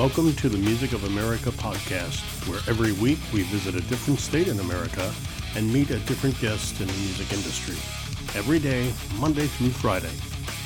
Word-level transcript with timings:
Welcome 0.00 0.32
to 0.36 0.48
the 0.48 0.56
Music 0.56 0.94
of 0.94 1.04
America 1.04 1.50
podcast, 1.50 2.22
where 2.48 2.60
every 2.66 2.92
week 2.92 3.18
we 3.34 3.42
visit 3.42 3.74
a 3.74 3.82
different 3.82 4.18
state 4.18 4.48
in 4.48 4.58
America 4.58 5.12
and 5.54 5.70
meet 5.70 5.90
a 5.90 5.98
different 5.98 6.40
guest 6.40 6.80
in 6.80 6.86
the 6.86 6.92
music 6.94 7.30
industry. 7.34 7.76
Every 8.34 8.58
day, 8.58 8.94
Monday 9.18 9.46
through 9.46 9.68
Friday. 9.68 10.10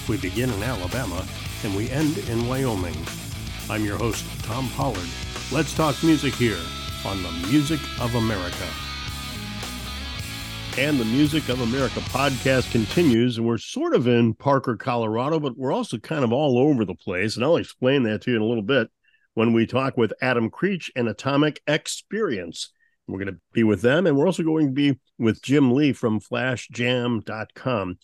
We 0.08 0.18
begin 0.18 0.50
in 0.50 0.62
Alabama 0.62 1.26
and 1.64 1.74
we 1.74 1.90
end 1.90 2.16
in 2.28 2.46
Wyoming. 2.46 2.94
I'm 3.68 3.84
your 3.84 3.96
host, 3.96 4.24
Tom 4.44 4.70
Pollard. 4.76 5.08
Let's 5.50 5.74
talk 5.74 6.00
music 6.04 6.34
here 6.34 6.62
on 7.04 7.20
the 7.24 7.32
Music 7.48 7.80
of 8.00 8.14
America. 8.14 8.68
And 10.78 10.96
the 11.00 11.06
Music 11.06 11.48
of 11.48 11.60
America 11.60 11.98
podcast 11.98 12.70
continues, 12.70 13.38
and 13.38 13.46
we're 13.48 13.58
sort 13.58 13.96
of 13.96 14.06
in 14.06 14.34
Parker, 14.34 14.76
Colorado, 14.76 15.40
but 15.40 15.56
we're 15.58 15.72
also 15.72 15.98
kind 15.98 16.22
of 16.22 16.32
all 16.32 16.56
over 16.56 16.84
the 16.84 16.94
place. 16.94 17.34
And 17.34 17.44
I'll 17.44 17.56
explain 17.56 18.04
that 18.04 18.20
to 18.22 18.30
you 18.30 18.36
in 18.36 18.42
a 18.42 18.46
little 18.46 18.62
bit 18.62 18.90
when 19.34 19.52
we 19.52 19.66
talk 19.66 19.96
with 19.96 20.12
Atom 20.22 20.50
Creech 20.50 20.90
and 20.96 21.08
Atomic 21.08 21.60
Experience. 21.66 22.70
We're 23.06 23.18
going 23.18 23.34
to 23.34 23.40
be 23.52 23.64
with 23.64 23.82
them, 23.82 24.06
and 24.06 24.16
we're 24.16 24.26
also 24.26 24.42
going 24.42 24.68
to 24.68 24.72
be 24.72 24.98
with 25.18 25.42
Jim 25.42 25.72
Lee 25.72 25.92
from 25.92 26.20
flashjam.com. 26.20 27.98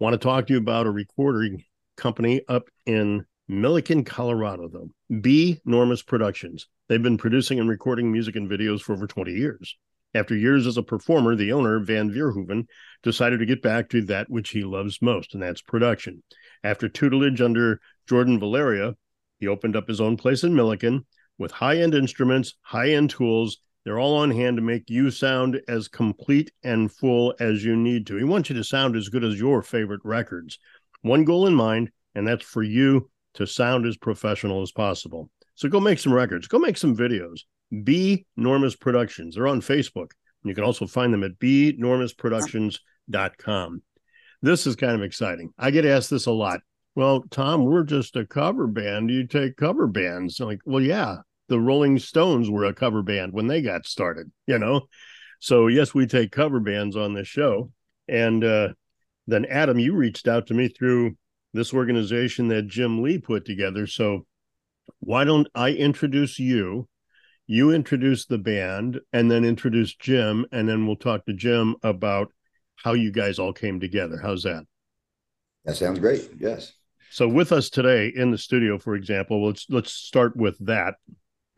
Want 0.00 0.12
to 0.14 0.18
talk 0.18 0.46
to 0.46 0.54
you 0.54 0.58
about 0.58 0.86
a 0.86 0.90
recording 0.90 1.62
company 1.96 2.42
up 2.48 2.68
in 2.86 3.26
Milliken, 3.48 4.04
Colorado, 4.04 4.68
though. 4.68 4.90
B. 5.20 5.60
Normus 5.66 6.04
Productions. 6.04 6.68
They've 6.88 7.02
been 7.02 7.18
producing 7.18 7.60
and 7.60 7.68
recording 7.68 8.10
music 8.10 8.36
and 8.36 8.48
videos 8.48 8.80
for 8.80 8.94
over 8.94 9.06
20 9.06 9.32
years. 9.32 9.76
After 10.14 10.34
years 10.34 10.66
as 10.66 10.78
a 10.78 10.82
performer, 10.82 11.36
the 11.36 11.52
owner, 11.52 11.78
Van 11.78 12.10
Vierhoeven, 12.10 12.66
decided 13.02 13.40
to 13.40 13.46
get 13.46 13.60
back 13.60 13.90
to 13.90 14.02
that 14.06 14.30
which 14.30 14.50
he 14.50 14.64
loves 14.64 15.02
most, 15.02 15.34
and 15.34 15.42
that's 15.42 15.60
production. 15.60 16.22
After 16.64 16.88
tutelage 16.88 17.40
under 17.40 17.80
Jordan 18.08 18.38
Valeria, 18.38 18.94
he 19.38 19.48
opened 19.48 19.76
up 19.76 19.88
his 19.88 20.00
own 20.00 20.16
place 20.16 20.44
in 20.44 20.54
Milliken 20.54 21.04
with 21.38 21.52
high 21.52 21.78
end 21.78 21.94
instruments, 21.94 22.54
high 22.62 22.90
end 22.90 23.10
tools. 23.10 23.58
They're 23.84 23.98
all 23.98 24.16
on 24.16 24.30
hand 24.30 24.56
to 24.56 24.62
make 24.62 24.90
you 24.90 25.10
sound 25.10 25.60
as 25.68 25.86
complete 25.86 26.50
and 26.64 26.90
full 26.90 27.34
as 27.38 27.64
you 27.64 27.76
need 27.76 28.06
to. 28.08 28.16
He 28.16 28.24
wants 28.24 28.50
you 28.50 28.56
to 28.56 28.64
sound 28.64 28.96
as 28.96 29.08
good 29.08 29.22
as 29.22 29.38
your 29.38 29.62
favorite 29.62 30.00
records. 30.02 30.58
One 31.02 31.24
goal 31.24 31.46
in 31.46 31.54
mind, 31.54 31.92
and 32.14 32.26
that's 32.26 32.44
for 32.44 32.64
you 32.64 33.08
to 33.34 33.46
sound 33.46 33.86
as 33.86 33.96
professional 33.96 34.62
as 34.62 34.72
possible. 34.72 35.30
So 35.54 35.68
go 35.68 35.78
make 35.78 36.00
some 36.00 36.12
records, 36.12 36.48
go 36.48 36.58
make 36.58 36.76
some 36.76 36.96
videos. 36.96 37.42
B 37.84 38.26
Normus 38.38 38.78
Productions. 38.78 39.34
They're 39.34 39.48
on 39.48 39.60
Facebook. 39.60 40.12
And 40.42 40.50
You 40.50 40.54
can 40.54 40.64
also 40.64 40.86
find 40.86 41.12
them 41.12 41.24
at 41.24 41.38
bnormusproductions.com. 41.38 43.82
This 44.42 44.66
is 44.66 44.76
kind 44.76 44.94
of 44.94 45.02
exciting. 45.02 45.52
I 45.58 45.70
get 45.70 45.86
asked 45.86 46.10
this 46.10 46.26
a 46.26 46.32
lot 46.32 46.60
well, 46.96 47.24
Tom, 47.30 47.66
we're 47.66 47.84
just 47.84 48.16
a 48.16 48.26
cover 48.26 48.66
band. 48.66 49.10
You 49.10 49.26
take 49.26 49.58
cover 49.58 49.86
bands. 49.86 50.40
I'm 50.40 50.46
like, 50.46 50.60
well, 50.64 50.82
yeah, 50.82 51.18
the 51.48 51.60
Rolling 51.60 51.98
Stones 51.98 52.50
were 52.50 52.64
a 52.64 52.72
cover 52.72 53.02
band 53.02 53.34
when 53.34 53.48
they 53.48 53.60
got 53.60 53.84
started, 53.84 54.32
you 54.46 54.58
know? 54.58 54.88
So, 55.38 55.66
yes, 55.66 55.94
we 55.94 56.06
take 56.06 56.32
cover 56.32 56.58
bands 56.58 56.96
on 56.96 57.12
this 57.12 57.28
show. 57.28 57.70
And 58.08 58.42
uh, 58.42 58.68
then, 59.26 59.44
Atom, 59.44 59.78
you 59.78 59.94
reached 59.94 60.26
out 60.26 60.46
to 60.46 60.54
me 60.54 60.68
through 60.68 61.18
this 61.52 61.74
organization 61.74 62.48
that 62.48 62.66
Jim 62.66 63.02
Lee 63.02 63.18
put 63.18 63.44
together. 63.44 63.86
So, 63.86 64.24
why 65.00 65.24
don't 65.24 65.48
I 65.54 65.72
introduce 65.72 66.38
you? 66.38 66.88
You 67.46 67.72
introduce 67.72 68.24
the 68.24 68.38
band 68.38 69.00
and 69.12 69.30
then 69.30 69.44
introduce 69.44 69.94
Jim, 69.94 70.46
and 70.50 70.66
then 70.66 70.86
we'll 70.86 70.96
talk 70.96 71.26
to 71.26 71.34
Jim 71.34 71.76
about 71.82 72.32
how 72.82 72.94
you 72.94 73.12
guys 73.12 73.38
all 73.38 73.52
came 73.52 73.80
together. 73.80 74.18
How's 74.20 74.44
that? 74.44 74.64
That 75.66 75.76
sounds 75.76 75.98
great. 75.98 76.30
Yes. 76.38 76.72
So 77.16 77.26
with 77.26 77.50
us 77.50 77.70
today 77.70 78.12
in 78.14 78.30
the 78.30 78.36
studio, 78.36 78.78
for 78.78 78.94
example, 78.94 79.46
let's 79.46 79.64
let's 79.70 79.90
start 79.90 80.36
with 80.36 80.58
that. 80.66 80.96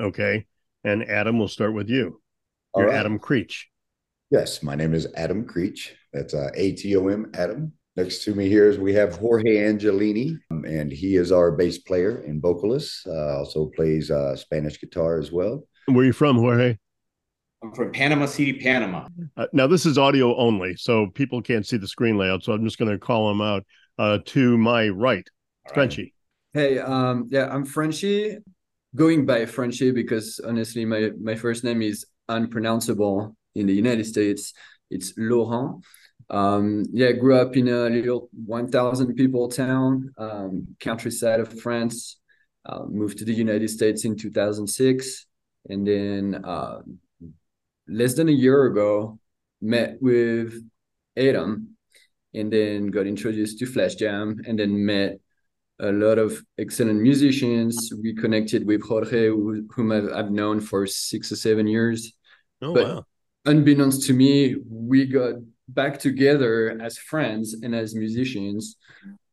Okay. 0.01 0.47
And 0.85 1.03
Atom, 1.03 1.37
we'll 1.37 1.49
start 1.49 1.75
with 1.75 1.89
you. 1.89 2.23
You're 2.77 2.87
right. 2.87 2.95
Atom 2.95 3.19
Creech. 3.19 3.67
Yes, 4.31 4.63
my 4.63 4.77
name 4.77 4.95
is 4.95 5.07
Atom 5.17 5.47
Creech. 5.47 5.97
That's 6.13 6.33
uh, 6.33 6.51
A 6.55 6.77
T 6.77 6.95
O 6.95 7.09
M 7.09 7.33
Atom. 7.35 7.73
Next 7.97 8.23
to 8.23 8.37
me 8.37 8.49
here 8.49 8.71
is 8.71 8.79
we 8.79 8.95
have 8.95 9.17
Jorge 9.17 9.57
Angelini, 9.57 10.39
um, 10.53 10.65
and 10.65 10.93
he 10.93 11.17
is 11.17 11.33
our 11.33 11.51
bass 11.51 11.79
player 11.79 12.19
and 12.19 12.41
vocalist. 12.41 13.05
Uh, 13.09 13.39
also 13.39 13.67
plays 13.75 14.13
uh, 14.13 14.37
Spanish 14.37 14.81
guitar 14.81 15.19
as 15.19 15.33
well. 15.33 15.67
Where 15.87 16.05
are 16.05 16.05
you 16.05 16.13
from, 16.13 16.37
Jorge? 16.37 16.79
I'm 17.65 17.75
from 17.75 17.91
Panama 17.91 18.27
City, 18.27 18.53
Panama. 18.53 19.09
Uh, 19.37 19.47
now 19.53 19.67
this 19.67 19.87
is 19.87 19.99
audio 19.99 20.37
only, 20.37 20.77
so 20.77 21.09
people 21.09 21.43
can't 21.43 21.67
see 21.67 21.79
the 21.79 21.89
screen 21.89 22.17
layout. 22.17 22.45
So 22.45 22.53
I'm 22.53 22.63
just 22.63 22.79
going 22.79 22.93
to 22.93 22.99
call 22.99 23.27
them 23.27 23.41
out. 23.41 23.67
Uh, 23.99 24.19
to 24.25 24.57
my 24.57 24.89
right, 24.91 25.29
Frenchy. 25.73 26.15
Hey, 26.53 26.79
um, 26.79 27.27
yeah, 27.31 27.49
I'm 27.53 27.65
Frenchy, 27.65 28.39
going 28.95 29.27
by 29.27 29.47
Frenchy 29.47 29.91
because 29.91 30.41
honestly, 30.41 30.85
my 30.85 31.11
my 31.21 31.35
first 31.35 31.65
name 31.65 31.83
is 31.83 32.07
unpronounceable 32.29 33.37
in 33.55 33.67
the 33.67 33.75
United 33.75 34.07
States. 34.07 34.55
It's 34.91 35.13
Laurent. 35.17 35.85
Um, 36.31 36.85
yeah, 36.93 37.13
grew 37.13 37.37
up 37.37 37.57
in 37.57 37.69
a 37.69 37.89
little 37.89 38.29
1,000 38.45 39.15
people 39.15 39.49
town, 39.49 40.13
um, 40.19 40.77
countryside 40.79 41.41
of 41.41 41.61
France. 41.61 42.19
Uh, 42.67 42.85
moved 42.87 43.19
to 43.19 43.25
the 43.25 43.33
United 43.33 43.71
States 43.71 44.05
in 44.05 44.15
2006, 44.15 45.27
and 45.71 45.87
then 45.87 46.45
uh, 46.45 46.81
less 47.89 48.13
than 48.13 48.29
a 48.29 48.33
year 48.33 48.67
ago, 48.67 49.19
met 49.63 49.97
with 50.03 50.63
Atom, 51.17 51.77
and 52.35 52.53
then 52.53 52.89
got 52.89 53.07
introduced 53.07 53.59
to 53.59 53.67
Flash 53.67 53.95
Jam, 53.95 54.37
and 54.47 54.59
then 54.59 54.85
met 54.85 55.19
a 55.81 55.93
lot 55.93 56.19
of 56.19 56.43
excellent 56.59 57.01
musicians. 57.01 57.93
We 58.03 58.15
connected 58.15 58.67
with 58.67 58.83
Jorge, 58.83 59.29
whom 59.29 59.93
I've, 59.93 60.13
I've 60.13 60.31
known 60.31 60.61
for 60.61 60.87
six 60.87 61.31
or 61.31 61.37
seven 61.37 61.67
years. 61.67 62.13
Oh, 62.61 62.75
but 62.75 62.87
wow. 62.87 63.05
unbeknownst 63.47 64.07
to 64.07 64.13
me, 64.13 64.57
we 64.69 65.07
got 65.07 65.35
back 65.69 65.99
together 65.99 66.79
as 66.81 66.99
friends 66.99 67.55
and 67.63 67.75
as 67.75 67.95
musicians 67.95 68.77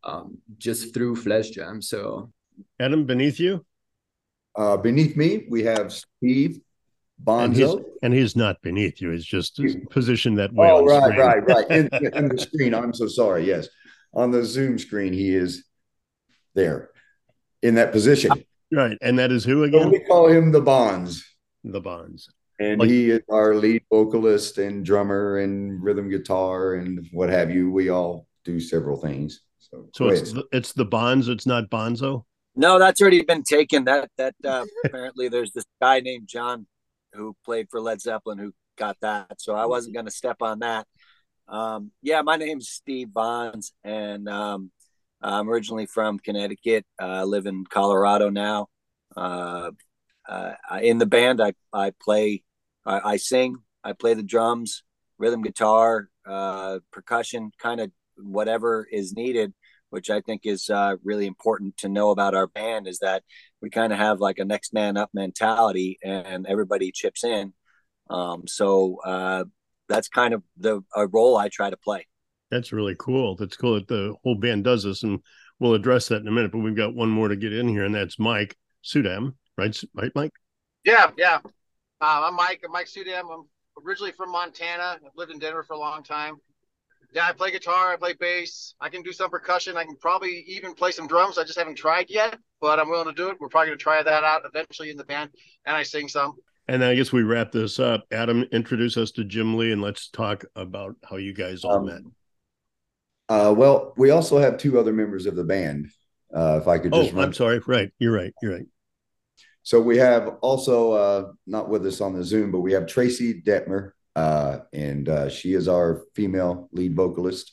um, 0.03 0.38
just 0.57 0.94
through 0.94 1.16
Flash 1.16 1.50
Jam. 1.50 1.81
So, 1.81 2.31
Atom, 2.79 3.05
beneath 3.05 3.39
you? 3.39 3.66
Uh, 4.55 4.78
beneath 4.78 5.17
me, 5.17 5.45
we 5.50 5.63
have 5.63 5.91
Steve 5.91 6.59
Bonzo. 7.23 7.44
And 7.44 7.55
he's, 7.55 7.75
and 8.03 8.13
he's 8.13 8.35
not 8.35 8.61
beneath 8.61 9.01
you. 9.01 9.11
He's 9.11 9.25
just 9.25 9.59
positioned 9.89 10.38
that 10.38 10.53
way. 10.53 10.69
Oh, 10.69 10.85
right, 10.85 11.17
right, 11.17 11.47
right. 11.47 11.69
In, 11.72 11.89
in 12.13 12.29
the 12.29 12.38
screen. 12.38 12.73
I'm 12.73 12.94
so 12.94 13.07
sorry. 13.07 13.45
Yes. 13.45 13.67
On 14.13 14.31
the 14.31 14.44
Zoom 14.45 14.78
screen, 14.78 15.11
he 15.11 15.35
is 15.35 15.66
there 16.55 16.89
in 17.61 17.75
that 17.75 17.91
position. 17.91 18.31
Right. 18.71 18.97
And 19.01 19.19
that 19.19 19.31
is 19.31 19.43
who 19.43 19.63
again? 19.63 19.83
So 19.83 19.89
we 19.89 19.99
call 19.99 20.27
him 20.27 20.51
the 20.51 20.61
Bonds. 20.61 21.23
The 21.63 21.81
Bonds. 21.81 22.29
And 22.59 22.79
like, 22.79 22.89
he 22.89 23.11
is 23.11 23.21
our 23.29 23.55
lead 23.55 23.83
vocalist 23.91 24.57
and 24.57 24.85
drummer 24.85 25.39
and 25.39 25.83
rhythm 25.83 26.09
guitar 26.09 26.75
and 26.75 27.07
what 27.11 27.29
have 27.29 27.51
you. 27.51 27.69
We 27.69 27.89
all 27.89 28.27
do 28.45 28.59
several 28.59 28.97
things. 28.97 29.41
So, 29.59 29.89
so 29.93 30.07
it's 30.09 30.31
the, 30.31 30.45
it's 30.51 30.71
the 30.73 30.85
Bonds. 30.85 31.27
It's 31.27 31.45
not 31.45 31.69
Bonzo. 31.69 32.23
No, 32.55 32.79
that's 32.79 33.01
already 33.01 33.23
been 33.23 33.43
taken. 33.43 33.83
That 33.83 34.09
that 34.17 34.35
uh, 34.43 34.66
apparently 34.85 35.27
there's 35.27 35.51
this 35.51 35.66
guy 35.81 35.99
named 35.99 36.27
John 36.27 36.66
who 37.13 37.35
played 37.43 37.67
for 37.69 37.81
Led 37.81 38.01
Zeppelin 38.01 38.37
who 38.37 38.53
got 38.77 38.97
that. 39.01 39.41
So 39.41 39.55
I 39.55 39.66
wasn't 39.66 39.95
going 39.95 40.05
to 40.05 40.11
step 40.11 40.37
on 40.41 40.59
that. 40.59 40.87
Um, 41.47 41.91
yeah, 42.01 42.22
my 42.22 42.37
name's 42.37 42.69
Steve 42.69 43.13
Bonds, 43.13 43.73
and 43.83 44.27
um, 44.27 44.72
I'm 45.25 45.49
originally 45.49 45.87
from 45.87 46.19
Connecticut. 46.19 46.85
Uh, 47.01 47.05
I 47.05 47.23
live 47.23 47.47
in 47.47 47.65
Colorado 47.65 48.29
now. 48.29 48.67
Uh, 49.17 49.71
uh, 50.27 50.53
in 50.81 50.99
the 50.99 51.05
band, 51.05 51.41
I, 51.41 51.53
I 51.73 51.93
play, 51.99 52.43
I, 52.85 52.99
I, 53.13 53.17
sing, 53.17 53.57
I 53.83 53.93
play 53.93 54.13
the 54.13 54.23
drums, 54.23 54.83
rhythm 55.17 55.41
guitar, 55.41 56.09
uh, 56.27 56.79
percussion, 56.91 57.51
kind 57.59 57.81
of 57.81 57.91
whatever 58.17 58.87
is 58.91 59.13
needed, 59.13 59.53
which 59.89 60.09
I 60.11 60.21
think 60.21 60.41
is 60.45 60.69
uh, 60.69 60.97
really 61.03 61.25
important 61.25 61.77
to 61.77 61.89
know 61.89 62.11
about 62.11 62.35
our 62.35 62.47
band 62.47 62.87
is 62.87 62.99
that 62.99 63.23
we 63.61 63.69
kind 63.69 63.91
of 63.91 63.97
have 63.99 64.19
like 64.19 64.37
a 64.37 64.45
next 64.45 64.73
man 64.73 64.95
up 64.95 65.09
mentality 65.13 65.97
and 66.03 66.45
everybody 66.45 66.91
chips 66.91 67.23
in. 67.23 67.53
Um, 68.11 68.47
so 68.47 68.99
uh, 69.03 69.45
that's 69.89 70.07
kind 70.07 70.35
of 70.35 70.43
the 70.57 70.81
a 70.95 71.07
role 71.07 71.35
I 71.35 71.49
try 71.49 71.71
to 71.71 71.78
play. 71.78 72.05
That's 72.55 72.72
really 72.72 72.96
cool. 72.97 73.35
That's 73.35 73.57
cool 73.57 73.73
that 73.73 73.90
the 73.90 74.16
whole 74.23 74.35
band 74.35 74.63
does 74.63 74.84
this, 74.84 75.03
and 75.03 75.19
we'll 75.59 75.73
address 75.73 76.07
that 76.07 76.22
in 76.22 76.28
a 76.29 76.31
minute. 76.31 76.53
But 76.53 76.59
we've 76.59 76.75
got 76.75 76.96
one 76.96 77.09
more 77.09 77.28
to 77.28 77.35
get 77.35 77.52
in 77.52 77.67
here, 77.67 77.84
and 77.84 77.93
that's 77.93 78.17
Mike 78.17 78.55
Sudam, 78.81 79.34
right? 79.57 79.78
Right, 79.93 80.11
Mike? 80.16 80.31
Yeah, 80.85 81.11
yeah. 81.17 81.40
Uh, 81.43 81.49
I'm 82.23 82.35
Mike. 82.35 82.61
I'm 82.63 82.72
Mike 82.72 82.87
Sudam. 82.87 83.23
I'm 83.29 83.43
originally 83.85 84.13
from 84.13 84.31
Montana. 84.31 84.97
I've 85.05 85.11
lived 85.17 85.34
in 85.34 85.40
Denver 85.40 85.63
for 85.63 85.73
a 85.73 85.78
long 85.78 86.02
time. 86.02 86.37
Yeah, 87.13 87.28
I 87.28 87.34
play 87.34 87.52
guitar. 87.52 87.91
I 87.91 87.97
play 87.97 88.13
bass. 88.13 88.73
I 88.79 88.87
can 88.87 89.02
do 89.02 89.11
some 89.11 89.29
percussion. 89.29 89.75
I 89.75 89.84
can 89.84 89.97
probably 89.97 90.46
even 90.47 90.75
play 90.75 90.91
some 90.91 91.07
drums. 91.07 91.37
I 91.37 91.43
just 91.43 91.59
haven't 91.59 91.75
tried 91.75 92.09
yet, 92.09 92.37
but 92.61 92.79
I'm 92.79 92.90
willing 92.90 93.13
to 93.13 93.13
do 93.13 93.29
it. 93.31 93.37
We're 93.41 93.49
probably 93.49 93.67
going 93.67 93.79
to 93.79 93.84
try 93.84 94.02
that 94.02 94.23
out 94.23 94.43
eventually 94.46 94.91
in 94.91 94.97
the 94.97 95.03
band, 95.03 95.29
and 95.66 95.75
I 95.75 95.84
sing 95.84 96.07
some. 96.07 96.35
And 96.69 96.85
I 96.85 96.96
guess 96.96 97.11
we 97.11 97.23
wrap 97.23 97.52
this 97.52 97.79
up. 97.79 98.05
Atom, 98.11 98.43
introduce 98.53 98.96
us 98.96 99.11
to 99.11 99.25
Jim 99.25 99.57
Lee, 99.57 99.73
and 99.73 99.81
let's 99.81 100.09
talk 100.09 100.46
about 100.55 100.96
how 101.03 101.17
you 101.17 101.34
guys 101.34 101.66
all 101.66 101.79
um, 101.79 101.85
met. 101.85 102.02
Uh, 103.27 103.53
well, 103.55 103.93
we 103.97 104.11
also 104.11 104.37
have 104.37 104.57
two 104.57 104.79
other 104.79 104.93
members 104.93 105.25
of 105.25 105.35
the 105.35 105.43
band. 105.43 105.89
Uh, 106.33 106.59
if 106.61 106.67
I 106.67 106.79
could 106.79 106.93
just 106.93 107.13
oh, 107.13 107.16
run. 107.16 107.25
I'm 107.25 107.33
sorry. 107.33 107.59
Right, 107.66 107.91
you're 107.99 108.13
right. 108.13 108.33
You're 108.41 108.53
right. 108.53 108.67
So 109.63 109.81
we 109.81 109.97
have 109.97 110.37
also 110.41 110.91
uh, 110.91 111.31
not 111.47 111.69
with 111.69 111.85
us 111.85 112.01
on 112.01 112.13
the 112.13 112.23
Zoom, 112.23 112.51
but 112.51 112.59
we 112.59 112.73
have 112.73 112.85
Tracy 112.85 113.41
Detmer, 113.41 113.91
uh, 114.16 114.59
and 114.73 115.09
uh, 115.09 115.29
she 115.29 115.53
is 115.53 115.67
our 115.67 116.03
female 116.13 116.69
lead 116.72 116.95
vocalist. 116.95 117.51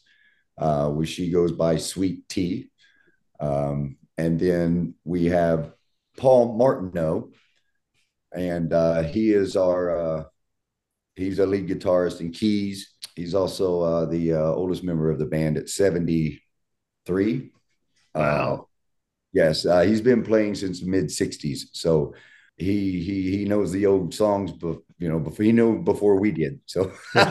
Uh, 0.59 0.91
where 0.91 1.07
she 1.07 1.31
goes 1.31 1.51
by 1.51 1.79
Sweet 1.79 2.29
Tea, 2.29 2.71
um, 3.41 3.97
and 4.19 4.39
then 4.39 4.95
we 5.03 5.25
have 5.25 5.73
Paul 6.19 6.59
Martineau, 6.59 7.31
and 8.33 8.71
uh, 8.71 9.03
he 9.03 9.33
is 9.33 9.57
our 9.57 9.97
uh, 9.97 10.25
he's 11.17 11.39
a 11.39 11.47
lead 11.47 11.69
guitarist 11.69 12.21
and 12.21 12.35
keys. 12.35 12.92
He's 13.15 13.35
also 13.35 13.81
uh, 13.83 14.07
the 14.07 14.35
uh, 14.35 14.45
oldest 14.45 14.85
member 14.85 15.11
of 15.11 15.19
the 15.19 15.27
band 15.27 15.57
at 15.57 15.69
seventy 15.69 16.43
three. 17.07 17.53
Wow. 18.15 18.69
yes, 19.33 19.65
uh, 19.65 19.81
he's 19.81 20.01
been 20.01 20.23
playing 20.23 20.55
since 20.55 20.83
mid 20.83 21.07
'60s, 21.07 21.67
so 21.73 22.15
he 22.57 23.03
he 23.03 23.37
he 23.37 23.45
knows 23.45 23.73
the 23.73 23.87
old 23.87 24.15
songs, 24.15 24.53
but 24.53 24.79
you 24.99 25.09
know, 25.09 25.19
before 25.19 25.45
he 25.45 25.53
knew 25.53 25.83
before 25.83 26.19
we 26.19 26.31
did. 26.31 26.61
So 26.67 26.93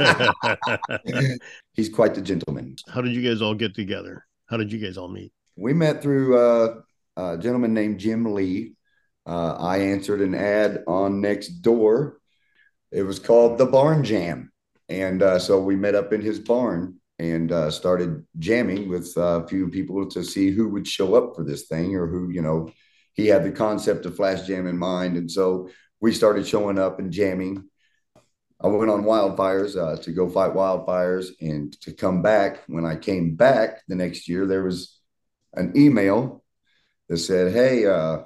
he's 1.73 1.89
quite 1.89 2.15
the 2.15 2.21
gentleman. 2.21 2.75
How 2.87 3.01
did 3.01 3.13
you 3.13 3.27
guys 3.27 3.41
all 3.41 3.55
get 3.55 3.75
together? 3.75 4.25
How 4.47 4.57
did 4.57 4.71
you 4.71 4.79
guys 4.79 4.97
all 4.97 5.07
meet? 5.07 5.31
We 5.55 5.73
met 5.73 6.01
through 6.01 6.37
uh, 6.37 6.81
a 7.17 7.37
gentleman 7.37 7.73
named 7.73 7.99
Jim 7.99 8.33
Lee. 8.33 8.73
Uh, 9.25 9.53
I 9.53 9.77
answered 9.77 10.21
an 10.21 10.33
ad 10.33 10.83
on 10.87 11.21
Next 11.21 11.49
Door. 11.61 12.19
It 12.91 13.03
was 13.03 13.19
called 13.19 13.57
the 13.57 13.65
Barn 13.65 14.03
Jam, 14.03 14.50
and 14.91 15.23
uh, 15.23 15.39
so 15.39 15.59
we 15.59 15.77
met 15.77 15.95
up 15.95 16.11
in 16.11 16.21
his 16.21 16.37
barn 16.37 16.99
and 17.17 17.51
uh, 17.51 17.71
started 17.71 18.25
jamming 18.39 18.89
with 18.89 19.13
a 19.15 19.47
few 19.47 19.69
people 19.69 20.09
to 20.09 20.21
see 20.21 20.51
who 20.51 20.67
would 20.67 20.85
show 20.85 21.15
up 21.15 21.33
for 21.35 21.45
this 21.45 21.67
thing 21.67 21.95
or 21.95 22.07
who 22.07 22.29
you 22.29 22.41
know 22.41 22.69
he 23.13 23.27
had 23.27 23.43
the 23.43 23.51
concept 23.51 24.05
of 24.05 24.15
flash 24.15 24.45
jam 24.47 24.67
in 24.67 24.77
mind. 24.77 25.15
And 25.15 25.31
so 25.31 25.69
we 26.01 26.11
started 26.11 26.45
showing 26.45 26.77
up 26.77 26.99
and 26.99 27.11
jamming. 27.11 27.69
I 28.59 28.67
went 28.67 28.91
on 28.91 29.03
wildfires 29.03 29.77
uh, 29.77 30.01
to 30.01 30.11
go 30.11 30.29
fight 30.29 30.53
wildfires 30.53 31.29
and 31.39 31.71
to 31.81 31.93
come 31.93 32.21
back. 32.21 32.63
When 32.67 32.85
i 32.85 32.95
came 32.95 33.35
back 33.35 33.81
the 33.87 33.95
next 33.95 34.27
year 34.27 34.45
there 34.45 34.63
was 34.63 34.99
an 35.53 35.73
email 35.75 36.43
that 37.07 37.17
said 37.17 37.53
hey 37.53 37.85
uh, 37.85 38.23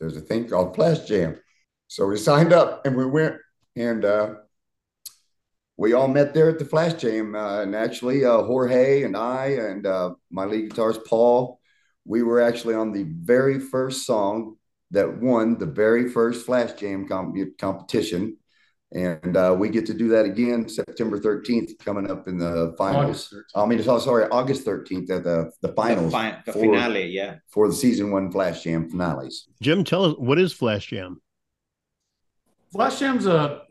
there's 0.00 0.16
a 0.16 0.22
thing 0.22 0.48
called 0.48 0.74
flash 0.74 1.00
jam. 1.00 1.38
So 1.88 2.06
we 2.06 2.16
signed 2.16 2.54
up 2.54 2.86
and 2.86 2.96
we 2.96 3.04
went 3.04 3.36
and 3.76 4.04
uh, 4.04 4.34
we 5.76 5.92
all 5.92 6.08
met 6.08 6.32
there 6.32 6.48
at 6.48 6.58
the 6.58 6.64
Flash 6.64 6.94
Jam. 6.94 7.34
Uh, 7.34 7.62
and 7.62 7.74
actually, 7.74 8.24
uh, 8.24 8.42
Jorge 8.42 9.02
and 9.02 9.16
I 9.16 9.46
and 9.46 9.86
uh, 9.86 10.14
my 10.30 10.44
lead 10.44 10.70
guitarist 10.70 11.06
Paul, 11.06 11.60
we 12.04 12.22
were 12.22 12.40
actually 12.40 12.74
on 12.74 12.92
the 12.92 13.04
very 13.04 13.58
first 13.58 14.06
song 14.06 14.56
that 14.92 15.20
won 15.20 15.58
the 15.58 15.66
very 15.66 16.08
first 16.08 16.46
Flash 16.46 16.72
Jam 16.74 17.06
comp- 17.06 17.36
competition. 17.58 18.36
And 18.92 19.36
uh, 19.36 19.54
we 19.58 19.68
get 19.68 19.84
to 19.86 19.94
do 19.94 20.08
that 20.08 20.24
again 20.24 20.68
September 20.68 21.18
13th, 21.18 21.76
coming 21.84 22.08
up 22.08 22.28
in 22.28 22.38
the 22.38 22.72
finals. 22.78 23.34
I 23.54 23.66
mean, 23.66 23.82
oh, 23.86 23.98
sorry, 23.98 24.28
August 24.30 24.64
13th 24.64 25.10
at 25.10 25.24
the, 25.24 25.50
the 25.60 25.72
finals. 25.72 26.12
The, 26.12 26.18
fi- 26.18 26.42
the 26.46 26.52
for, 26.52 26.60
finale, 26.60 27.06
yeah. 27.06 27.36
For 27.48 27.68
the 27.68 27.74
season 27.74 28.12
one 28.12 28.30
Flash 28.30 28.62
Jam 28.62 28.88
finales. 28.88 29.48
Jim, 29.60 29.82
tell 29.82 30.04
us 30.04 30.14
what 30.18 30.38
is 30.38 30.52
Flash 30.52 30.86
Jam? 30.86 31.20
Flash 32.72 33.00
Jam's 33.00 33.26
a 33.26 33.62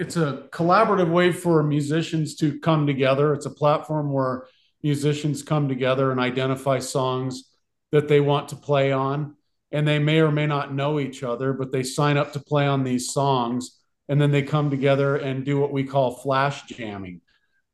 it's 0.00 0.16
a 0.16 0.48
collaborative 0.50 1.10
way 1.10 1.30
for 1.30 1.62
musicians 1.62 2.34
to 2.36 2.58
come 2.60 2.86
together. 2.86 3.34
It's 3.34 3.44
a 3.44 3.50
platform 3.50 4.10
where 4.10 4.46
musicians 4.82 5.42
come 5.42 5.68
together 5.68 6.10
and 6.10 6.18
identify 6.18 6.78
songs 6.78 7.50
that 7.92 8.08
they 8.08 8.18
want 8.18 8.48
to 8.48 8.56
play 8.56 8.92
on. 8.92 9.36
And 9.72 9.86
they 9.86 9.98
may 9.98 10.20
or 10.20 10.32
may 10.32 10.46
not 10.46 10.74
know 10.74 10.98
each 11.00 11.22
other, 11.22 11.52
but 11.52 11.70
they 11.70 11.82
sign 11.82 12.16
up 12.16 12.32
to 12.32 12.40
play 12.40 12.66
on 12.66 12.82
these 12.82 13.12
songs. 13.12 13.78
And 14.08 14.18
then 14.18 14.30
they 14.30 14.42
come 14.42 14.70
together 14.70 15.16
and 15.16 15.44
do 15.44 15.60
what 15.60 15.70
we 15.70 15.84
call 15.84 16.12
flash 16.12 16.62
jamming, 16.62 17.20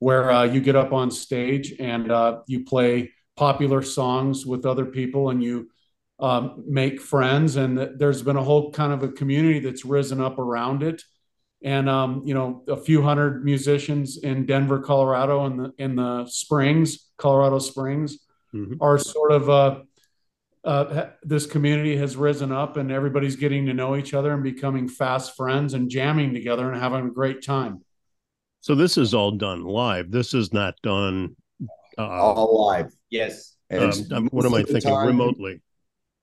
where 0.01 0.29
uh, 0.29 0.43
you 0.43 0.61
get 0.61 0.75
up 0.75 0.93
on 0.93 1.13
stage 1.13 1.75
and 1.79 2.11
uh, 2.11 2.41
you 2.49 2.65
play 2.65 3.13
popular 3.37 3.83
songs 3.83 4.45
with 4.45 4.67
other 4.67 4.85
people 4.85 5.31
and 5.31 5.45
you 5.45 5.71
um, 6.19 6.65
make 6.67 7.01
friends. 7.01 7.55
And 7.55 7.79
there's 7.79 8.23
been 8.23 8.37
a 8.37 8.43
whole 8.43 8.73
kind 8.73 8.93
of 8.93 9.05
a 9.05 9.13
community 9.13 9.61
that's 9.61 9.85
risen 9.85 10.21
up 10.21 10.41
around 10.41 10.83
it 10.83 11.05
and 11.67 11.91
um, 11.91 12.23
you 12.25 12.33
know 12.33 12.63
a 12.69 12.77
few 12.77 13.03
hundred 13.03 13.45
musicians 13.45 14.19
in 14.19 14.47
Denver, 14.47 14.79
Colorado, 14.79 15.47
in 15.47 15.57
the 15.57 15.73
in 15.79 15.97
the 15.97 16.25
Springs, 16.27 17.11
Colorado 17.19 17.59
Springs, 17.59 18.21
mm-hmm. 18.55 18.75
are 18.81 18.99
sort 18.99 19.33
of 19.33 19.51
uh, 19.51 19.81
uh, 20.65 21.09
this 21.25 21.45
community 21.45 21.97
has 21.97 22.17
risen 22.17 22.53
up, 22.53 22.77
and 22.77 22.93
everybody's 22.93 23.35
getting 23.35 23.67
to 23.67 23.75
know 23.75 23.97
each 23.97 24.15
other 24.15 24.33
and 24.33 24.45
becoming 24.45 24.89
fast 24.89 25.37
friends 25.37 25.75
and 25.75 25.91
jamming 25.91 26.33
together 26.33 26.71
and 26.71 26.81
having 26.81 27.09
a 27.09 27.11
great 27.11 27.43
time. 27.43 27.83
So 28.61 28.77
this 28.77 28.97
is 28.97 29.13
all 29.13 29.33
done 29.33 29.65
live. 29.65 30.13
This 30.13 30.35
is 30.35 30.53
not 30.53 30.75
done 30.85 31.35
uh, 31.99 32.07
all 32.07 32.65
live. 32.69 32.93
Yes. 33.11 33.57
Um, 33.73 34.29
what 34.31 34.47
am 34.47 34.55
I 34.55 34.63
thinking? 34.63 34.93
Time, 34.93 35.09
remotely, 35.09 35.63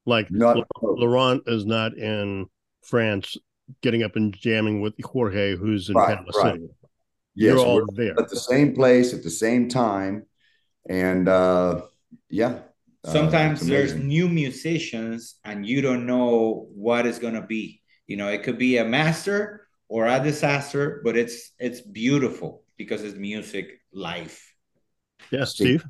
like 0.05 0.31
not 0.31 0.65
Laurent 0.81 1.43
is 1.47 1.65
not 1.65 1.97
in 1.97 2.45
France 2.81 3.37
getting 3.81 4.03
up 4.03 4.15
and 4.15 4.33
jamming 4.33 4.81
with 4.81 4.93
Jorge, 5.03 5.55
who's 5.55 5.89
in 5.89 5.95
right, 5.95 6.17
Panama 6.17 6.31
right. 6.37 6.53
City. 6.53 6.67
Yes, 7.35 7.55
You're 7.55 7.59
all 7.59 7.85
there 7.93 8.19
at 8.19 8.29
the 8.29 8.35
same 8.35 8.75
place 8.75 9.13
at 9.13 9.23
the 9.23 9.31
same 9.31 9.67
time, 9.67 10.25
and 10.87 11.27
uh, 11.27 11.81
yeah. 12.29 12.59
Uh, 13.05 13.11
Sometimes 13.11 13.63
uh, 13.63 13.65
there's 13.65 13.95
new 13.95 14.29
musicians, 14.29 15.35
and 15.43 15.65
you 15.65 15.81
don't 15.81 16.05
know 16.05 16.67
what 16.73 17.05
is 17.05 17.19
going 17.19 17.33
to 17.33 17.41
be. 17.41 17.81
You 18.05 18.17
know, 18.17 18.29
it 18.29 18.43
could 18.43 18.57
be 18.57 18.77
a 18.77 18.85
master 18.85 19.67
or 19.89 20.05
a 20.05 20.19
disaster, 20.19 21.01
but 21.03 21.17
it's 21.17 21.51
it's 21.57 21.81
beautiful 21.81 22.63
because 22.77 23.03
it's 23.03 23.17
music 23.17 23.81
life. 23.91 24.53
Yes, 25.31 25.51
Steve. 25.51 25.83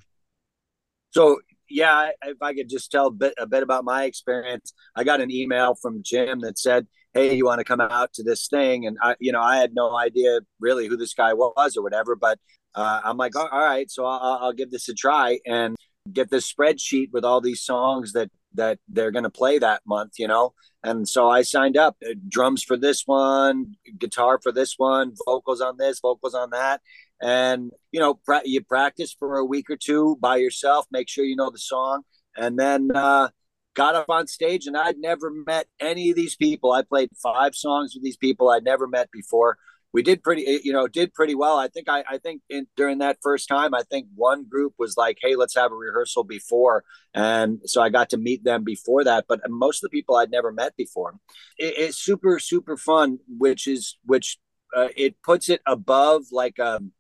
So 1.12 1.40
yeah, 1.70 2.10
if 2.24 2.42
I 2.42 2.54
could 2.54 2.70
just 2.70 2.92
tell 2.92 3.08
a 3.08 3.12
bit, 3.12 3.34
a 3.38 3.48
bit 3.48 3.64
about 3.64 3.84
my 3.84 4.06
experience, 4.06 4.74
I 4.96 5.04
got 5.04 5.22
an 5.22 5.32
email 5.32 5.76
from 5.76 6.04
Jim 6.04 6.42
that 6.42 6.60
said, 6.60 6.88
"Hey, 7.14 7.36
you 7.36 7.46
want 7.46 7.60
to 7.60 7.64
come 7.64 7.82
out 7.82 8.14
to 8.14 8.24
this 8.24 8.48
thing?" 8.48 8.86
And 8.86 8.98
I, 9.02 9.16
you 9.20 9.32
know, 9.32 9.42
I 9.42 9.58
had 9.58 9.74
no 9.74 9.98
idea 9.98 10.40
really 10.60 10.88
who 10.88 10.98
this 10.98 11.14
guy 11.14 11.34
was 11.34 11.78
or 11.78 11.84
whatever, 11.84 12.16
but 12.16 12.40
uh, 12.76 13.02
I'm 13.04 13.18
like, 13.18 13.36
all 13.36 13.48
right, 13.52 13.90
so 13.90 14.06
I'll, 14.06 14.40
I'll 14.42 14.54
give 14.54 14.72
this 14.72 14.90
a 14.90 14.94
try 14.94 15.40
and 15.46 15.76
get 16.12 16.30
this 16.30 16.52
spreadsheet 16.52 17.12
with 17.14 17.24
all 17.24 17.42
these 17.42 17.62
songs 17.62 18.14
that 18.14 18.30
that 18.56 18.80
they're 18.88 19.12
going 19.12 19.24
to 19.24 19.30
play 19.32 19.58
that 19.60 19.82
month, 19.86 20.14
you 20.20 20.28
know. 20.28 20.54
And 20.84 21.08
so 21.08 21.30
I 21.30 21.44
signed 21.44 21.78
up. 21.78 21.96
Uh, 22.06 22.14
drums 22.28 22.64
for 22.64 22.78
this 22.78 23.04
one, 23.06 23.76
guitar 23.98 24.40
for 24.42 24.52
this 24.52 24.76
one, 24.78 25.14
vocals 25.26 25.62
on 25.62 25.78
this, 25.78 26.00
vocals 26.00 26.36
on 26.36 26.50
that 26.52 26.82
and 27.24 27.72
you 27.92 28.00
know 28.00 28.14
pra- 28.14 28.42
you 28.44 28.62
practice 28.62 29.16
for 29.18 29.38
a 29.38 29.46
week 29.46 29.70
or 29.70 29.78
two 29.78 30.18
by 30.20 30.36
yourself 30.36 30.86
make 30.92 31.08
sure 31.08 31.24
you 31.24 31.36
know 31.36 31.50
the 31.50 31.58
song 31.58 32.04
and 32.36 32.60
then 32.60 32.90
uh, 32.94 33.30
got 33.74 33.96
up 33.96 34.10
on 34.10 34.28
stage 34.28 34.68
and 34.68 34.78
i'd 34.78 34.98
never 34.98 35.32
met 35.48 35.68
any 35.80 36.10
of 36.10 36.16
these 36.16 36.36
people. 36.36 36.72
I 36.72 36.84
played 36.84 37.10
five 37.22 37.56
songs 37.56 37.94
with 37.94 38.04
these 38.04 38.18
people 38.18 38.50
i'd 38.50 38.64
never 38.64 38.88
met 38.88 39.12
before. 39.12 39.58
We 39.92 40.02
did 40.02 40.24
pretty 40.24 40.46
eh, 40.48 40.60
you 40.64 40.74
know 40.74 40.88
did 40.88 41.14
pretty 41.14 41.36
well. 41.36 41.58
I 41.58 41.68
think 41.68 41.90
i, 41.90 42.04
I 42.10 42.18
think 42.18 42.42
in, 42.50 42.68
during 42.76 43.00
that 43.00 43.18
first 43.22 43.48
time 43.48 43.74
i 43.74 43.84
think 43.84 44.08
one 44.16 44.46
group 44.48 44.74
was 44.78 44.98
like 44.98 45.18
hey 45.22 45.36
let's 45.36 45.56
have 45.56 45.72
a 45.72 45.76
rehearsal 45.76 46.24
before. 46.24 46.84
And 47.14 47.60
so 47.66 47.82
i 47.82 47.90
got 47.90 48.10
to 48.12 48.18
meet 48.18 48.44
them 48.44 48.64
before 48.64 49.04
that 49.04 49.26
but 49.28 49.42
most 49.50 49.84
of 49.84 49.90
the 49.90 49.98
people 49.98 50.16
i'd 50.16 50.32
never 50.32 50.52
met 50.52 50.76
before. 50.76 51.16
It, 51.58 51.74
it's 51.78 51.98
super 51.98 52.40
super 52.40 52.78
fun 52.78 53.20
which 53.28 53.68
is 53.68 53.98
which 54.06 54.38
uh, 54.76 54.90
it 54.96 55.22
puts 55.22 55.50
it 55.50 55.62
above 55.68 56.24
like 56.32 56.60
um 56.60 56.92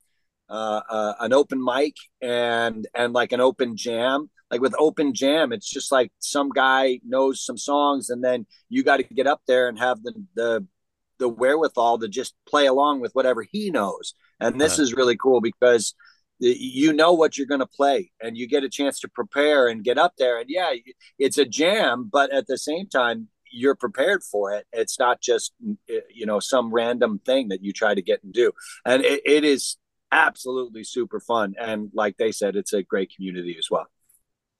uh, 0.53 0.81
uh, 0.87 1.13
an 1.19 1.33
open 1.33 1.63
mic 1.63 1.95
and 2.21 2.87
and 2.93 3.11
like 3.11 3.31
an 3.31 3.41
open 3.41 3.75
jam. 3.75 4.29
Like 4.51 4.61
with 4.61 4.75
open 4.77 5.15
jam 5.15 5.51
it's 5.51 5.67
just 5.67 5.91
like 5.91 6.11
some 6.19 6.49
guy 6.49 6.99
knows 7.03 7.43
some 7.43 7.57
songs 7.57 8.11
and 8.11 8.23
then 8.23 8.45
you 8.69 8.83
got 8.83 8.97
to 8.97 9.03
get 9.03 9.25
up 9.25 9.41
there 9.47 9.67
and 9.67 9.79
have 9.79 10.03
the 10.03 10.13
the 10.35 10.67
the 11.17 11.27
wherewithal 11.27 11.97
to 11.99 12.07
just 12.07 12.35
play 12.47 12.67
along 12.67 12.99
with 12.99 13.13
whatever 13.13 13.41
he 13.41 13.71
knows. 13.71 14.13
And 14.39 14.61
this 14.61 14.77
right. 14.77 14.83
is 14.83 14.93
really 14.93 15.17
cool 15.17 15.41
because 15.41 15.95
you 16.37 16.93
know 16.93 17.13
what 17.13 17.35
you're 17.35 17.47
going 17.47 17.61
to 17.61 17.65
play 17.65 18.11
and 18.21 18.37
you 18.37 18.47
get 18.47 18.63
a 18.63 18.69
chance 18.69 18.99
to 18.99 19.07
prepare 19.07 19.67
and 19.67 19.83
get 19.83 19.97
up 19.97 20.13
there. 20.19 20.39
And 20.39 20.45
yeah 20.49 20.73
it's 21.17 21.39
a 21.39 21.45
jam 21.45 22.09
but 22.11 22.31
at 22.31 22.45
the 22.45 22.59
same 22.59 22.87
time 22.87 23.29
you're 23.51 23.75
prepared 23.75 24.23
for 24.23 24.51
it. 24.53 24.67
It's 24.71 24.99
not 24.99 25.19
just 25.19 25.53
you 25.87 26.27
know 26.27 26.39
some 26.39 26.71
random 26.71 27.19
thing 27.25 27.47
that 27.47 27.63
you 27.63 27.73
try 27.73 27.95
to 27.95 28.01
get 28.03 28.23
and 28.23 28.33
do. 28.33 28.51
And 28.85 29.03
it, 29.03 29.21
it 29.25 29.43
is 29.43 29.77
absolutely 30.13 30.83
super 30.83 31.19
fun. 31.19 31.55
And 31.59 31.89
like 31.93 32.17
they 32.17 32.31
said, 32.31 32.55
it's 32.55 32.73
a 32.73 32.83
great 32.83 33.13
community 33.13 33.55
as 33.57 33.67
well. 33.69 33.87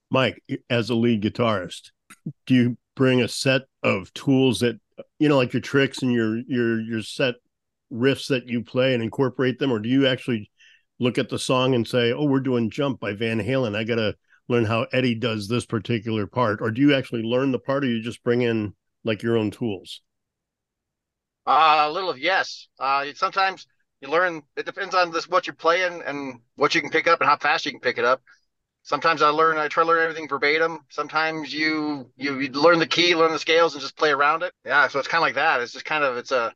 Mike, 0.10 0.44
as 0.70 0.90
a 0.90 0.96
lead 0.96 1.22
guitarist, 1.22 1.92
do 2.46 2.54
you 2.54 2.78
bring 2.96 3.22
a 3.22 3.28
set 3.28 3.64
of 3.82 4.14
tools 4.14 4.60
that 4.60 4.80
you 5.20 5.30
know, 5.30 5.38
like 5.38 5.54
your 5.54 5.62
tricks 5.62 6.02
and 6.02 6.12
your 6.12 6.38
your 6.48 6.80
your 6.80 7.02
set 7.02 7.36
riffs 7.92 8.28
that 8.28 8.48
you 8.48 8.64
play 8.64 8.94
and 8.94 9.02
incorporate 9.02 9.60
them, 9.60 9.72
or 9.72 9.80
do 9.80 9.90
you 9.90 10.08
actually 10.08 10.52
look 11.00 11.18
at 11.18 11.30
the 11.30 11.40
song 11.40 11.74
and 11.74 11.88
say, 11.88 12.12
"Oh, 12.12 12.26
we're 12.26 12.40
doing 12.40 12.70
Jump 12.70 13.00
by 13.00 13.14
Van 13.14 13.40
Halen. 13.40 13.76
I 13.76 13.84
got 13.84 13.96
to 13.96 14.16
learn 14.48 14.66
how 14.66 14.88
Eddie 14.92 15.16
does 15.16 15.48
this 15.48 15.66
particular 15.66 16.28
part," 16.28 16.62
or 16.62 16.72
do 16.72 16.82
you 16.82 16.94
actually 16.94 17.24
learn 17.24 17.52
the 17.52 17.60
part, 17.60 17.84
or 17.84 17.88
you 17.88 18.02
just 18.02 18.24
bring 18.24 18.42
in 18.42 18.74
like 19.04 19.24
your 19.24 19.38
own 19.38 19.52
tools? 19.52 20.02
Uh, 21.46 21.86
a 21.88 21.92
little 21.92 22.10
of 22.10 22.20
yes. 22.20 22.68
Uh, 22.80 23.06
sometimes 23.16 23.68
you 24.04 24.10
learn. 24.10 24.44
It 24.58 24.66
depends 24.66 24.94
on 24.94 25.12
this 25.12 25.30
what 25.30 25.48
you're 25.48 25.56
playing 25.56 26.04
and 26.06 26.40
what 26.56 26.76
you 26.76 26.82
can 26.82 26.90
pick 26.90 27.08
up 27.08 27.22
and 27.22 27.30
how 27.30 27.38
fast 27.38 27.66
you 27.66 27.72
can 27.72 27.80
pick 27.80 27.98
it 27.98 28.06
up. 28.06 28.22
Sometimes 28.84 29.22
I 29.22 29.30
learn. 29.30 29.58
I 29.58 29.70
try 29.70 29.84
to 29.84 29.88
learn 29.88 30.04
everything 30.04 30.28
verbatim. 30.28 30.80
Sometimes 30.90 31.54
you 31.54 32.12
you, 32.18 32.38
you 32.40 32.50
learn 32.50 32.80
the 32.80 32.86
key, 32.86 33.16
learn 33.16 33.32
the 33.32 33.40
scales, 33.40 33.74
and 33.74 33.82
just 33.82 33.96
play 33.96 34.12
around 34.12 34.44
it. 34.44 34.54
Yeah, 34.66 34.88
so 34.90 35.00
it's 35.00 35.08
kind 35.08 35.22
of 35.22 35.26
like 35.26 35.36
that. 35.36 35.62
It's 35.62 35.72
just 35.72 35.86
kind 35.86 36.04
of 36.04 36.18
it's 36.18 36.32
a. 36.32 36.54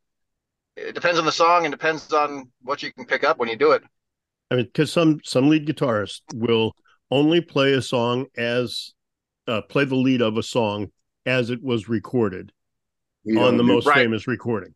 It 0.75 0.94
depends 0.94 1.18
on 1.18 1.25
the 1.25 1.32
song 1.32 1.66
and 1.66 1.72
depends 1.72 2.13
on 2.13 2.51
what 2.62 2.84
you 2.84 2.94
can 2.94 3.06
pick 3.06 3.24
up 3.24 3.39
when 3.39 3.50
you 3.50 3.56
do 3.56 3.72
it. 3.72 3.82
I 4.51 4.56
mean, 4.56 4.66
because 4.66 4.92
some 4.92 5.22
some 5.24 5.50
lead 5.50 5.66
guitarists 5.66 6.22
will 6.34 6.74
only 7.10 7.39
play 7.39 7.74
a 7.74 7.82
song 7.82 8.27
as 8.38 8.94
uh, 9.48 9.62
play 9.62 9.86
the 9.86 9.96
lead 9.96 10.22
of 10.22 10.38
a 10.38 10.44
song 10.44 10.92
as 11.25 11.50
it 11.50 11.63
was 11.63 11.88
recorded 11.88 12.51
on 13.38 13.58
the 13.58 13.63
most 13.63 13.86
right. 13.86 13.96
famous 13.96 14.27
recording. 14.27 14.74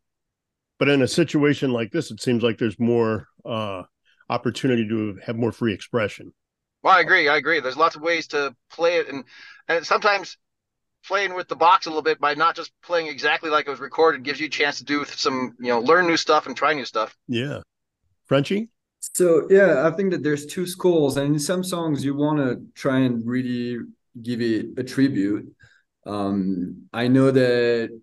But 0.81 0.89
in 0.89 1.03
a 1.03 1.07
situation 1.07 1.69
like 1.69 1.91
this, 1.91 2.09
it 2.09 2.23
seems 2.23 2.41
like 2.41 2.57
there's 2.57 2.79
more 2.79 3.27
uh, 3.45 3.83
opportunity 4.31 4.88
to 4.88 5.19
have 5.23 5.35
more 5.35 5.51
free 5.51 5.75
expression. 5.75 6.33
Well, 6.81 6.95
I 6.95 7.01
agree. 7.01 7.29
I 7.29 7.38
agree. 7.38 7.59
There's 7.59 7.77
lots 7.77 7.95
of 7.95 8.01
ways 8.01 8.25
to 8.29 8.55
play 8.71 8.95
it, 8.95 9.07
and 9.07 9.23
and 9.67 9.85
sometimes 9.85 10.39
playing 11.05 11.35
with 11.35 11.47
the 11.47 11.55
box 11.55 11.85
a 11.85 11.89
little 11.89 12.01
bit 12.01 12.19
by 12.19 12.33
not 12.33 12.55
just 12.55 12.71
playing 12.81 13.05
exactly 13.05 13.51
like 13.51 13.67
it 13.67 13.69
was 13.69 13.79
recorded 13.79 14.23
gives 14.23 14.39
you 14.39 14.47
a 14.47 14.50
chance 14.50 14.79
to 14.79 14.83
do 14.83 15.05
some, 15.05 15.53
you 15.59 15.67
know, 15.67 15.79
learn 15.81 16.07
new 16.07 16.17
stuff 16.17 16.47
and 16.47 16.57
try 16.57 16.73
new 16.73 16.85
stuff. 16.85 17.15
Yeah, 17.27 17.59
Frenchy. 18.25 18.69
So 19.01 19.45
yeah, 19.51 19.88
I 19.88 19.91
think 19.91 20.09
that 20.13 20.23
there's 20.23 20.47
two 20.47 20.65
schools, 20.65 21.15
and 21.15 21.35
in 21.35 21.39
some 21.39 21.63
songs 21.63 22.03
you 22.03 22.15
want 22.15 22.39
to 22.39 22.59
try 22.73 23.01
and 23.01 23.23
really 23.23 23.77
give 24.19 24.41
it 24.41 24.69
a 24.77 24.83
tribute. 24.83 25.45
Um, 26.07 26.88
I 26.91 27.07
know 27.07 27.29
that 27.29 28.01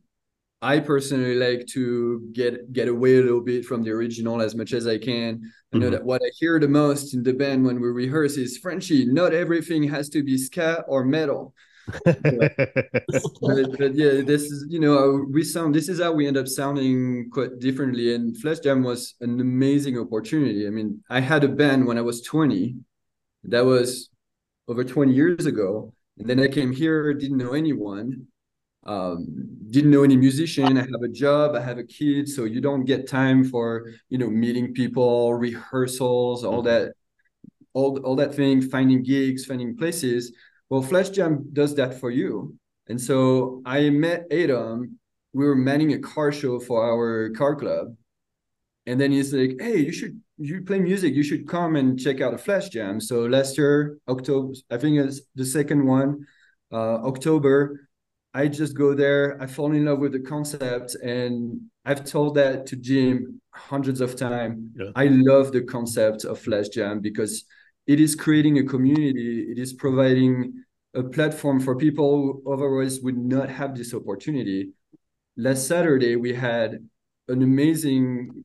I 0.60 0.80
personally 0.80 1.36
like 1.36 1.66
to 1.68 2.28
get 2.32 2.72
get 2.72 2.88
away 2.88 3.18
a 3.18 3.22
little 3.22 3.40
bit 3.40 3.64
from 3.64 3.84
the 3.84 3.90
original 3.90 4.42
as 4.42 4.56
much 4.56 4.72
as 4.72 4.86
I 4.86 4.98
can. 4.98 5.40
I 5.72 5.78
know 5.78 5.86
mm-hmm. 5.86 5.92
that 5.92 6.04
what 6.04 6.20
I 6.24 6.30
hear 6.38 6.58
the 6.58 6.66
most 6.66 7.14
in 7.14 7.22
the 7.22 7.32
band 7.32 7.64
when 7.64 7.80
we 7.80 7.88
rehearse 7.88 8.36
is 8.36 8.58
Frenchy. 8.58 9.06
Not 9.06 9.32
everything 9.32 9.84
has 9.84 10.08
to 10.10 10.22
be 10.22 10.36
ska 10.36 10.84
or 10.88 11.04
metal. 11.04 11.54
but, 12.04 12.18
but, 13.78 13.94
yeah, 13.94 14.20
this 14.20 14.42
is 14.42 14.66
you 14.68 14.80
know 14.80 15.24
we 15.30 15.44
sound. 15.44 15.74
This 15.74 15.88
is 15.88 16.00
how 16.00 16.12
we 16.12 16.26
end 16.26 16.36
up 16.36 16.48
sounding 16.48 17.30
quite 17.30 17.60
differently. 17.60 18.14
And 18.14 18.36
Flash 18.36 18.58
Jam 18.58 18.82
was 18.82 19.14
an 19.20 19.40
amazing 19.40 19.96
opportunity. 19.96 20.66
I 20.66 20.70
mean, 20.70 21.02
I 21.08 21.20
had 21.20 21.44
a 21.44 21.48
band 21.48 21.86
when 21.86 21.96
I 21.96 22.02
was 22.02 22.20
twenty. 22.20 22.76
That 23.44 23.64
was 23.64 24.10
over 24.66 24.84
twenty 24.84 25.14
years 25.14 25.46
ago, 25.46 25.94
and 26.18 26.28
then 26.28 26.40
I 26.40 26.48
came 26.48 26.72
here, 26.72 27.14
didn't 27.14 27.38
know 27.38 27.52
anyone, 27.52 28.26
um, 28.88 29.26
didn't 29.68 29.90
know 29.90 30.02
any 30.02 30.16
musician. 30.16 30.78
I 30.78 30.80
have 30.80 31.02
a 31.04 31.08
job, 31.08 31.54
I 31.54 31.60
have 31.60 31.76
a 31.76 31.84
kid, 31.84 32.26
so 32.26 32.44
you 32.44 32.62
don't 32.62 32.84
get 32.86 33.06
time 33.06 33.44
for 33.44 33.92
you 34.08 34.16
know 34.16 34.30
meeting 34.30 34.72
people, 34.72 35.34
rehearsals, 35.34 36.42
all 36.42 36.62
mm-hmm. 36.62 36.68
that, 36.68 36.92
all 37.74 37.98
all 38.00 38.16
that 38.16 38.34
thing, 38.34 38.62
finding 38.62 39.02
gigs, 39.02 39.44
finding 39.44 39.76
places. 39.76 40.32
Well, 40.70 40.80
Flash 40.80 41.10
Jam 41.10 41.50
does 41.52 41.74
that 41.76 42.00
for 42.00 42.10
you. 42.10 42.56
And 42.88 43.00
so 43.00 43.62
I 43.66 43.90
met 43.90 44.32
Atom. 44.32 44.98
We 45.34 45.44
were 45.44 45.54
manning 45.54 45.92
a 45.92 45.98
car 45.98 46.32
show 46.32 46.58
for 46.58 46.82
our 46.82 47.30
car 47.36 47.54
club, 47.56 47.94
and 48.86 48.98
then 48.98 49.12
he's 49.12 49.34
like, 49.34 49.56
"Hey, 49.60 49.80
you 49.80 49.92
should 49.92 50.18
you 50.38 50.62
play 50.62 50.80
music. 50.80 51.14
You 51.14 51.22
should 51.22 51.46
come 51.46 51.76
and 51.76 52.00
check 52.00 52.22
out 52.22 52.32
a 52.32 52.38
Flash 52.38 52.70
Jam." 52.70 53.02
So 53.02 53.26
last 53.26 53.58
year, 53.58 53.98
October, 54.08 54.54
I 54.70 54.78
think 54.78 54.96
it's 54.96 55.20
the 55.34 55.44
second 55.44 55.84
one, 55.84 56.26
uh, 56.72 57.04
October. 57.04 57.87
I 58.34 58.48
just 58.48 58.76
go 58.76 58.94
there. 58.94 59.40
I 59.40 59.46
fall 59.46 59.72
in 59.72 59.84
love 59.84 59.98
with 59.98 60.12
the 60.12 60.20
concept, 60.20 60.94
and 60.96 61.60
I've 61.84 62.04
told 62.04 62.34
that 62.36 62.66
to 62.66 62.76
Jim 62.76 63.40
hundreds 63.50 64.00
of 64.00 64.16
times. 64.16 64.70
Yeah. 64.76 64.90
I 64.94 65.06
love 65.06 65.52
the 65.52 65.62
concept 65.62 66.24
of 66.24 66.38
Flash 66.38 66.68
Jam 66.68 67.00
because 67.00 67.44
it 67.86 68.00
is 68.00 68.14
creating 68.14 68.58
a 68.58 68.64
community. 68.64 69.46
It 69.50 69.58
is 69.58 69.72
providing 69.72 70.64
a 70.94 71.02
platform 71.02 71.60
for 71.60 71.76
people 71.76 72.42
who 72.44 72.52
otherwise 72.52 73.00
would 73.00 73.16
not 73.16 73.48
have 73.48 73.74
this 73.74 73.94
opportunity. 73.94 74.70
Last 75.36 75.66
Saturday, 75.66 76.16
we 76.16 76.34
had 76.34 76.86
an 77.28 77.42
amazing 77.42 78.44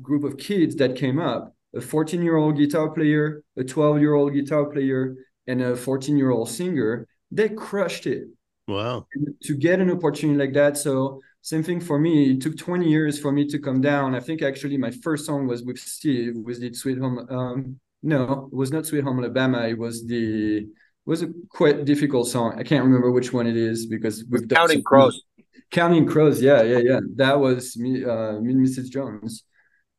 group 0.00 0.24
of 0.24 0.36
kids 0.36 0.76
that 0.76 0.96
came 0.96 1.18
up 1.18 1.54
a 1.74 1.80
14 1.80 2.22
year 2.22 2.36
old 2.36 2.56
guitar 2.56 2.90
player, 2.90 3.42
a 3.56 3.64
12 3.64 4.00
year 4.00 4.14
old 4.14 4.32
guitar 4.32 4.66
player, 4.66 5.16
and 5.46 5.60
a 5.62 5.76
14 5.76 6.16
year 6.16 6.30
old 6.30 6.48
singer. 6.48 7.06
They 7.30 7.48
crushed 7.48 8.06
it. 8.06 8.28
Wow. 8.66 9.06
And 9.14 9.34
to 9.44 9.56
get 9.56 9.80
an 9.80 9.90
opportunity 9.90 10.38
like 10.38 10.52
that. 10.54 10.76
So, 10.76 11.20
same 11.42 11.62
thing 11.62 11.80
for 11.80 11.98
me. 11.98 12.32
It 12.32 12.40
took 12.40 12.56
20 12.56 12.88
years 12.88 13.18
for 13.20 13.30
me 13.30 13.46
to 13.46 13.58
come 13.58 13.80
down. 13.80 14.14
I 14.14 14.20
think 14.20 14.42
actually 14.42 14.76
my 14.76 14.90
first 14.90 15.26
song 15.26 15.46
was 15.46 15.62
with 15.62 15.78
Steve, 15.78 16.34
was 16.36 16.58
the 16.58 16.72
Sweet 16.74 16.98
Home. 16.98 17.24
Um, 17.30 17.80
no, 18.02 18.48
it 18.50 18.56
was 18.56 18.72
not 18.72 18.86
Sweet 18.86 19.04
Home 19.04 19.18
Alabama. 19.18 19.66
It 19.68 19.78
was 19.78 20.04
the 20.04 20.58
it 20.58 20.66
was 21.10 21.22
a 21.22 21.28
quite 21.48 21.84
difficult 21.84 22.26
song. 22.26 22.58
I 22.58 22.64
can't 22.64 22.84
remember 22.84 23.12
which 23.12 23.32
one 23.32 23.46
it 23.46 23.56
is 23.56 23.86
because 23.86 24.24
we've 24.28 24.48
Counting 24.48 24.82
Crows. 24.82 25.22
Counting 25.70 26.06
Crows, 26.06 26.42
yeah, 26.42 26.62
yeah, 26.62 26.78
yeah. 26.78 27.00
That 27.14 27.38
was 27.38 27.76
me, 27.76 28.04
uh, 28.04 28.40
me 28.40 28.52
and 28.52 28.66
Mrs. 28.66 28.88
Jones 28.90 29.44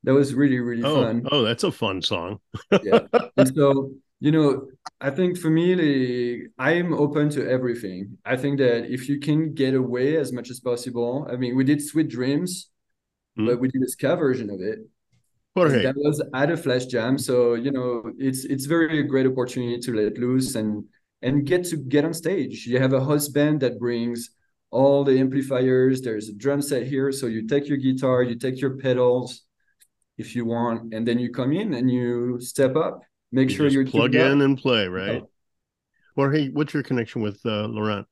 that 0.07 0.13
was 0.13 0.33
really 0.33 0.59
really 0.59 0.83
oh, 0.83 1.03
fun. 1.03 1.27
Oh, 1.31 1.43
that's 1.43 1.63
a 1.63 1.71
fun 1.71 2.01
song. 2.01 2.39
yeah. 2.83 2.99
And 3.35 3.53
so 3.53 3.91
you 4.19 4.31
know, 4.31 4.67
I 4.99 5.11
think 5.11 5.37
for 5.37 5.49
me, 5.49 5.75
like, 5.75 6.51
I'm 6.57 6.93
open 6.93 7.29
to 7.31 7.47
everything. 7.47 8.17
I 8.25 8.35
think 8.35 8.57
that 8.57 8.91
if 8.91 9.07
you 9.07 9.19
can 9.19 9.53
get 9.53 9.75
away 9.75 10.17
as 10.17 10.33
much 10.33 10.49
as 10.49 10.59
possible, 10.59 11.27
I 11.31 11.35
mean, 11.35 11.55
we 11.55 11.63
did 11.63 11.81
Sweet 11.81 12.09
Dreams, 12.09 12.69
mm. 13.37 13.45
but 13.45 13.59
we 13.59 13.67
did 13.67 13.83
a 13.83 13.87
ska 13.87 14.15
version 14.15 14.49
of 14.49 14.59
it. 14.61 14.79
Okay. 15.55 15.83
That 15.83 15.95
was 15.95 16.21
at 16.35 16.51
a 16.51 16.57
flash 16.57 16.85
jam, 16.85 17.17
so 17.17 17.55
you 17.55 17.71
know 17.71 18.11
it's 18.19 18.45
it's 18.45 18.65
very 18.65 18.99
a 18.99 19.03
great 19.03 19.25
opportunity 19.25 19.79
to 19.79 19.91
let 19.91 20.17
loose 20.19 20.53
and 20.53 20.85
and 21.23 21.47
get 21.47 21.63
to 21.65 21.77
get 21.77 22.05
on 22.05 22.13
stage. 22.13 22.67
You 22.67 22.79
have 22.79 22.93
a 22.93 22.99
host 22.99 23.33
band 23.33 23.61
that 23.61 23.79
brings 23.79 24.29
all 24.69 25.03
the 25.03 25.19
amplifiers. 25.19 26.01
There's 26.01 26.29
a 26.29 26.33
drum 26.33 26.61
set 26.61 26.85
here, 26.85 27.11
so 27.11 27.25
you 27.25 27.47
take 27.47 27.67
your 27.67 27.77
guitar, 27.77 28.21
you 28.21 28.35
take 28.35 28.61
your 28.61 28.77
pedals, 28.77 29.45
if 30.19 30.35
you 30.35 30.45
want, 30.45 30.93
and 30.93 31.07
then 31.07 31.17
you 31.17 31.31
come 31.31 31.53
in 31.53 31.73
and 31.73 31.89
you 31.89 32.39
step 32.39 32.75
up. 32.75 33.01
Make 33.31 33.49
you 33.49 33.55
sure 33.55 33.67
you're 33.67 33.85
plug 33.85 34.15
in 34.15 34.41
up. 34.41 34.45
and 34.45 34.57
play, 34.57 34.87
right? 34.87 35.23
Or 36.15 36.31
hey, 36.31 36.49
what's 36.49 36.73
your 36.73 36.83
connection 36.83 37.21
with 37.21 37.39
uh, 37.45 37.67
Laurent? 37.67 38.07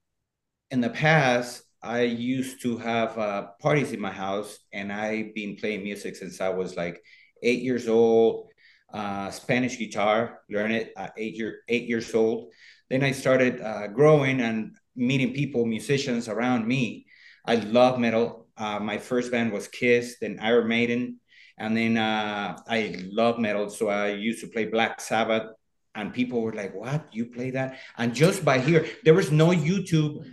In 0.72 0.82
the 0.82 0.90
past, 0.90 1.64
I 1.82 2.02
used 2.02 2.62
to 2.64 2.78
have 2.78 3.18
uh, 3.18 3.48
parties 3.62 3.92
in 3.92 4.00
my 4.00 4.12
house, 4.12 4.60
and 4.74 4.92
I've 4.92 5.34
been 5.34 5.56
playing 5.56 5.84
music 5.84 6.16
since 6.16 6.42
I 6.42 6.50
was 6.50 6.76
like 6.76 7.02
eight 7.42 7.62
years 7.62 7.88
old. 7.88 8.50
Uh, 8.94 9.30
Spanish 9.32 9.78
guitar, 9.78 10.42
learn 10.50 10.72
it 10.72 10.94
at 10.98 11.14
eight 11.18 11.36
year 11.36 11.60
eight 11.68 11.88
years 11.88 12.14
old. 12.14 12.52
Then 12.90 13.04
I 13.04 13.12
started 13.12 13.62
uh, 13.62 13.88
growing 13.88 14.42
and 14.42 14.76
meeting 14.96 15.34
people, 15.34 15.66
musicians 15.66 16.28
around 16.30 16.68
me. 16.68 17.06
I 17.46 17.56
love 17.56 18.00
metal. 18.00 18.48
Uh, 18.58 18.80
my 18.80 18.98
first 18.98 19.32
band 19.32 19.52
was 19.52 19.68
Kiss, 19.68 20.18
then 20.22 20.40
Iron 20.42 20.68
Maiden, 20.68 21.20
and 21.58 21.76
then 21.76 21.98
uh, 21.98 22.58
I 22.68 22.96
love 23.12 23.40
metal, 23.40 23.70
so 23.70 23.90
I 23.90 24.10
used 24.10 24.42
to 24.42 24.48
play 24.48 24.66
Black 24.66 25.00
Sabbath, 25.00 25.52
and 25.94 26.14
people 26.14 26.42
were 26.42 26.54
like, 26.54 26.76
"What? 26.76 27.08
You 27.14 27.28
play 27.28 27.52
that?" 27.52 27.80
And 27.98 28.14
just 28.14 28.44
by 28.44 28.60
here, 28.60 28.86
there 29.04 29.14
was 29.14 29.32
no 29.32 29.50
YouTube 29.50 30.26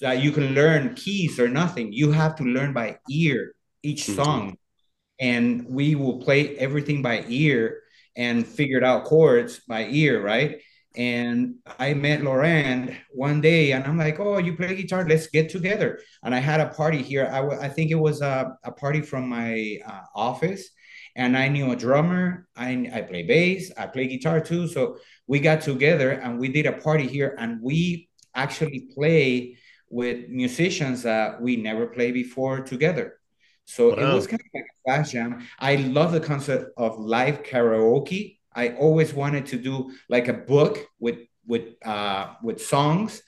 that 0.00 0.22
you 0.22 0.32
can 0.32 0.54
learn 0.54 0.94
keys 0.94 1.40
or 1.40 1.48
nothing. 1.48 1.92
You 1.92 2.12
have 2.12 2.36
to 2.36 2.44
learn 2.44 2.72
by 2.72 2.98
ear 3.10 3.54
each 3.82 4.04
mm-hmm. 4.04 4.22
song, 4.22 4.42
mm-hmm. 4.50 5.26
and 5.26 5.66
we 5.68 5.94
will 5.94 6.20
play 6.20 6.56
everything 6.58 7.00
by 7.00 7.24
ear 7.28 7.82
and 8.16 8.46
figured 8.46 8.84
out 8.84 9.04
chords 9.04 9.60
by 9.68 9.86
ear, 9.88 10.22
right? 10.22 10.60
And 10.96 11.56
I 11.78 11.94
met 11.94 12.22
Laurent 12.22 12.92
one 13.10 13.40
day, 13.40 13.72
and 13.72 13.84
I'm 13.84 13.98
like, 13.98 14.18
"Oh, 14.18 14.38
you 14.38 14.56
play 14.56 14.74
guitar? 14.74 15.06
Let's 15.06 15.26
get 15.26 15.48
together." 15.50 16.00
And 16.22 16.34
I 16.34 16.38
had 16.38 16.60
a 16.60 16.68
party 16.68 17.02
here. 17.02 17.28
I, 17.30 17.40
w- 17.40 17.60
I 17.60 17.68
think 17.68 17.90
it 17.90 17.96
was 17.96 18.22
a, 18.22 18.56
a 18.64 18.72
party 18.72 19.02
from 19.02 19.28
my 19.28 19.78
uh, 19.86 20.02
office, 20.14 20.70
and 21.14 21.36
I 21.36 21.48
knew 21.48 21.72
a 21.72 21.76
drummer. 21.76 22.48
I 22.56 22.90
I 22.92 23.02
play 23.02 23.22
bass. 23.22 23.70
I 23.76 23.86
play 23.86 24.06
guitar 24.06 24.40
too. 24.40 24.68
So 24.68 24.98
we 25.26 25.40
got 25.40 25.60
together 25.60 26.10
and 26.12 26.38
we 26.38 26.48
did 26.48 26.66
a 26.66 26.72
party 26.72 27.06
here, 27.06 27.36
and 27.38 27.60
we 27.62 28.08
actually 28.34 28.88
play 28.94 29.58
with 29.88 30.28
musicians 30.28 31.02
that 31.02 31.40
we 31.40 31.56
never 31.56 31.86
played 31.86 32.14
before 32.14 32.60
together. 32.60 33.18
So 33.66 33.90
wow. 33.90 34.12
it 34.12 34.14
was 34.14 34.26
kind 34.26 34.40
of 34.40 34.46
like 34.54 34.64
a 34.64 34.82
flash 34.84 35.12
jam. 35.12 35.46
I 35.58 35.76
love 35.76 36.12
the 36.12 36.20
concept 36.20 36.72
of 36.76 36.98
live 36.98 37.42
karaoke 37.42 38.35
I 38.56 38.70
always 38.70 39.14
wanted 39.14 39.46
to 39.46 39.58
do 39.58 39.92
like 40.08 40.28
a 40.28 40.32
book 40.32 40.78
with 40.98 41.18
with 41.46 41.74
uh, 41.84 42.34
with 42.42 42.60
songs 42.60 43.22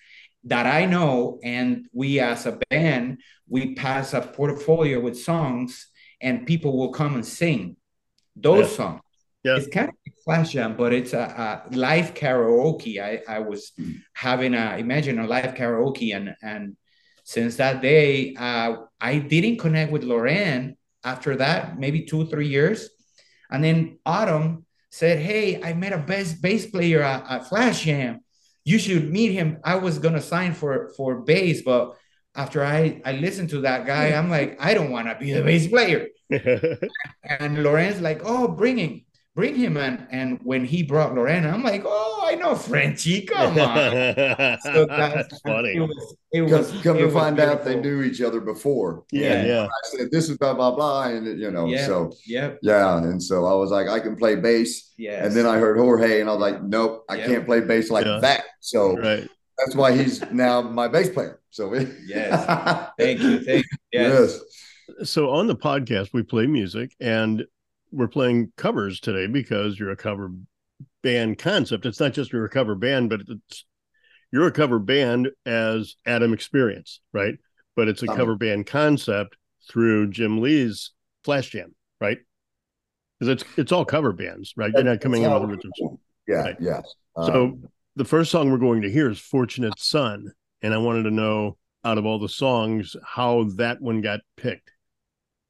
that 0.45 0.67
I 0.67 0.87
know, 0.87 1.39
and 1.45 1.87
we 1.93 2.21
as 2.21 2.47
a 2.47 2.59
band 2.71 3.21
we 3.49 3.75
pass 3.75 4.15
a 4.15 4.21
portfolio 4.21 5.01
with 5.01 5.19
songs, 5.19 5.89
and 6.21 6.47
people 6.47 6.77
will 6.77 6.93
come 6.93 7.15
and 7.15 7.27
sing 7.27 7.77
those 8.35 8.71
yeah. 8.71 8.77
songs. 8.77 9.01
Yeah. 9.45 9.57
It's 9.57 9.69
kind 9.69 9.89
of 9.89 9.95
like 10.07 10.17
flash 10.25 10.51
jam, 10.53 10.77
but 10.77 10.93
it's 10.93 11.13
a, 11.13 11.65
a 11.71 11.77
live 11.77 12.15
karaoke. 12.15 13.01
I, 13.01 13.23
I 13.29 13.39
was 13.39 13.73
having 14.15 14.55
a 14.55 14.77
imagine 14.79 15.19
a 15.19 15.27
live 15.27 15.55
karaoke 15.55 16.15
and 16.17 16.35
and 16.43 16.77
since 17.29 17.57
that 17.57 17.83
day, 17.83 18.35
uh, 18.37 18.77
I 18.99 19.19
didn't 19.19 19.59
connect 19.59 19.93
with 19.93 20.03
Laurent 20.03 20.79
after 21.05 21.37
that, 21.37 21.79
maybe 21.79 22.07
two, 22.07 22.25
three 22.25 22.49
years. 22.49 22.89
And 23.51 23.63
then 23.63 23.99
Atom 24.07 24.65
said, 24.91 25.19
Hey, 25.19 25.63
I 25.63 25.73
met 25.75 25.93
a 25.93 25.99
bass, 25.99 26.33
bass 26.35 26.67
player 26.67 27.03
at, 27.03 27.31
at 27.31 27.49
Flash 27.49 27.85
Jam. 27.85 28.21
You 28.65 28.79
should 28.79 29.11
meet 29.11 29.33
him. 29.33 29.59
I 29.65 29.77
was 29.77 29.99
gonna 29.99 30.21
sign 30.21 30.53
for 30.53 30.93
for 30.97 31.23
bass, 31.23 31.63
but 31.63 31.97
after 32.35 32.65
I, 32.65 33.01
I 33.05 33.13
listened 33.13 33.51
to 33.51 33.63
that 33.63 33.87
guy, 33.87 34.13
I'm 34.13 34.31
like, 34.31 34.57
I 34.61 34.73
don't 34.75 34.91
want 34.91 35.09
to 35.09 35.17
be 35.19 35.33
the 35.33 35.43
bass 35.43 35.67
player. 35.67 36.09
and 37.25 37.63
Laurent's 37.65 38.01
like, 38.01 38.21
oh, 38.25 38.47
bring 38.47 38.77
him, 38.77 39.05
bring 39.39 39.55
him. 39.55 39.77
And, 39.77 40.05
and 40.11 40.41
when 40.43 40.65
he 40.65 40.83
brought 40.83 41.15
Lorena, 41.15 41.51
I'm 41.51 41.63
like, 41.63 41.85
oh, 41.87 42.25
I 42.25 42.35
know 42.35 42.57
Frenchy, 42.57 43.23
come 43.23 43.57
on. 43.57 44.59
so 44.63 44.85
that's 44.89 45.41
funny. 45.47 45.77
It 45.77 45.81
was, 45.81 46.17
it 46.33 46.43
was, 46.43 46.73
come, 46.73 46.83
come 46.83 46.97
it 46.97 47.03
to 47.03 47.11
find 47.13 47.37
beautiful. 47.37 47.61
out 47.61 47.65
they 47.65 47.77
knew 47.77 48.03
each 48.03 48.21
other 48.21 48.41
before. 48.41 49.05
Yeah, 49.13 49.45
yeah. 49.45 49.67
I 49.67 49.97
said, 49.97 50.11
this 50.11 50.29
is 50.29 50.39
blah, 50.39 50.55
blah, 50.55 50.75
blah. 50.75 51.05
And, 51.05 51.39
you 51.39 51.53
know, 51.53 51.67
yeah, 51.67 51.87
so, 51.87 52.13
yeah. 52.27 52.55
Yeah. 52.63 52.99
And 52.99 53.23
so 53.23 53.47
I 53.47 53.55
was 53.55 53.71
like, 53.71 53.87
I 53.87 54.01
can 54.01 54.17
play 54.17 54.35
bass. 54.35 54.93
Yeah. 54.99 55.25
And 55.25 55.33
then 55.37 55.47
I 55.47 55.59
heard 55.59 55.79
Jorge 55.79 56.21
and 56.21 56.29
I 56.29 56.33
was 56.33 56.41
like, 56.41 56.61
nope, 56.65 57.05
I 57.09 57.19
yep. 57.19 57.27
can't 57.29 57.47
play 57.47 57.61
bass 57.61 57.91
like 57.91 58.07
yeah. 58.07 58.19
that. 58.21 58.43
So, 58.59 58.97
right 58.97 59.29
that's 59.59 59.75
why 59.75 59.91
he's 59.91 60.23
now 60.31 60.63
my 60.63 60.87
bass 60.87 61.09
player. 61.09 61.41
So 61.51 61.75
yes, 62.07 62.91
thank 62.97 63.21
you, 63.21 63.41
thank 63.41 63.65
you. 63.65 63.79
Yes. 63.91 64.41
yes. 64.89 65.11
So 65.11 65.31
on 65.31 65.49
the 65.49 65.57
podcast, 65.57 66.13
we 66.13 66.23
play 66.23 66.47
music, 66.47 66.95
and 67.01 67.45
we're 67.91 68.09
playing 68.09 68.53
covers 68.57 69.01
today 69.01 69.27
because 69.27 69.79
you're 69.79 69.91
a 69.91 69.97
cover 69.97 70.31
band 71.03 71.39
concept. 71.39 71.87
It's 71.87 72.01
not 72.01 72.13
just 72.13 72.33
you're 72.33 72.45
a 72.45 72.51
cover 72.51 72.75
band, 72.75 73.11
but 73.11 73.21
it's 73.29 73.65
you're 74.33 74.47
a 74.47 74.53
cover 74.53 74.79
band 74.79 75.29
as 75.47 75.97
Adam 76.07 76.33
Experience, 76.33 77.01
right? 77.13 77.35
But 77.77 77.89
it's 77.89 78.03
a 78.03 78.07
cover 78.07 78.35
band 78.35 78.67
concept 78.67 79.37
through 79.71 80.11
Jim 80.11 80.41
Lee's 80.41 80.93
Flash 81.25 81.51
Jam, 81.51 81.75
right? 82.01 82.19
Because 83.19 83.41
it's 83.43 83.59
it's 83.59 83.73
all 83.73 83.85
cover 83.85 84.13
bands, 84.13 84.53
right? 84.57 84.73
You're 84.75 84.85
not 84.85 85.01
coming 85.01 85.23
in 85.23 85.33
with 85.33 85.43
originals. 85.43 85.99
Yeah, 86.27 86.37
right? 86.43 86.57
yes. 86.61 86.95
So 87.17 87.45
um, 87.45 87.69
the 87.97 88.05
first 88.05 88.31
song 88.31 88.51
we're 88.51 88.59
going 88.59 88.83
to 88.83 88.91
hear 88.91 89.11
is 89.11 89.19
Fortunate 89.19 89.79
Son. 89.79 90.31
And 90.63 90.75
I 90.75 90.79
wanted 90.79 91.05
to 91.05 91.11
know 91.11 91.57
out 91.85 91.99
of 91.99 92.07
all 92.07 92.19
the 92.19 92.29
songs 92.29 92.97
how 93.05 93.45
that 93.57 93.81
one 93.81 94.01
got 94.01 94.21
picked. 94.37 94.73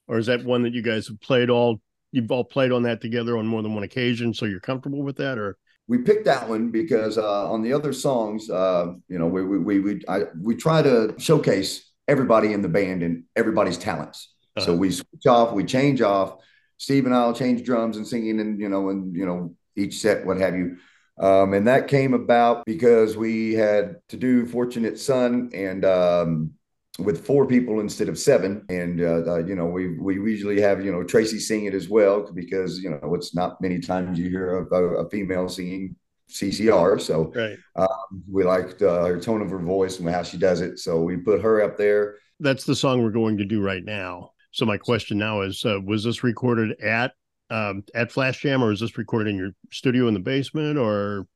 Or 0.07 0.19
is 0.19 0.27
that 0.27 0.45
one 0.45 0.63
that 0.63 0.73
you 0.73 0.83
guys 0.83 1.09
have 1.09 1.21
played 1.21 1.51
all 1.51 1.81
you've 2.13 2.31
all 2.31 2.45
played 2.45 2.73
on 2.73 2.83
that 2.85 3.01
together 3.01 3.37
on 3.39 3.47
more 3.47 3.63
than 3.63 3.75
one 3.75 3.85
occasion, 3.85 4.35
so 4.35 4.47
you're 4.47 4.61
comfortable 4.61 5.03
with 5.03 5.17
that 5.17 5.39
or 5.39 5.57
we 5.89 5.99
picked 5.99 6.27
that 6.27 6.49
one 6.49 6.71
because 6.71 7.17
uh, 7.17 7.51
on 7.51 7.63
the 7.63 7.73
other 7.73 7.95
songs, 7.95 8.49
uh, 8.51 8.93
you 9.09 9.19
know, 9.19 9.27
we 9.27 9.43
we 9.43 9.59
we 9.59 9.81
we, 9.81 10.03
I, 10.07 10.25
we 10.41 10.55
try 10.55 10.83
to 10.83 11.15
showcase 11.19 11.91
everybody 12.07 12.53
in 12.53 12.63
the 12.63 12.69
band 12.69 13.03
and 13.03 13.25
everybody's 13.35 13.79
talents. 13.79 14.35
Uh-huh. 14.57 14.67
So 14.67 14.77
we 14.77 14.91
switch 14.91 15.27
off, 15.27 15.53
we 15.53 15.65
change 15.65 16.03
off. 16.03 16.37
Steve 16.77 17.07
and 17.07 17.15
I'll 17.15 17.33
change 17.33 17.65
drums 17.65 17.97
and 17.97 18.07
singing, 18.07 18.39
and 18.39 18.61
you 18.61 18.69
know, 18.69 18.91
and 18.91 19.17
you 19.17 19.25
know, 19.25 19.55
each 19.77 19.99
set, 20.01 20.25
what 20.27 20.37
have 20.37 20.55
you. 20.55 20.77
Um, 21.19 21.55
and 21.55 21.67
that 21.67 21.89
came 21.89 22.15
about 22.15 22.65
because 22.65 23.17
we 23.17 23.55
had 23.55 23.97
to 24.11 24.17
do 24.17 24.47
Fortunate 24.47 24.99
Son 24.99 25.51
and 25.53 25.85
um, 25.85 26.53
with 26.99 27.25
four 27.25 27.47
people 27.47 27.81
instead 27.81 28.09
of 28.09 28.19
seven. 28.19 28.65
And, 28.69 29.01
uh, 29.01 29.23
uh, 29.27 29.39
you 29.39 29.55
know, 29.55 29.67
we, 29.67 29.99
we 29.99 30.15
usually 30.15 30.61
have, 30.61 30.85
you 30.85 30.91
know, 30.91 31.05
Tracy 31.05 31.39
sing 31.39 31.67
it 31.67 31.75
as 31.75 31.89
well 31.89 32.31
because, 32.33 32.81
you 32.81 32.91
know, 32.91 33.15
it's 33.15 33.35
not 33.35 33.61
many 33.61 33.79
times 33.79 34.19
you 34.19 34.29
hear 34.29 34.59
a, 34.59 34.75
a 34.75 35.11
female 35.11 35.49
singing 35.49 35.95
CCR. 36.29 37.01
So 37.01 37.33
right. 37.35 37.57
um, 37.77 38.23
we 38.31 38.45
liked 38.45 38.83
uh, 38.83 39.05
her 39.05 39.21
tone 39.21 39.43
of 39.43 39.51
her 39.51 39.59
voice 39.59 39.99
and 39.99 40.09
how 40.09 40.23
she 40.23 40.39
does 40.39 40.61
it. 40.61 40.79
So 40.79 41.01
we 41.01 41.17
put 41.17 41.41
her 41.41 41.63
up 41.63 41.77
there. 41.77 42.17
That's 42.41 42.65
the 42.65 42.77
song 42.77 43.03
we're 43.03 43.11
going 43.11 43.39
to 43.39 43.45
do 43.45 43.63
right 43.63 43.85
now. 43.85 44.33
So 44.51 44.67
my 44.67 44.79
question 44.79 45.19
now 45.19 45.43
is, 45.43 45.65
uh, 45.65 45.79
was 45.85 46.05
this 46.05 46.25
recorded 46.25 46.81
at 46.81 47.13
um, 47.51 47.85
at 47.95 48.13
Flash 48.13 48.41
Jam, 48.41 48.63
or 48.63 48.73
is 48.73 48.81
this 48.81 48.99
recorded 48.99 49.31
in 49.31 49.37
your 49.37 49.53
studio 49.73 50.09
in 50.09 50.15
the 50.15 50.21
basement, 50.21 50.79
or? 50.79 51.27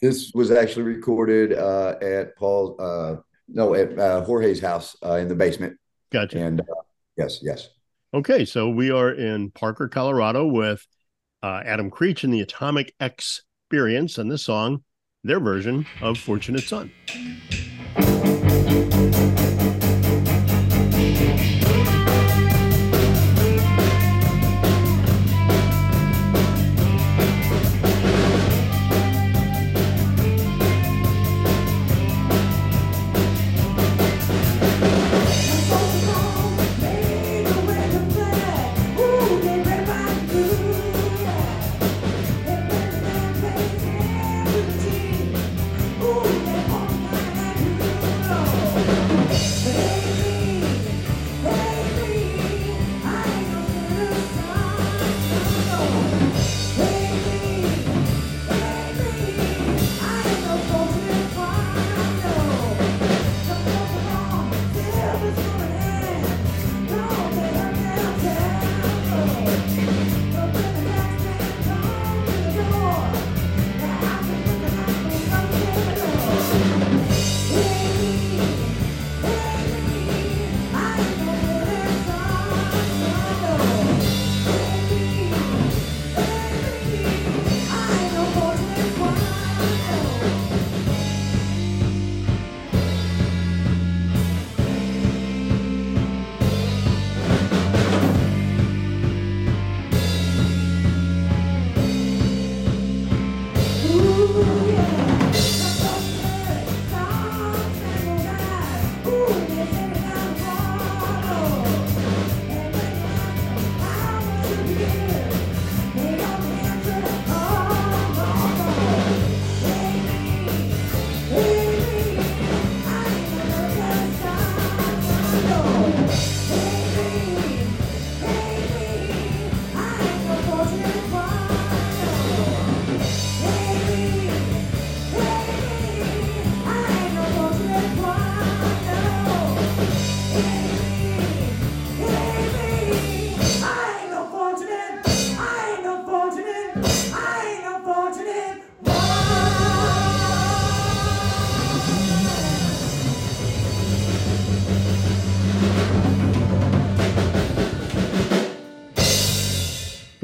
This 0.00 0.32
was 0.34 0.50
actually 0.50 0.82
recorded 0.82 1.52
uh, 1.52 1.94
at 2.00 2.36
Paul, 2.36 2.76
uh, 2.78 3.16
no, 3.48 3.74
at 3.74 3.98
uh, 3.98 4.24
Jorge's 4.24 4.60
house 4.60 4.96
uh, 5.04 5.14
in 5.14 5.28
the 5.28 5.34
basement. 5.34 5.78
Gotcha. 6.12 6.38
And 6.38 6.60
uh, 6.60 6.82
yes, 7.16 7.40
yes. 7.42 7.70
Okay, 8.14 8.44
so 8.44 8.68
we 8.68 8.90
are 8.90 9.10
in 9.10 9.50
Parker, 9.50 9.88
Colorado, 9.88 10.46
with 10.46 10.86
uh, 11.42 11.62
Atom 11.64 11.90
Creech 11.90 12.24
and 12.24 12.32
the 12.32 12.40
Atomic 12.40 12.94
Experience, 13.00 14.18
and 14.18 14.30
this 14.30 14.44
song, 14.44 14.84
their 15.24 15.40
version 15.40 15.86
of 16.00 16.18
"Fortunate 16.18 16.62
Son." 16.62 16.90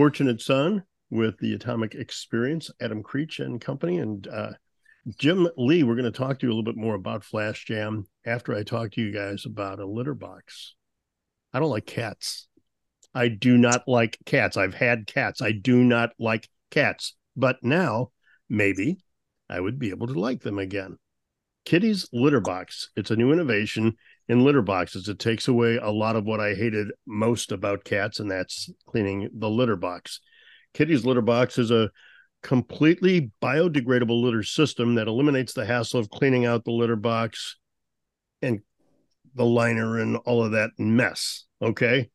Fortunate 0.03 0.41
Son 0.41 0.83
with 1.11 1.39
the 1.39 1.55
Atomic 1.55 1.95
Experience, 1.95 2.73
Atom 2.81 3.05
Creech 3.05 3.39
and 3.39 3.61
company. 3.61 3.99
And 3.99 4.27
uh, 4.27 4.51
Jim 5.17 5.47
Lee, 5.57 5.85
we're 5.85 5.95
going 5.95 6.11
to 6.13 6.19
talk 6.19 6.41
to 6.41 6.47
you 6.47 6.53
a 6.53 6.55
little 6.55 6.65
bit 6.65 6.77
more 6.77 6.97
about 6.97 7.23
Flash 7.23 7.67
Jam 7.67 8.07
after 8.27 8.53
I 8.53 8.65
talk 8.65 8.91
to 8.91 9.01
you 9.01 9.13
guys 9.13 9.47
about 9.47 9.79
a 9.79 9.87
litter 9.87 10.15
box. 10.15 10.75
I 11.53 11.61
don't 11.61 11.71
like 11.71 11.87
cats. 11.87 12.49
I 13.15 13.29
do 13.29 13.57
not 13.57 13.87
like 13.87 14.19
cats. 14.27 14.57
I've 14.57 14.75
had 14.75 15.07
cats. 15.07 15.41
I 15.41 15.53
do 15.53 15.85
not 15.85 16.11
like 16.19 16.49
cats. 16.73 17.15
But 17.37 17.63
now, 17.63 18.11
maybe 18.49 19.05
I 19.49 19.61
would 19.61 19.79
be 19.79 19.91
able 19.91 20.09
to 20.09 20.19
like 20.19 20.43
them 20.43 20.59
again. 20.59 20.99
Kitty's 21.65 22.09
Litter 22.13 22.41
Box. 22.41 22.91
It's 22.97 23.13
a 23.13 23.17
new 23.17 23.33
innovation 23.33 23.97
in 24.29 24.45
litter 24.45 24.63
boxes. 24.63 25.09
It 25.09 25.19
takes 25.19 25.49
away 25.49 25.77
a 25.77 25.91
lot 25.91 26.17
of 26.17 26.25
what 26.25 26.41
I 26.41 26.55
hated 26.55 26.89
most 27.07 27.53
about 27.53 27.85
cats, 27.85 28.21
and 28.21 28.31
that's 28.31 28.71
cleaning 28.87 29.29
the 29.35 29.51
litter 29.51 29.77
box. 29.77 30.21
Kitty's 30.75 31.05
Litter 31.05 31.23
Box 31.23 31.59
is 31.59 31.71
a 31.71 31.91
completely 32.43 33.31
biodegradable 33.43 34.23
litter 34.23 34.43
system 34.43 34.95
that 34.97 35.07
eliminates 35.07 35.53
the 35.53 35.65
hassle 35.65 36.01
of 36.01 36.11
cleaning 36.11 36.45
out 36.45 36.65
the 36.65 36.73
litter 36.73 36.97
box 36.97 37.57
and 38.41 38.61
the 39.35 39.45
liner 39.45 39.99
and 39.99 40.17
all 40.25 40.45
of 40.45 40.53
that 40.53 40.71
mess. 40.79 41.45
Okay. 41.61 42.11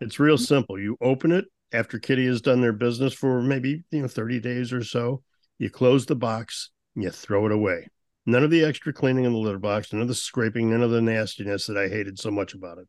It's 0.00 0.18
real 0.18 0.36
mm-hmm. 0.36 0.44
simple. 0.44 0.78
You 0.78 0.96
open 1.00 1.32
it 1.32 1.46
after 1.72 1.98
Kitty 1.98 2.26
has 2.26 2.40
done 2.40 2.60
their 2.60 2.72
business 2.72 3.14
for 3.14 3.40
maybe, 3.40 3.82
you 3.90 4.02
know, 4.02 4.08
30 4.08 4.40
days 4.40 4.72
or 4.72 4.84
so. 4.84 5.22
You 5.58 5.70
close 5.70 6.06
the 6.06 6.16
box 6.16 6.70
and 6.94 7.04
you 7.04 7.10
throw 7.10 7.46
it 7.46 7.52
away. 7.52 7.88
None 8.24 8.44
of 8.44 8.50
the 8.50 8.64
extra 8.64 8.92
cleaning 8.92 9.24
in 9.24 9.32
the 9.32 9.38
litter 9.38 9.58
box, 9.58 9.92
none 9.92 10.02
of 10.02 10.08
the 10.08 10.14
scraping, 10.14 10.70
none 10.70 10.82
of 10.82 10.90
the 10.90 11.02
nastiness 11.02 11.66
that 11.66 11.76
I 11.76 11.88
hated 11.88 12.18
so 12.18 12.30
much 12.30 12.54
about 12.54 12.78
it. 12.78 12.86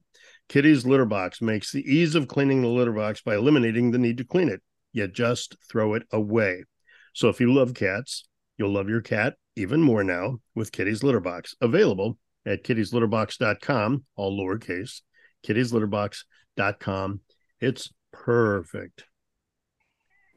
Kitty's 0.47 0.85
litter 0.85 1.05
box 1.05 1.41
makes 1.41 1.71
the 1.71 1.81
ease 1.81 2.13
of 2.13 2.27
cleaning 2.27 2.61
the 2.61 2.67
litter 2.67 2.91
box 2.91 3.21
by 3.21 3.35
eliminating 3.35 3.91
the 3.91 3.97
need 3.97 4.17
to 4.17 4.25
clean 4.25 4.49
it. 4.49 4.61
You 4.91 5.07
just 5.07 5.55
throw 5.69 5.95
it 5.95 6.03
away. 6.11 6.65
So 7.13 7.29
if 7.29 7.39
you 7.39 7.51
love 7.51 7.73
cats, 7.73 8.27
you'll 8.57 8.73
love 8.73 8.89
your 8.89 9.01
cat 9.01 9.35
even 9.55 9.81
more 9.81 10.03
now 10.03 10.39
with 10.53 10.71
Kitty's 10.71 11.03
litter 11.03 11.19
box. 11.19 11.55
Available 11.61 12.17
at 12.45 12.63
kittieslitterbox.com, 12.63 14.05
all 14.15 14.39
lowercase, 14.39 15.01
kittieslitterbox.com. 15.47 17.21
It's 17.59 17.89
perfect. 18.11 19.05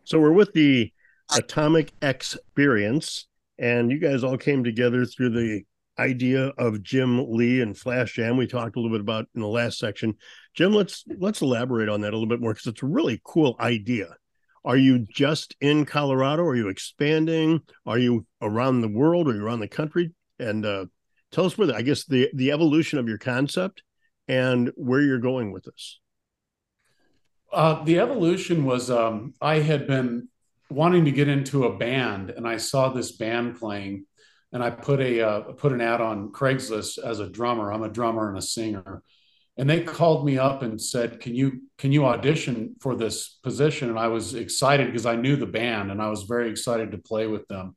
So 0.04 0.20
we're 0.20 0.32
with 0.32 0.52
the 0.52 0.92
Atomic 1.34 1.92
Experience 2.00 3.26
and 3.58 3.90
you 3.90 3.98
guys 3.98 4.24
all 4.24 4.36
came 4.36 4.64
together 4.64 5.04
through 5.04 5.30
the 5.30 5.62
idea 5.98 6.48
of 6.58 6.82
Jim 6.82 7.30
Lee 7.30 7.60
and 7.60 7.76
Flash 7.76 8.14
Jam. 8.14 8.36
We 8.36 8.46
talked 8.46 8.76
a 8.76 8.80
little 8.80 8.94
bit 8.94 9.00
about 9.00 9.26
in 9.34 9.40
the 9.40 9.48
last 9.48 9.78
section. 9.78 10.14
Jim, 10.54 10.72
let's 10.72 11.04
let's 11.18 11.42
elaborate 11.42 11.88
on 11.88 12.02
that 12.02 12.12
a 12.12 12.16
little 12.16 12.28
bit 12.28 12.40
more 12.40 12.52
because 12.52 12.66
it's 12.66 12.82
a 12.82 12.86
really 12.86 13.20
cool 13.24 13.56
idea. 13.60 14.08
Are 14.64 14.76
you 14.76 14.98
just 14.98 15.54
in 15.60 15.84
Colorado? 15.84 16.42
Are 16.42 16.56
you 16.56 16.68
expanding? 16.68 17.60
Are 17.86 17.98
you 17.98 18.26
around 18.42 18.80
the 18.80 18.88
world? 18.88 19.28
Are 19.28 19.34
you 19.34 19.44
around 19.44 19.60
the 19.60 19.68
country? 19.68 20.12
And 20.38 20.66
uh, 20.66 20.86
tell 21.30 21.46
us 21.46 21.56
where 21.56 21.74
I 21.74 21.82
guess 21.82 22.04
the 22.04 22.30
the 22.34 22.52
evolution 22.52 22.98
of 22.98 23.08
your 23.08 23.18
concept 23.18 23.82
and 24.28 24.72
where 24.74 25.00
you're 25.00 25.18
going 25.18 25.52
with 25.52 25.64
this. 25.64 26.00
Uh, 27.52 27.82
the 27.84 28.00
evolution 28.00 28.64
was 28.64 28.90
um, 28.90 29.32
I 29.40 29.60
had 29.60 29.86
been 29.86 30.28
wanting 30.70 31.04
to 31.04 31.12
get 31.12 31.28
into 31.28 31.64
a 31.64 31.76
band, 31.76 32.30
and 32.30 32.46
I 32.46 32.56
saw 32.56 32.88
this 32.88 33.12
band 33.12 33.58
playing, 33.58 34.06
and 34.52 34.62
I 34.62 34.70
put 34.70 35.00
a 35.00 35.20
uh, 35.20 35.40
put 35.52 35.72
an 35.72 35.80
ad 35.80 36.00
on 36.00 36.32
Craigslist 36.32 36.98
as 36.98 37.20
a 37.20 37.28
drummer. 37.28 37.72
I'm 37.72 37.82
a 37.82 37.88
drummer 37.88 38.28
and 38.28 38.38
a 38.38 38.42
singer, 38.42 39.02
and 39.56 39.68
they 39.68 39.82
called 39.82 40.26
me 40.26 40.38
up 40.38 40.62
and 40.62 40.80
said, 40.80 41.20
"Can 41.20 41.34
you 41.34 41.62
can 41.78 41.92
you 41.92 42.06
audition 42.06 42.76
for 42.80 42.96
this 42.96 43.38
position?" 43.42 43.90
And 43.90 43.98
I 43.98 44.08
was 44.08 44.34
excited 44.34 44.86
because 44.86 45.06
I 45.06 45.16
knew 45.16 45.36
the 45.36 45.46
band, 45.46 45.90
and 45.90 46.02
I 46.02 46.08
was 46.08 46.24
very 46.24 46.50
excited 46.50 46.92
to 46.92 46.98
play 46.98 47.26
with 47.26 47.46
them. 47.48 47.76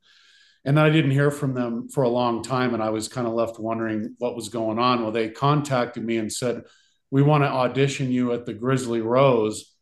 And 0.66 0.78
then 0.78 0.86
I 0.86 0.90
didn't 0.90 1.12
hear 1.12 1.32
from 1.32 1.54
them 1.54 1.88
for 1.90 2.04
a 2.04 2.10
long 2.10 2.44
time, 2.44 2.74
and 2.74 2.84
I 2.84 2.90
was 2.90 3.08
kind 3.08 3.28
of 3.28 3.34
left 3.34 3.60
wondering 3.60 4.16
what 4.18 4.36
was 4.36 4.50
going 4.50 4.78
on. 4.78 5.02
Well, 5.02 5.12
they 5.12 5.30
contacted 5.30 6.04
me 6.04 6.18
and 6.18 6.32
said, 6.32 6.64
"We 7.12 7.22
want 7.22 7.44
to 7.44 7.50
audition 7.50 8.12
you 8.12 8.34
at 8.34 8.46
the 8.46 8.54
Grizzly 8.54 9.02
Rose." 9.02 9.76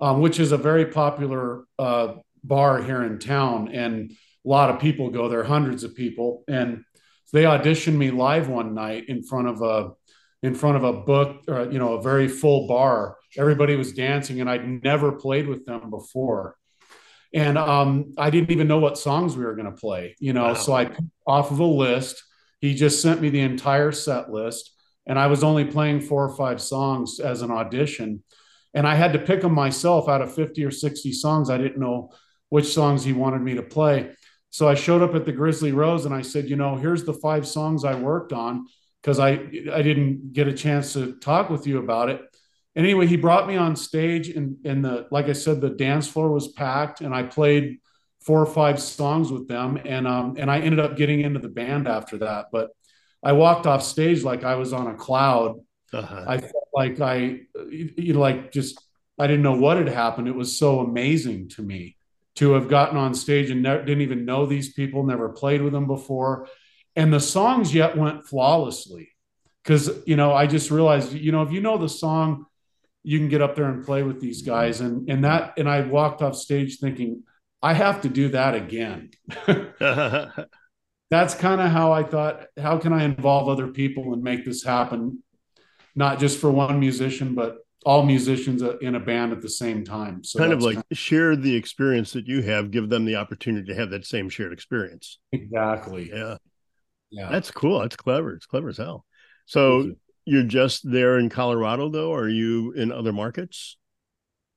Um, 0.00 0.20
which 0.20 0.38
is 0.38 0.52
a 0.52 0.56
very 0.56 0.86
popular 0.86 1.64
uh, 1.76 2.14
bar 2.48 2.82
here 2.82 3.02
in 3.02 3.18
town, 3.18 3.68
and 3.72 4.10
a 4.10 4.48
lot 4.48 4.70
of 4.70 4.80
people 4.80 5.10
go 5.10 5.28
there, 5.28 5.44
hundreds 5.44 5.84
of 5.84 5.94
people, 5.94 6.44
and 6.48 6.84
they 7.32 7.44
auditioned 7.44 7.96
me 7.96 8.10
live 8.10 8.48
one 8.48 8.74
night 8.74 9.04
in 9.08 9.22
front 9.22 9.48
of 9.48 9.62
a 9.62 9.90
in 10.42 10.54
front 10.54 10.76
of 10.76 10.84
a 10.84 10.92
book, 10.92 11.42
or, 11.48 11.68
you 11.70 11.78
know, 11.78 11.94
a 11.94 12.02
very 12.02 12.28
full 12.28 12.68
bar. 12.68 13.16
Everybody 13.36 13.74
was 13.74 13.92
dancing, 13.92 14.40
and 14.40 14.48
I'd 14.48 14.84
never 14.84 15.12
played 15.12 15.48
with 15.48 15.66
them 15.66 15.90
before. 15.90 16.56
And 17.34 17.58
um, 17.58 18.14
I 18.16 18.30
didn't 18.30 18.52
even 18.52 18.68
know 18.68 18.78
what 18.78 18.98
songs 18.98 19.36
we 19.36 19.44
were 19.44 19.56
going 19.56 19.70
to 19.70 19.76
play, 19.76 20.14
you 20.20 20.32
know. 20.32 20.44
Wow. 20.44 20.54
So 20.54 20.74
I 20.74 20.90
off 21.26 21.50
of 21.50 21.58
a 21.58 21.64
list. 21.64 22.22
He 22.60 22.74
just 22.74 23.02
sent 23.02 23.20
me 23.20 23.30
the 23.30 23.40
entire 23.40 23.92
set 23.92 24.30
list, 24.30 24.72
and 25.06 25.18
I 25.18 25.26
was 25.26 25.44
only 25.44 25.64
playing 25.64 26.00
four 26.00 26.24
or 26.24 26.36
five 26.36 26.60
songs 26.60 27.20
as 27.20 27.42
an 27.42 27.50
audition. 27.50 28.22
And 28.74 28.86
I 28.86 28.94
had 28.94 29.12
to 29.14 29.18
pick 29.18 29.40
them 29.40 29.54
myself 29.54 30.08
out 30.08 30.22
of 30.22 30.34
50 30.34 30.64
or 30.64 30.70
60 30.70 31.12
songs. 31.12 31.50
I 31.50 31.58
didn't 31.58 31.80
know 31.80 32.10
which 32.48 32.72
songs 32.72 33.04
he 33.04 33.12
wanted 33.12 33.42
me 33.42 33.54
to 33.54 33.62
play. 33.62 34.10
So 34.50 34.68
I 34.68 34.74
showed 34.74 35.02
up 35.02 35.14
at 35.14 35.24
the 35.24 35.32
Grizzly 35.32 35.72
Rose 35.72 36.04
and 36.04 36.14
I 36.14 36.22
said, 36.22 36.48
you 36.48 36.56
know, 36.56 36.76
here's 36.76 37.04
the 37.04 37.12
five 37.12 37.46
songs 37.46 37.84
I 37.84 37.94
worked 37.94 38.32
on 38.32 38.66
because 39.02 39.18
I 39.18 39.32
I 39.32 39.82
didn't 39.82 40.32
get 40.32 40.48
a 40.48 40.52
chance 40.52 40.94
to 40.94 41.14
talk 41.14 41.50
with 41.50 41.66
you 41.66 41.78
about 41.78 42.08
it. 42.08 42.20
And 42.74 42.86
anyway, 42.86 43.06
he 43.06 43.16
brought 43.16 43.46
me 43.46 43.56
on 43.56 43.76
stage 43.76 44.28
and 44.28 44.56
and 44.64 44.84
the 44.84 45.06
like 45.10 45.26
I 45.26 45.32
said, 45.32 45.60
the 45.60 45.70
dance 45.70 46.08
floor 46.08 46.30
was 46.30 46.48
packed 46.48 47.00
and 47.00 47.14
I 47.14 47.24
played 47.24 47.78
four 48.20 48.40
or 48.40 48.46
five 48.46 48.80
songs 48.80 49.30
with 49.30 49.48
them 49.48 49.78
and 49.84 50.06
um 50.06 50.34
and 50.38 50.50
I 50.50 50.60
ended 50.60 50.80
up 50.80 50.96
getting 50.96 51.20
into 51.20 51.40
the 51.40 51.48
band 51.48 51.86
after 51.86 52.18
that. 52.18 52.46
But 52.50 52.70
I 53.22 53.32
walked 53.32 53.66
off 53.66 53.82
stage 53.82 54.22
like 54.22 54.44
I 54.44 54.54
was 54.54 54.72
on 54.72 54.86
a 54.86 54.94
cloud. 54.94 55.60
Uh-huh. 55.92 56.24
I 56.26 56.38
felt 56.38 56.68
like 56.74 57.00
I 57.00 57.40
you 57.70 58.14
know 58.14 58.20
like 58.20 58.50
just 58.50 58.80
I 59.18 59.26
didn't 59.26 59.42
know 59.42 59.56
what 59.56 59.76
had 59.76 59.88
happened. 59.88 60.28
It 60.28 60.34
was 60.34 60.58
so 60.58 60.80
amazing 60.80 61.50
to 61.50 61.62
me 61.62 61.97
to 62.38 62.52
have 62.52 62.68
gotten 62.68 62.96
on 62.96 63.14
stage 63.14 63.50
and 63.50 63.64
ne- 63.64 63.78
didn't 63.78 64.02
even 64.02 64.24
know 64.24 64.46
these 64.46 64.72
people, 64.72 65.04
never 65.04 65.28
played 65.28 65.60
with 65.60 65.72
them 65.72 65.88
before. 65.88 66.46
And 66.94 67.12
the 67.12 67.18
songs 67.18 67.74
yet 67.74 67.96
went 67.96 68.26
flawlessly. 68.26 69.10
Because, 69.64 69.90
you 70.06 70.14
know, 70.14 70.32
I 70.32 70.46
just 70.46 70.70
realized, 70.70 71.12
you 71.12 71.32
know, 71.32 71.42
if 71.42 71.50
you 71.50 71.60
know 71.60 71.78
the 71.78 71.88
song, 71.88 72.46
you 73.02 73.18
can 73.18 73.28
get 73.28 73.42
up 73.42 73.56
there 73.56 73.68
and 73.68 73.84
play 73.84 74.04
with 74.04 74.20
these 74.20 74.42
guys. 74.42 74.80
And 74.80 75.10
and 75.10 75.24
that 75.24 75.54
and 75.58 75.68
I 75.68 75.80
walked 75.80 76.22
off 76.22 76.36
stage 76.36 76.78
thinking, 76.78 77.24
I 77.60 77.74
have 77.74 78.02
to 78.02 78.08
do 78.08 78.28
that 78.28 78.54
again. 78.54 79.10
That's 81.10 81.34
kind 81.34 81.60
of 81.60 81.70
how 81.70 81.92
I 81.92 82.04
thought, 82.04 82.46
how 82.56 82.78
can 82.78 82.92
I 82.92 83.02
involve 83.02 83.48
other 83.48 83.68
people 83.68 84.12
and 84.12 84.22
make 84.22 84.44
this 84.44 84.62
happen? 84.62 85.22
Not 85.96 86.20
just 86.20 86.38
for 86.38 86.50
one 86.50 86.78
musician, 86.78 87.34
but 87.34 87.56
all 87.86 88.02
musicians 88.02 88.62
in 88.80 88.94
a 88.94 89.00
band 89.00 89.32
at 89.32 89.40
the 89.40 89.48
same 89.48 89.84
time. 89.84 90.24
So 90.24 90.38
kind 90.38 90.52
of 90.52 90.62
like 90.62 90.74
kind 90.74 90.84
of, 90.90 90.98
share 90.98 91.36
the 91.36 91.54
experience 91.54 92.12
that 92.12 92.26
you 92.26 92.42
have, 92.42 92.70
give 92.70 92.88
them 92.88 93.04
the 93.04 93.16
opportunity 93.16 93.66
to 93.68 93.74
have 93.74 93.90
that 93.90 94.04
same 94.04 94.28
shared 94.28 94.52
experience. 94.52 95.18
Exactly. 95.32 96.10
Yeah. 96.12 96.36
Yeah. 97.10 97.28
That's 97.30 97.50
cool. 97.50 97.80
That's 97.80 97.96
clever. 97.96 98.34
It's 98.34 98.46
clever 98.46 98.68
as 98.68 98.76
hell. 98.76 99.04
So 99.46 99.80
you. 99.80 99.96
you're 100.24 100.42
just 100.42 100.90
there 100.90 101.18
in 101.18 101.30
Colorado 101.30 101.88
though? 101.88 102.10
Or 102.10 102.24
are 102.24 102.28
you 102.28 102.72
in 102.72 102.92
other 102.92 103.12
markets? 103.12 103.76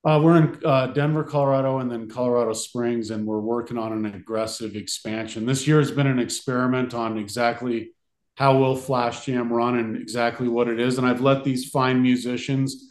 Uh, 0.03 0.19
we're 0.21 0.37
in 0.37 0.59
uh, 0.65 0.87
Denver, 0.87 1.23
Colorado, 1.23 1.77
and 1.77 1.91
then 1.91 2.09
Colorado 2.09 2.53
Springs, 2.53 3.11
and 3.11 3.23
we're 3.23 3.39
working 3.39 3.77
on 3.77 3.93
an 3.93 4.07
aggressive 4.07 4.75
expansion. 4.75 5.45
This 5.45 5.67
year 5.67 5.77
has 5.77 5.91
been 5.91 6.07
an 6.07 6.17
experiment 6.17 6.95
on 6.95 7.19
exactly 7.19 7.91
how 8.35 8.57
will 8.57 8.75
Flash 8.75 9.27
Jam 9.27 9.53
run 9.53 9.77
and 9.77 9.95
exactly 9.95 10.47
what 10.47 10.67
it 10.67 10.79
is. 10.79 10.97
And 10.97 11.05
I've 11.05 11.21
let 11.21 11.43
these 11.43 11.69
fine 11.69 12.01
musicians 12.01 12.90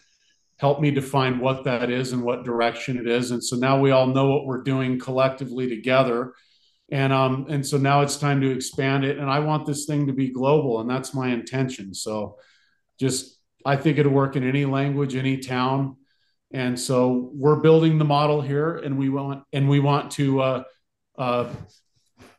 help 0.61 0.79
me 0.79 0.90
define 0.90 1.38
what 1.38 1.64
that 1.64 1.90
is 1.90 2.12
and 2.12 2.23
what 2.23 2.44
direction 2.44 2.99
it 2.99 3.09
is. 3.09 3.31
And 3.31 3.42
so 3.42 3.57
now 3.57 3.81
we 3.81 3.92
all 3.92 4.07
know 4.07 4.29
what 4.29 4.44
we're 4.44 4.62
doing 4.62 4.99
collectively 4.99 5.66
together. 5.70 6.35
And 6.92 7.14
um, 7.14 7.46
and 7.49 7.66
so 7.66 7.79
now 7.79 8.03
it's 8.03 8.18
time 8.18 8.42
to 8.42 8.51
expand 8.51 9.05
it. 9.05 9.16
And 9.16 9.31
I 9.31 9.38
want 9.38 9.64
this 9.64 9.87
thing 9.87 10.09
to 10.09 10.12
be 10.12 10.31
global, 10.31 10.81
and 10.81 10.90
that's 10.90 11.14
my 11.14 11.29
intention. 11.29 11.94
So 11.94 12.37
just 12.99 13.38
I 13.64 13.77
think 13.77 13.96
it'll 13.99 14.12
work 14.12 14.37
in 14.37 14.46
any 14.46 14.64
language, 14.66 15.14
any 15.14 15.38
town. 15.38 15.96
And 16.53 16.79
so 16.79 17.31
we're 17.33 17.61
building 17.61 17.96
the 17.96 18.05
model 18.05 18.42
here, 18.42 18.77
and 18.77 18.99
we 18.99 19.09
want 19.09 19.44
and 19.53 19.68
we 19.68 19.79
want 19.79 20.11
to 20.12 20.40
uh, 20.42 20.62
uh, 21.16 21.49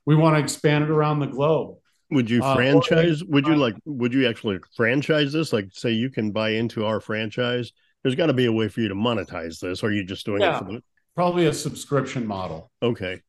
we 0.05 0.15
want 0.15 0.35
to 0.35 0.43
expand 0.43 0.83
it 0.83 0.89
around 0.89 1.21
the 1.21 1.27
globe. 1.27 1.77
Would 2.11 2.29
you 2.29 2.43
uh, 2.43 2.55
franchise? 2.55 3.21
Uh, 3.21 3.25
would 3.29 3.47
you 3.47 3.55
like? 3.55 3.75
Would 3.85 4.13
you 4.13 4.27
actually 4.27 4.59
franchise 4.75 5.31
this? 5.31 5.53
Like, 5.53 5.69
say 5.71 5.91
you 5.91 6.09
can 6.09 6.31
buy 6.31 6.49
into 6.49 6.85
our 6.85 6.99
franchise 6.99 7.71
there's 8.03 8.15
got 8.15 8.27
to 8.27 8.33
be 8.33 8.45
a 8.45 8.51
way 8.51 8.67
for 8.67 8.81
you 8.81 8.87
to 8.87 8.95
monetize 8.95 9.59
this. 9.59 9.83
Or 9.83 9.87
are 9.87 9.91
you 9.91 10.03
just 10.03 10.25
doing 10.25 10.41
yeah, 10.41 10.55
it 10.55 10.59
for 10.59 10.65
the 10.65 10.83
probably 11.15 11.45
a 11.47 11.53
subscription 11.53 12.25
model? 12.25 12.71
Okay. 12.81 13.21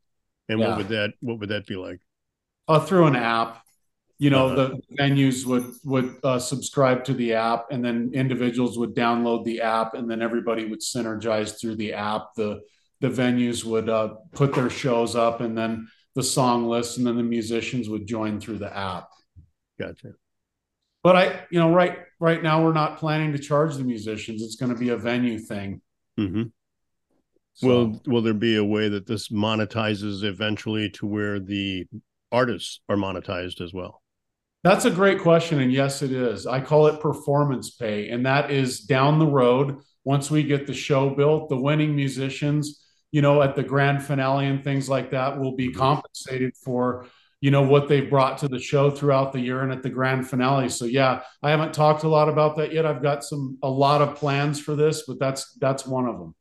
And 0.49 0.61
yeah. 0.61 0.69
what 0.69 0.79
would 0.79 0.89
that 0.89 1.13
what 1.21 1.39
would 1.41 1.49
that 1.51 1.67
be 1.67 1.77
like? 1.77 2.01
Uh, 2.69 2.81
through 2.81 3.07
an 3.07 3.17
app. 3.17 3.63
You 4.19 4.31
know, 4.31 4.51
uh-huh. 4.51 4.77
the 4.77 5.03
venues 5.03 5.45
would 5.47 5.73
would 5.85 6.17
uh, 6.23 6.39
subscribe 6.39 7.03
to 7.05 7.15
the 7.15 7.35
app, 7.35 7.67
and 7.73 7.85
then 7.85 8.13
individuals 8.15 8.79
would 8.79 8.95
download 8.95 9.45
the 9.45 9.61
app, 9.61 9.95
and 9.95 10.09
then 10.09 10.23
everybody 10.23 10.65
would 10.65 10.81
synergize 10.81 11.61
through 11.61 11.77
the 11.77 11.93
app. 11.93 12.35
The 12.37 12.61
the 13.01 13.09
venues 13.09 13.65
would 13.65 13.89
uh, 13.89 14.15
put 14.33 14.55
their 14.55 14.71
shows 14.71 15.17
up, 15.17 15.41
and 15.41 15.59
then 15.59 15.89
the 16.15 16.23
song 16.23 16.67
list, 16.67 16.99
and 16.99 17.07
then 17.07 17.17
the 17.17 17.23
musicians 17.23 17.89
would 17.89 18.07
join 18.07 18.39
through 18.39 18.59
the 18.59 18.77
app. 18.77 19.09
Gotcha. 19.79 20.13
But 21.03 21.17
I, 21.17 21.45
you 21.51 21.59
know, 21.59 21.73
right 21.73 21.99
right 22.21 22.43
now 22.43 22.63
we're 22.63 22.73
not 22.73 22.99
planning 22.99 23.33
to 23.33 23.39
charge 23.39 23.77
the 23.77 23.85
musicians. 23.85 24.43
It's 24.43 24.57
going 24.57 24.73
to 24.73 24.79
be 24.79 24.91
a 24.91 24.97
venue 24.97 25.39
thing. 25.39 25.81
Mm-hmm. 26.19 26.45
So, 27.55 27.67
will 27.67 28.03
will 28.07 28.23
there 28.23 28.35
be 28.35 28.57
a 28.57 28.65
way 28.65 28.89
that 28.89 29.07
this 29.07 29.29
monetizes 29.29 30.23
eventually 30.23 30.91
to 30.91 31.07
where 31.07 31.41
the 31.41 31.87
artists 32.31 32.81
are 32.89 32.97
monetized 32.97 33.61
as 33.61 33.75
well? 33.75 34.03
That's 34.65 34.85
a 34.85 34.91
great 34.91 35.21
question. 35.21 35.61
And 35.61 35.73
yes, 35.73 36.03
it 36.03 36.13
is. 36.13 36.47
I 36.47 36.61
call 36.61 36.87
it 36.87 37.01
performance 37.01 37.71
pay. 37.71 38.11
And 38.11 38.25
that 38.27 38.51
is 38.51 38.81
down 38.81 39.19
the 39.19 39.27
road. 39.27 39.79
Once 40.05 40.31
we 40.31 40.45
get 40.45 40.67
the 40.67 40.75
show 40.75 41.11
built, 41.11 41.49
the 41.49 41.57
winning 41.57 41.97
musicians, 41.97 42.85
you 43.11 43.23
know, 43.23 43.43
at 43.43 43.57
the 43.57 43.63
grand 43.63 44.05
finale 44.05 44.47
and 44.47 44.63
things 44.63 44.89
like 44.89 45.11
that 45.11 45.39
will 45.39 45.57
be 45.57 45.69
mm-hmm. 45.69 45.79
compensated 45.79 46.57
for, 46.57 47.07
you 47.43 47.51
know, 47.51 47.61
what 47.61 47.89
they've 47.89 48.09
brought 48.09 48.39
to 48.39 48.49
the 48.49 48.61
show 48.61 48.89
throughout 48.89 49.33
the 49.33 49.41
year 49.41 49.63
and 49.63 49.73
at 49.73 49.83
the 49.83 49.91
grand 49.91 50.31
finale. 50.31 50.69
So 50.69 50.85
yeah, 50.85 51.23
I 51.43 51.51
haven't 51.51 51.75
talked 51.75 52.05
a 52.05 52.09
lot 52.09 52.29
about 52.29 52.57
that 52.57 52.73
yet. 52.73 52.87
I've 52.87 53.03
got 53.03 53.25
some 53.25 53.59
a 53.65 53.69
lot 53.69 54.01
of 54.01 54.15
plans 54.15 54.61
for 54.61 54.77
this, 54.77 55.03
but 55.09 55.19
that's 55.19 55.53
that's 55.55 55.85
one 55.85 56.07
of 56.07 56.19
them. 56.19 56.37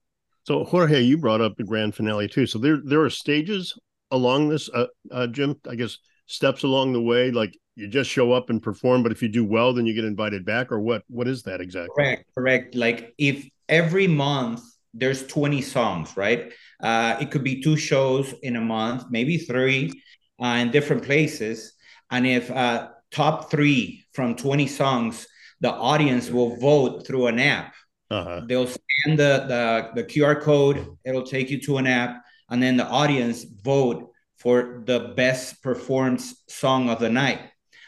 So 0.46 0.64
Jorge, 0.64 1.02
you 1.02 1.18
brought 1.18 1.42
up 1.42 1.58
the 1.58 1.64
grand 1.64 1.96
finale 1.96 2.28
too. 2.28 2.46
So 2.46 2.60
there 2.60 2.78
there 2.86 3.02
are 3.02 3.10
stages 3.10 3.78
along 4.12 4.50
this, 4.50 4.70
uh, 4.70 4.86
uh, 5.12 5.26
Jim. 5.26 5.60
I 5.68 5.74
guess 5.74 5.98
steps 6.28 6.62
along 6.62 6.94
the 6.94 7.02
way, 7.02 7.32
like 7.32 7.58
you 7.76 7.88
just 7.88 8.12
show 8.12 8.32
up 8.32 8.52
and 8.52 8.62
perform, 8.62 9.02
but 9.02 9.12
if 9.12 9.24
you 9.24 9.28
do 9.28 9.44
well, 9.44 9.74
then 9.74 9.88
you 9.88 9.96
get 9.96 10.06
invited 10.06 10.46
back, 10.46 10.72
or 10.72 10.80
what? 10.80 11.02
What 11.08 11.28
is 11.28 11.42
that 11.44 11.62
exactly? 11.62 11.96
Correct, 11.96 12.26
correct. 12.36 12.76
Like 12.76 13.16
if 13.18 13.50
every 13.68 14.06
month 14.06 14.62
there's 14.94 15.26
20 15.26 15.62
songs, 15.62 16.16
right? 16.16 16.52
Uh, 16.82 17.18
it 17.20 17.32
could 17.32 17.44
be 17.44 17.62
two 17.62 17.78
shows 17.78 18.34
in 18.44 18.56
a 18.56 18.62
month, 18.62 19.06
maybe 19.10 19.38
three, 19.38 19.92
uh, 20.42 20.58
in 20.60 20.72
different 20.72 21.04
places, 21.04 21.74
and 22.10 22.26
if 22.26 22.50
uh, 22.52 22.90
top 23.12 23.52
three 23.52 24.06
from 24.14 24.36
20 24.36 24.68
songs, 24.68 25.28
the 25.60 25.72
audience 25.72 26.30
will 26.30 26.56
vote 26.58 27.06
through 27.06 27.28
an 27.28 27.40
app. 27.40 27.74
Uh-huh. 28.10 28.42
They'll 28.46 28.68
scan 28.68 29.16
the, 29.16 29.46
the 29.48 30.02
the 30.02 30.04
QR 30.04 30.42
code. 30.42 30.98
It'll 31.06 31.24
take 31.24 31.50
you 31.50 31.62
to 31.62 31.78
an 31.78 31.88
app, 31.88 32.24
and 32.50 32.62
then 32.62 32.76
the 32.76 32.88
audience 32.88 33.44
vote 33.44 34.12
for 34.42 34.82
the 34.86 35.14
best 35.16 35.62
performed 35.62 36.22
song 36.48 36.90
of 36.90 37.00
the 37.00 37.10
night. 37.10 37.42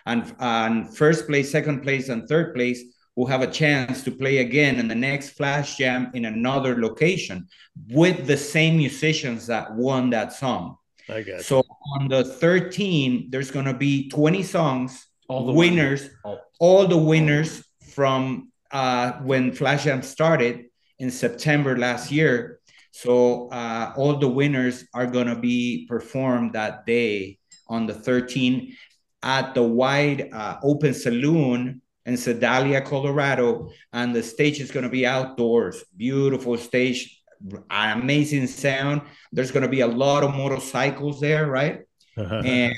And, 0.06 0.36
and 0.40 0.96
first 0.96 1.26
place, 1.28 1.52
second 1.52 1.82
place, 1.82 2.10
and 2.10 2.28
third 2.28 2.54
place 2.54 2.84
will 3.16 3.26
have 3.26 3.42
a 3.42 3.48
chance 3.48 4.04
to 4.04 4.12
play 4.12 4.38
again 4.38 4.76
in 4.76 4.88
the 4.88 4.96
next 4.96 5.30
flash 5.32 5.78
jam 5.78 6.12
in 6.14 6.26
another 6.26 6.80
location 6.80 7.48
with 7.90 8.28
the 8.28 8.38
same 8.38 8.78
musicians 8.78 9.48
that 9.48 9.74
won 9.74 10.10
that 10.12 10.34
song. 10.34 10.78
I 11.10 11.22
guess. 11.22 11.46
So 11.46 11.64
on 11.96 12.08
the 12.08 12.24
13, 12.24 13.30
there's 13.30 13.52
going 13.52 13.66
to 13.66 13.74
be 13.74 14.10
20 14.10 14.44
songs, 14.44 15.08
all 15.28 15.46
the 15.46 15.54
winners, 15.54 16.10
all, 16.24 16.40
all 16.60 16.88
the 16.88 16.98
winners 16.98 17.64
from 17.90 18.52
uh, 18.72 19.14
when 19.24 19.52
Flash 19.52 19.84
Jam 19.84 20.02
started 20.02 20.66
in 21.00 21.12
September 21.12 21.78
last 21.78 22.12
year 22.12 22.60
so 22.94 23.50
uh, 23.50 23.92
all 23.98 24.18
the 24.18 24.28
winners 24.28 24.86
are 24.94 25.08
going 25.08 25.26
to 25.26 25.36
be 25.36 25.88
performed 25.90 26.54
that 26.54 26.86
day 26.86 27.40
on 27.68 27.88
the 27.88 27.94
13th 27.94 28.76
at 29.24 29.56
the 29.56 29.64
wide 29.64 30.30
uh, 30.32 30.58
open 30.62 30.94
saloon 30.94 31.82
in 32.06 32.18
Sedalia, 32.18 32.82
Colorado. 32.82 33.72
And 33.94 34.16
the 34.16 34.22
stage 34.22 34.60
is 34.60 34.70
going 34.70 34.84
to 34.84 34.92
be 34.92 35.08
outdoors. 35.08 35.84
Beautiful 35.98 36.56
stage, 36.56 37.23
amazing 37.70 38.48
sound. 38.48 39.02
There's 39.32 39.52
going 39.52 39.64
to 39.64 39.70
be 39.70 39.82
a 39.82 39.88
lot 39.88 40.24
of 40.24 40.36
motorcycles 40.36 41.20
there, 41.20 41.48
right? 41.48 41.82
and 42.16 42.76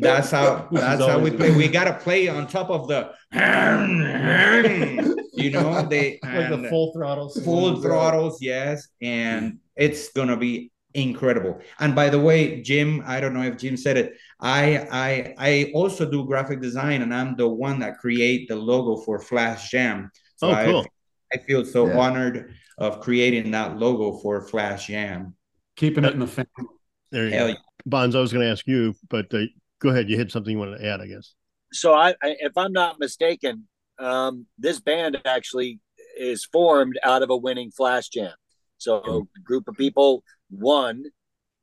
that's 0.00 0.30
how 0.30 0.68
that's 0.72 1.04
how 1.04 1.18
we 1.18 1.30
play. 1.30 1.54
We 1.54 1.68
gotta 1.68 1.94
play 1.94 2.28
on 2.28 2.46
top 2.46 2.70
of 2.70 2.88
the 2.88 3.12
you 5.32 5.50
know 5.50 5.86
they 5.86 6.18
like 6.22 6.50
the 6.50 6.66
full 6.68 6.92
throttles, 6.92 7.42
full 7.44 7.80
throttles, 7.80 8.42
yes, 8.42 8.88
and 9.00 9.58
it's 9.76 10.10
gonna 10.10 10.36
be 10.36 10.72
incredible. 10.94 11.60
And 11.78 11.94
by 11.94 12.10
the 12.10 12.18
way, 12.18 12.62
Jim, 12.62 13.02
I 13.06 13.20
don't 13.20 13.34
know 13.34 13.42
if 13.42 13.58
Jim 13.58 13.76
said 13.76 13.96
it. 13.96 14.14
I 14.40 14.88
I 14.90 15.34
I 15.38 15.72
also 15.74 16.10
do 16.10 16.24
graphic 16.24 16.60
design, 16.60 17.02
and 17.02 17.14
I'm 17.14 17.36
the 17.36 17.48
one 17.48 17.80
that 17.80 17.98
create 17.98 18.48
the 18.48 18.56
logo 18.56 19.00
for 19.02 19.20
Flash 19.20 19.70
Jam. 19.70 20.10
So 20.36 20.50
oh, 20.50 20.64
cool. 20.64 20.86
I, 21.32 21.36
I 21.36 21.38
feel 21.38 21.64
so 21.64 21.86
yeah. 21.86 21.98
honored 21.98 22.54
of 22.80 23.00
creating 23.00 23.50
that 23.50 23.78
logo 23.78 24.18
for 24.18 24.40
Flash 24.40 24.88
Jam. 24.88 25.34
Keeping 25.76 26.04
it 26.04 26.14
in 26.14 26.18
the 26.18 26.26
family. 26.26 26.48
There 27.12 27.26
you 27.26 27.30
Hell 27.30 27.46
go. 27.46 27.52
Yeah. 27.52 27.58
Bonds, 27.86 28.16
I 28.16 28.20
was 28.20 28.32
going 28.32 28.44
to 28.44 28.50
ask 28.50 28.66
you, 28.66 28.94
but 29.08 29.32
uh, 29.32 29.44
go 29.80 29.90
ahead. 29.90 30.10
You 30.10 30.18
had 30.18 30.30
something 30.30 30.52
you 30.52 30.58
wanted 30.58 30.78
to 30.78 30.86
add, 30.86 31.00
I 31.00 31.06
guess. 31.06 31.34
So, 31.72 31.94
I, 31.94 32.10
I 32.22 32.36
if 32.40 32.56
I'm 32.56 32.72
not 32.72 32.98
mistaken, 32.98 33.68
um, 33.98 34.46
this 34.58 34.80
band 34.80 35.18
actually 35.24 35.78
is 36.18 36.44
formed 36.44 36.98
out 37.04 37.22
of 37.22 37.30
a 37.30 37.36
winning 37.36 37.70
flash 37.70 38.08
jam. 38.08 38.32
So, 38.78 39.26
a 39.36 39.40
group 39.40 39.68
of 39.68 39.76
people 39.76 40.24
won, 40.50 41.04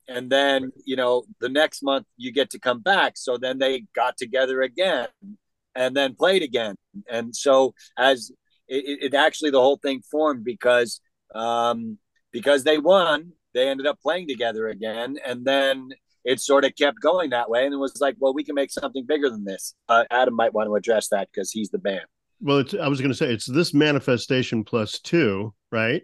and 0.08 0.30
then 0.30 0.72
you 0.86 0.96
know 0.96 1.24
the 1.42 1.50
next 1.50 1.84
month 1.84 2.06
you 2.16 2.32
get 2.32 2.50
to 2.52 2.60
come 2.60 2.80
back. 2.82 3.14
So 3.16 3.38
then 3.38 3.60
they 3.60 3.84
got 3.96 4.18
together 4.18 4.62
again, 4.62 5.08
and 5.76 5.96
then 5.96 6.16
played 6.16 6.42
again. 6.42 6.76
And 7.10 7.36
so 7.36 7.74
as 7.98 8.32
it, 8.68 9.14
it 9.14 9.14
actually 9.14 9.52
the 9.52 9.62
whole 9.62 9.78
thing 9.78 10.02
formed 10.10 10.44
because 10.44 11.02
um, 11.34 11.98
because 12.32 12.64
they 12.64 12.78
won, 12.78 13.32
they 13.54 13.70
ended 13.70 13.88
up 13.88 14.00
playing 14.02 14.28
together 14.28 14.68
again, 14.68 15.18
and 15.26 15.46
then 15.46 15.90
it 16.26 16.42
sort 16.42 16.66
of 16.66 16.76
kept 16.76 17.00
going 17.00 17.30
that 17.30 17.50
way 17.50 17.64
and 17.64 17.74
it 17.74 17.78
was 17.78 18.02
like 18.02 18.14
well 18.20 18.34
we 18.34 18.44
can 18.44 18.54
make 18.54 18.70
something 18.70 19.06
bigger 19.06 19.30
than 19.30 19.46
this. 19.46 19.74
Uh, 19.88 20.04
adam 20.12 20.36
might 20.36 20.54
want 20.54 20.68
to 20.68 20.76
address 20.76 21.08
that 21.08 21.30
because 21.32 21.52
he's 21.52 21.70
the 21.70 21.78
band 21.78 22.04
well 22.42 22.64
i 22.82 22.88
was 22.90 23.00
going 23.00 23.10
to 23.10 23.16
say 23.16 23.32
it's 23.32 23.46
this 23.46 23.74
manifestation 23.74 24.64
plus 24.64 25.00
two 25.00 25.54
right? 25.72 26.04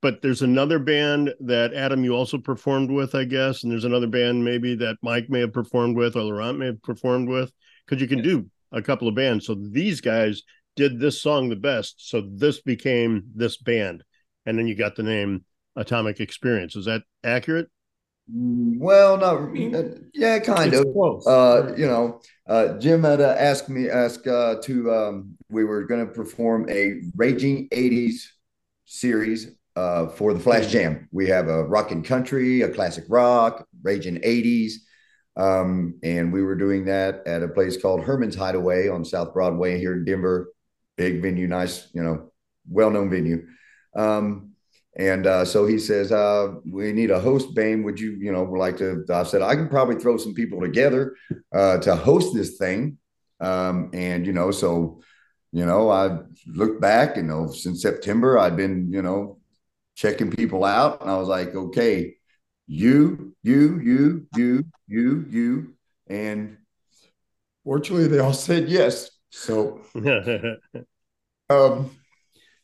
But 0.00 0.20
there's 0.20 0.42
another 0.42 0.80
band 0.80 1.32
that 1.40 1.74
adam 1.74 2.02
you 2.02 2.12
also 2.12 2.38
performed 2.38 2.90
with 2.90 3.14
i 3.14 3.22
guess 3.22 3.62
and 3.62 3.70
there's 3.70 3.84
another 3.84 4.08
band 4.08 4.44
maybe 4.44 4.74
that 4.74 4.96
mike 5.00 5.30
may 5.30 5.40
have 5.40 5.52
performed 5.52 5.96
with 5.96 6.16
or 6.16 6.22
laurent 6.22 6.58
may 6.58 6.66
have 6.66 6.82
performed 6.82 7.28
with 7.28 7.52
because 7.86 8.02
you 8.02 8.08
can 8.08 8.18
yeah. 8.18 8.24
do 8.24 8.50
a 8.72 8.82
couple 8.82 9.06
of 9.06 9.14
bands. 9.14 9.46
So 9.46 9.54
these 9.54 10.00
guys 10.00 10.42
did 10.74 10.98
this 10.98 11.20
song 11.20 11.48
the 11.48 11.56
best 11.56 12.08
so 12.08 12.22
this 12.32 12.62
became 12.62 13.24
this 13.34 13.58
band 13.58 14.02
and 14.46 14.58
then 14.58 14.66
you 14.66 14.74
got 14.74 14.96
the 14.96 15.02
name 15.02 15.44
atomic 15.76 16.20
experience 16.20 16.76
is 16.76 16.84
that 16.84 17.02
accurate 17.24 17.68
well, 18.28 19.16
no, 19.16 19.52
yeah, 20.14 20.38
kind 20.38 20.72
it's 20.72 20.80
of. 20.80 20.92
Close. 20.92 21.26
Uh, 21.26 21.74
you 21.76 21.86
know, 21.86 22.20
uh, 22.46 22.78
Jim 22.78 23.02
had 23.02 23.20
uh, 23.20 23.34
asked 23.36 23.68
me 23.68 23.90
asked 23.90 24.26
uh, 24.26 24.56
to 24.62 24.92
um, 24.92 25.36
we 25.50 25.64
were 25.64 25.84
going 25.84 26.06
to 26.06 26.12
perform 26.12 26.68
a 26.70 27.00
Raging 27.16 27.68
'80s 27.70 28.28
series 28.84 29.50
uh, 29.74 30.06
for 30.06 30.32
the 30.34 30.40
Flash 30.40 30.68
Jam. 30.68 31.08
We 31.10 31.26
have 31.28 31.48
a 31.48 31.64
rock 31.64 31.90
and 31.90 32.04
country, 32.04 32.62
a 32.62 32.68
classic 32.68 33.04
rock, 33.08 33.66
Raging 33.82 34.16
'80s, 34.16 34.74
um, 35.36 35.98
and 36.04 36.32
we 36.32 36.42
were 36.42 36.56
doing 36.56 36.84
that 36.84 37.26
at 37.26 37.42
a 37.42 37.48
place 37.48 37.80
called 37.80 38.02
Herman's 38.02 38.36
Hideaway 38.36 38.88
on 38.88 39.04
South 39.04 39.34
Broadway 39.34 39.78
here 39.78 39.94
in 39.94 40.04
Denver. 40.04 40.52
Big 40.96 41.20
venue, 41.20 41.48
nice, 41.48 41.88
you 41.92 42.02
know, 42.02 42.30
well 42.70 42.90
known 42.90 43.10
venue. 43.10 43.46
Um, 43.94 44.52
and 44.96 45.26
uh, 45.26 45.44
so 45.44 45.66
he 45.66 45.78
says, 45.78 46.12
uh, 46.12 46.54
"We 46.66 46.92
need 46.92 47.10
a 47.10 47.20
host, 47.20 47.54
Bane. 47.54 47.82
Would 47.82 47.98
you, 47.98 48.12
you 48.12 48.30
know, 48.30 48.44
like 48.44 48.76
to?" 48.78 49.04
I 49.10 49.22
said, 49.22 49.40
"I 49.40 49.54
can 49.54 49.68
probably 49.68 49.96
throw 49.96 50.18
some 50.18 50.34
people 50.34 50.60
together 50.60 51.16
uh, 51.54 51.78
to 51.78 51.96
host 51.96 52.34
this 52.34 52.58
thing." 52.58 52.98
Um, 53.40 53.90
and 53.94 54.26
you 54.26 54.32
know, 54.32 54.50
so 54.50 55.00
you 55.52 55.66
know, 55.66 55.90
I 55.90 56.18
looked 56.46 56.80
back, 56.80 57.16
you 57.16 57.22
know, 57.22 57.50
since 57.52 57.82
September, 57.82 58.38
I'd 58.38 58.56
been, 58.56 58.90
you 58.90 59.02
know, 59.02 59.38
checking 59.94 60.30
people 60.30 60.64
out, 60.64 61.02
and 61.02 61.10
I 61.10 61.16
was 61.16 61.28
like, 61.28 61.54
"Okay, 61.54 62.14
you, 62.66 63.34
you, 63.42 63.78
you, 63.80 64.26
you, 64.34 64.64
you, 64.88 65.26
you," 65.28 65.74
and 66.08 66.56
fortunately, 67.64 68.08
they 68.08 68.18
all 68.18 68.32
said 68.32 68.68
yes. 68.68 69.10
So, 69.30 69.80
um, 71.50 71.90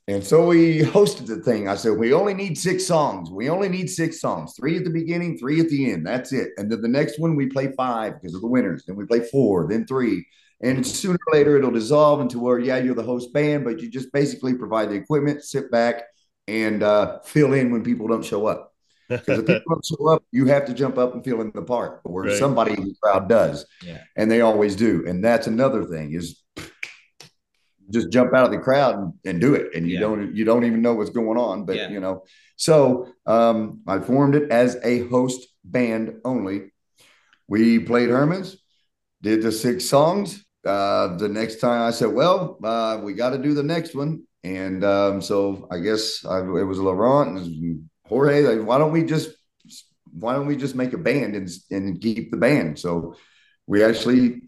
and 0.08 0.24
so 0.24 0.46
we 0.46 0.80
hosted 0.80 1.26
the 1.26 1.36
thing. 1.36 1.68
I 1.68 1.74
said, 1.74 1.98
we 1.98 2.14
only 2.14 2.32
need 2.32 2.56
six 2.56 2.86
songs. 2.86 3.30
We 3.30 3.50
only 3.50 3.68
need 3.68 3.90
six 3.90 4.22
songs, 4.22 4.54
three 4.56 4.78
at 4.78 4.84
the 4.84 4.90
beginning, 4.90 5.36
three 5.36 5.60
at 5.60 5.68
the 5.68 5.92
end. 5.92 6.06
That's 6.06 6.32
it. 6.32 6.52
And 6.56 6.72
then 6.72 6.80
the 6.80 6.88
next 6.88 7.18
one, 7.18 7.36
we 7.36 7.46
play 7.46 7.72
five 7.76 8.14
because 8.14 8.34
of 8.34 8.40
the 8.40 8.48
winners. 8.48 8.84
Then 8.86 8.96
we 8.96 9.04
play 9.04 9.20
four, 9.20 9.68
then 9.68 9.86
three. 9.86 10.26
And 10.62 10.84
sooner 10.84 11.18
or 11.26 11.34
later, 11.34 11.58
it'll 11.58 11.70
dissolve 11.70 12.22
into 12.22 12.38
where, 12.38 12.58
yeah, 12.58 12.78
you're 12.78 12.94
the 12.94 13.02
host 13.02 13.34
band, 13.34 13.64
but 13.64 13.80
you 13.80 13.90
just 13.90 14.10
basically 14.10 14.54
provide 14.54 14.88
the 14.88 14.94
equipment, 14.94 15.44
sit 15.44 15.70
back, 15.70 16.04
and 16.46 16.82
uh, 16.82 17.20
fill 17.20 17.52
in 17.52 17.70
when 17.70 17.84
people 17.84 18.08
don't 18.08 18.24
show 18.24 18.46
up. 18.46 18.72
Because 19.08 19.38
if 19.38 19.46
people 19.46 19.74
don't 19.74 19.86
show 19.86 20.08
up, 20.08 20.22
you 20.32 20.46
have 20.46 20.66
to 20.66 20.74
jump 20.74 20.98
up 20.98 21.14
and 21.14 21.24
fill 21.24 21.40
in 21.40 21.50
the 21.54 21.62
part, 21.62 22.02
or 22.04 22.24
right. 22.24 22.36
somebody 22.36 22.72
in 22.72 22.84
the 22.84 22.94
crowd 23.02 23.26
does. 23.26 23.64
Yeah. 23.82 24.02
And 24.16 24.30
they 24.30 24.42
always 24.42 24.76
do. 24.76 25.06
And 25.06 25.24
that's 25.24 25.46
another 25.46 25.84
thing 25.84 26.12
is 26.12 26.42
just 27.90 28.10
jump 28.10 28.34
out 28.34 28.44
of 28.44 28.50
the 28.50 28.58
crowd 28.58 28.96
and, 28.96 29.12
and 29.24 29.40
do 29.40 29.54
it 29.54 29.74
and 29.74 29.86
you 29.86 29.94
yeah. 29.94 30.00
don't 30.00 30.34
you 30.34 30.44
don't 30.44 30.64
even 30.64 30.82
know 30.82 30.94
what's 30.94 31.10
going 31.10 31.38
on 31.38 31.64
but 31.64 31.76
yeah. 31.76 31.88
you 31.88 32.00
know 32.00 32.22
so 32.56 33.08
um, 33.26 33.80
i 33.86 33.98
formed 33.98 34.34
it 34.34 34.50
as 34.50 34.76
a 34.84 35.06
host 35.08 35.48
band 35.64 36.14
only 36.24 36.70
we 37.48 37.78
played 37.78 38.10
Herman's, 38.10 38.58
did 39.22 39.42
the 39.42 39.50
six 39.50 39.86
songs. 39.86 40.44
Uh, 40.64 41.16
the 41.16 41.28
next 41.28 41.60
time 41.60 41.82
I 41.82 41.90
said, 41.90 42.12
well, 42.12 42.58
uh, 42.62 43.00
we 43.02 43.14
got 43.14 43.30
to 43.30 43.38
do 43.38 43.54
the 43.54 43.62
next 43.62 43.94
one. 43.94 44.24
And 44.44 44.84
um, 44.84 45.22
so 45.22 45.66
I 45.70 45.78
guess 45.78 46.24
I, 46.24 46.40
it 46.40 46.64
was 46.64 46.78
Laurent 46.78 47.38
and 47.38 47.88
Jorge. 48.06 48.42
Like, 48.42 48.66
why 48.66 48.78
don't 48.78 48.92
we 48.92 49.02
just 49.02 49.30
why 50.12 50.32
don't 50.32 50.46
we 50.46 50.56
just 50.56 50.74
make 50.74 50.92
a 50.92 50.98
band 50.98 51.34
and 51.34 51.48
and 51.70 52.00
keep 52.00 52.30
the 52.30 52.36
band? 52.36 52.78
So 52.78 53.16
we 53.66 53.82
actually 53.82 54.42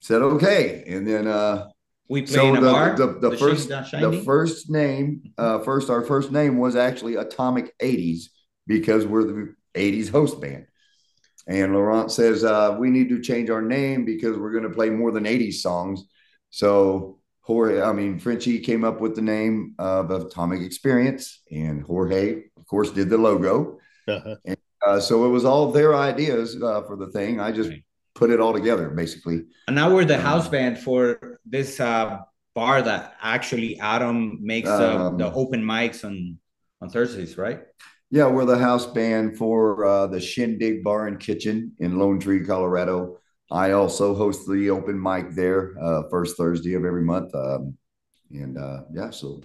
said 0.00 0.22
okay, 0.22 0.84
and 0.86 1.06
then 1.06 1.26
uh, 1.26 1.68
we 2.08 2.22
played 2.22 2.34
so 2.34 2.48
in 2.48 2.56
a 2.56 2.60
the, 2.60 2.70
bar. 2.70 2.96
The, 2.96 3.06
the, 3.06 3.30
the 3.30 3.36
first 3.36 3.68
the 3.68 4.22
first 4.24 4.70
name 4.70 5.32
uh, 5.38 5.60
first 5.60 5.90
our 5.90 6.02
first 6.02 6.30
name 6.30 6.58
was 6.58 6.76
actually 6.76 7.16
Atomic 7.16 7.76
80s 7.78 8.24
because 8.66 9.06
we're 9.06 9.24
the 9.24 9.54
80s 9.74 10.10
host 10.10 10.40
band. 10.40 10.66
And 11.46 11.74
Laurent 11.74 12.10
says 12.10 12.44
uh, 12.44 12.76
we 12.78 12.90
need 12.90 13.10
to 13.10 13.20
change 13.20 13.50
our 13.50 13.62
name 13.62 14.04
because 14.04 14.38
we're 14.38 14.52
going 14.52 14.64
to 14.64 14.70
play 14.70 14.88
more 14.90 15.12
than 15.12 15.24
80s 15.24 15.54
songs. 15.54 16.04
So 16.50 17.18
Jorge, 17.44 17.82
I 17.82 17.92
mean, 17.92 18.18
Frenchy 18.18 18.58
came 18.60 18.84
up 18.84 19.00
with 19.00 19.14
the 19.14 19.22
name 19.22 19.74
of 19.78 20.10
Atomic 20.10 20.62
Experience, 20.62 21.42
and 21.50 21.82
Jorge, 21.82 22.44
of 22.56 22.66
course, 22.66 22.90
did 22.90 23.10
the 23.10 23.18
logo. 23.18 23.78
Uh-huh. 24.08 24.36
And, 24.46 24.56
uh, 24.86 25.00
so 25.00 25.26
it 25.26 25.28
was 25.28 25.44
all 25.44 25.70
their 25.70 25.94
ideas 25.94 26.60
uh, 26.62 26.82
for 26.82 26.96
the 26.96 27.08
thing. 27.08 27.40
I 27.40 27.52
just 27.52 27.70
right. 27.70 27.84
put 28.14 28.30
it 28.30 28.40
all 28.40 28.52
together, 28.52 28.90
basically. 28.90 29.44
And 29.66 29.76
now 29.76 29.94
we're 29.94 30.04
the 30.04 30.16
um, 30.16 30.22
house 30.22 30.48
band 30.48 30.78
for 30.78 31.33
this 31.44 31.80
uh, 31.80 32.18
bar 32.54 32.82
that 32.82 33.14
actually 33.20 33.78
Adam 33.80 34.38
makes 34.42 34.68
um, 34.68 35.18
the 35.18 35.32
open 35.32 35.62
mics 35.62 36.04
on 36.04 36.38
on 36.80 36.90
Thursdays, 36.90 37.36
right? 37.38 37.60
Yeah, 38.10 38.28
we're 38.28 38.44
the 38.44 38.58
house 38.58 38.86
band 38.86 39.36
for 39.36 39.84
uh, 39.84 40.06
the 40.06 40.20
Shindig 40.20 40.84
Bar 40.84 41.08
and 41.08 41.18
Kitchen 41.18 41.72
in 41.78 41.98
Lone 41.98 42.20
Tree, 42.20 42.44
Colorado. 42.44 43.18
I 43.50 43.72
also 43.72 44.14
host 44.14 44.48
the 44.48 44.70
open 44.70 45.00
mic 45.00 45.34
there 45.34 45.74
uh, 45.82 46.02
first 46.10 46.36
Thursday 46.36 46.74
of 46.74 46.84
every 46.84 47.02
month. 47.02 47.34
Um, 47.34 47.76
and 48.30 48.56
uh, 48.58 48.82
yeah, 48.92 49.10
so. 49.10 49.42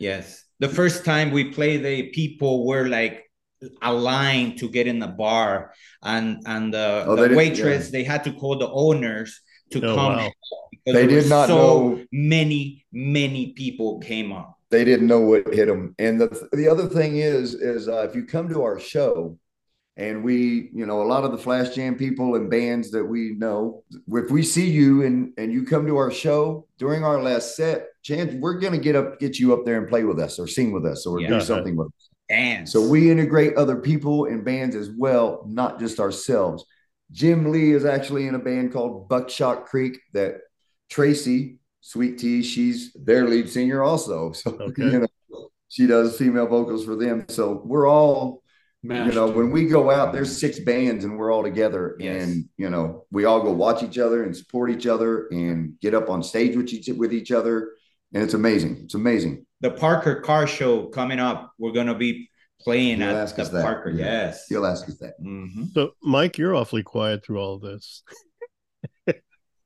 Yes. 0.00 0.44
The 0.58 0.68
first 0.68 1.04
time 1.04 1.30
we 1.30 1.52
play, 1.52 1.76
the 1.76 2.08
people 2.10 2.66
were 2.66 2.88
like 2.88 3.24
aligned 3.82 4.58
to 4.58 4.68
get 4.68 4.86
in 4.86 4.98
the 4.98 5.08
bar, 5.08 5.72
and 6.02 6.42
and 6.46 6.72
the, 6.72 7.04
oh, 7.06 7.16
the 7.16 7.34
waitress 7.34 7.86
yeah. 7.86 7.90
they 7.90 8.04
had 8.04 8.24
to 8.24 8.32
call 8.32 8.58
the 8.58 8.70
owners 8.70 9.40
to 9.70 9.78
oh, 9.84 9.94
come 9.94 10.16
wow. 10.16 10.32
Because 10.92 11.06
they 11.06 11.14
did 11.14 11.28
not 11.28 11.48
so 11.48 11.56
know 11.56 12.04
many 12.12 12.84
many 12.92 13.52
people 13.52 13.98
came 14.00 14.32
up. 14.32 14.58
They 14.70 14.84
didn't 14.84 15.06
know 15.06 15.20
what 15.20 15.52
hit 15.52 15.66
them. 15.66 15.94
And 15.98 16.20
the 16.20 16.48
the 16.52 16.68
other 16.68 16.86
thing 16.86 17.16
is 17.16 17.54
is 17.54 17.88
uh, 17.88 18.06
if 18.08 18.14
you 18.14 18.24
come 18.24 18.48
to 18.50 18.62
our 18.62 18.78
show, 18.78 19.38
and 19.98 20.22
we 20.22 20.70
you 20.72 20.86
know 20.86 21.02
a 21.02 21.04
lot 21.04 21.24
of 21.24 21.32
the 21.32 21.38
flash 21.38 21.74
jam 21.74 21.96
people 21.96 22.36
and 22.36 22.48
bands 22.48 22.90
that 22.92 23.04
we 23.04 23.34
know 23.36 23.82
if 24.08 24.30
we 24.30 24.42
see 24.42 24.70
you 24.70 25.02
and 25.02 25.32
and 25.36 25.52
you 25.52 25.64
come 25.64 25.86
to 25.86 25.96
our 25.96 26.10
show 26.10 26.66
during 26.78 27.04
our 27.04 27.20
last 27.22 27.56
set 27.56 27.88
chance 28.02 28.32
we're 28.34 28.58
going 28.58 28.72
to 28.72 28.78
get 28.78 28.96
up 28.96 29.18
get 29.18 29.38
you 29.38 29.52
up 29.52 29.64
there 29.66 29.76
and 29.76 29.88
play 29.88 30.04
with 30.04 30.18
us 30.18 30.38
or 30.38 30.46
sing 30.46 30.72
with 30.72 30.86
us 30.86 31.04
or 31.04 31.20
yeah. 31.20 31.28
do 31.28 31.40
something 31.40 31.76
with 31.76 31.88
us 31.88 32.10
and 32.30 32.68
so 32.68 32.86
we 32.86 33.10
integrate 33.10 33.56
other 33.56 33.76
people 33.76 34.26
and 34.26 34.44
bands 34.44 34.76
as 34.76 34.88
well 34.90 35.44
not 35.48 35.80
just 35.80 35.98
ourselves 35.98 36.64
jim 37.10 37.50
lee 37.50 37.72
is 37.72 37.84
actually 37.84 38.26
in 38.28 38.34
a 38.36 38.38
band 38.38 38.72
called 38.72 39.08
buckshot 39.08 39.66
creek 39.66 39.98
that 40.12 40.36
tracy 40.88 41.58
sweet 41.80 42.18
tea 42.18 42.42
she's 42.42 42.92
their 42.94 43.26
lead 43.26 43.48
singer 43.48 43.82
also 43.82 44.32
so 44.32 44.50
okay. 44.52 44.84
you 44.84 44.98
know 45.00 45.48
she 45.68 45.86
does 45.86 46.16
female 46.16 46.46
vocals 46.46 46.84
for 46.84 46.96
them 46.96 47.24
so 47.28 47.62
we're 47.64 47.88
all 47.88 48.42
Mashed. 48.82 49.08
You 49.08 49.20
know, 49.20 49.28
when 49.28 49.50
we 49.50 49.66
go 49.66 49.90
out, 49.90 50.12
there's 50.12 50.38
six 50.38 50.60
bands 50.60 51.04
and 51.04 51.18
we're 51.18 51.32
all 51.32 51.42
together, 51.42 51.96
yes. 51.98 52.22
and 52.22 52.48
you 52.56 52.70
know, 52.70 53.06
we 53.10 53.24
all 53.24 53.42
go 53.42 53.50
watch 53.50 53.82
each 53.82 53.98
other 53.98 54.22
and 54.22 54.36
support 54.36 54.70
each 54.70 54.86
other 54.86 55.26
and 55.32 55.78
get 55.80 55.94
up 55.94 56.08
on 56.08 56.22
stage 56.22 56.56
with 56.56 56.72
each 56.72 56.88
with 56.88 57.12
each 57.12 57.32
other, 57.32 57.72
and 58.14 58.22
it's 58.22 58.34
amazing. 58.34 58.82
It's 58.84 58.94
amazing. 58.94 59.44
The 59.62 59.72
Parker 59.72 60.20
Car 60.20 60.46
Show 60.46 60.86
coming 60.86 61.18
up. 61.18 61.52
We're 61.58 61.72
gonna 61.72 61.96
be 61.96 62.30
playing 62.60 63.00
You'll 63.00 63.16
at 63.16 63.36
the 63.36 63.62
Parker. 63.62 63.90
Yeah. 63.90 64.04
Yes, 64.04 64.46
you'll 64.48 64.66
ask 64.66 64.88
us 64.88 64.98
that. 64.98 65.20
Mm-hmm. 65.20 65.64
So, 65.74 65.94
Mike, 66.04 66.38
you're 66.38 66.54
awfully 66.54 66.84
quiet 66.84 67.24
through 67.24 67.40
all 67.40 67.54
of 67.54 67.62
this. 67.62 68.04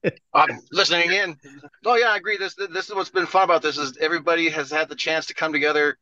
Uh, 0.04 0.10
I'm 0.34 0.60
listening 0.70 1.12
in. 1.12 1.36
Oh 1.84 1.96
yeah, 1.96 2.08
I 2.08 2.16
agree. 2.16 2.36
This 2.36 2.54
this 2.54 2.88
is 2.88 2.94
what's 2.94 3.10
been 3.10 3.26
fun 3.26 3.44
about 3.44 3.62
this 3.62 3.78
is 3.78 3.96
everybody 3.98 4.48
has 4.48 4.70
had 4.70 4.88
the 4.88 4.96
chance 4.96 5.26
to 5.26 5.34
come 5.34 5.52
together 5.52 5.98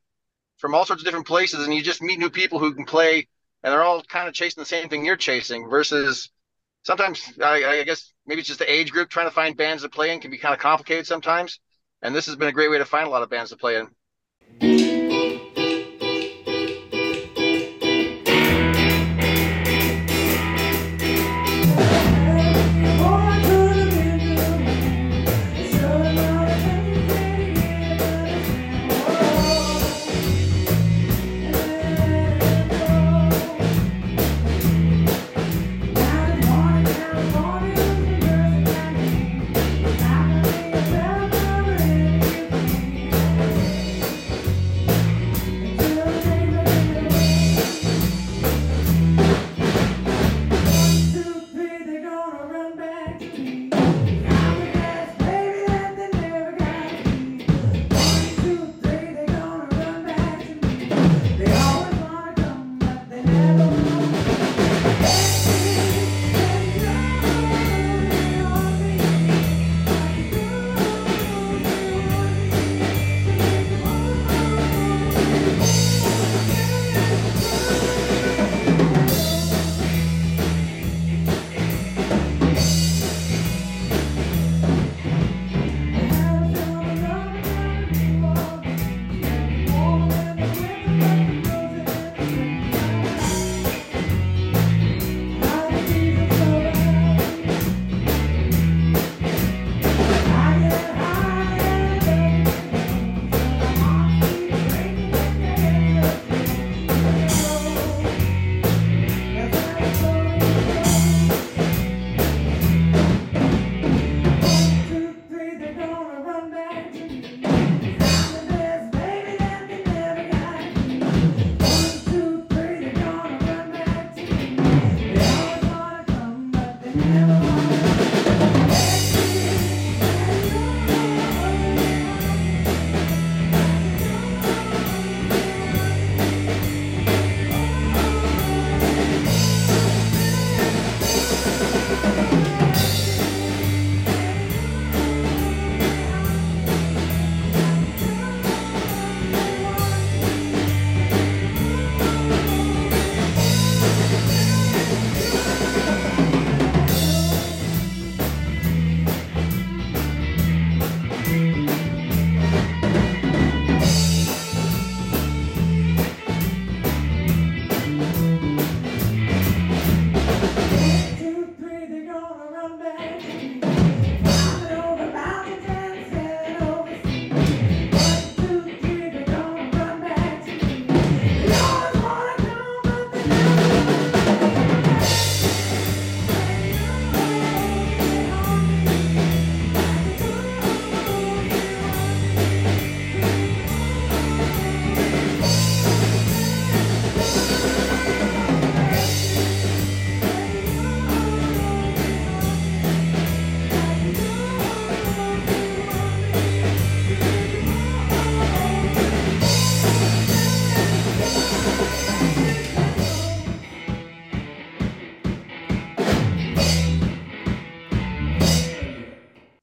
from 0.59 0.75
all 0.75 0.85
sorts 0.85 1.03
of 1.03 1.05
different 1.05 1.27
places, 1.27 1.65
and 1.65 1.75
you 1.75 1.83
just 1.83 2.03
meet 2.03 2.19
new 2.19 2.31
people 2.31 2.59
who 2.59 2.75
can 2.75 2.85
play, 2.85 3.29
and 3.63 3.73
they're 3.73 3.83
all 3.83 4.03
kind 4.03 4.29
of 4.29 4.35
chasing 4.35 4.61
the 4.61 4.67
same 4.67 4.89
thing 4.89 5.05
you're 5.05 5.17
chasing. 5.17 5.69
Versus 5.69 6.31
sometimes, 6.83 7.33
I, 7.43 7.81
I 7.81 7.85
guess 7.85 8.13
maybe 8.27 8.41
it's 8.41 8.49
just 8.49 8.61
the 8.61 8.73
age 8.73 8.91
group 8.93 9.09
trying 9.09 9.27
to 9.27 9.35
find 9.35 9.57
bands 9.57 9.83
to 9.83 9.89
play 9.89 10.13
in 10.13 10.21
can 10.21 10.31
be 10.31 10.39
kind 10.39 10.55
of 10.55 10.61
complicated 10.61 11.07
sometimes. 11.07 11.61
And 12.03 12.15
this 12.15 12.27
has 12.27 12.37
been 12.37 12.49
a 12.49 12.53
great 12.53 12.71
way 12.71 12.79
to 12.79 12.87
find 12.87 13.07
a 13.07 13.11
lot 13.11 13.23
of 13.23 13.31
bands 13.31 13.51
to 13.51 13.57
play 13.57 13.77
in. 14.61 15.00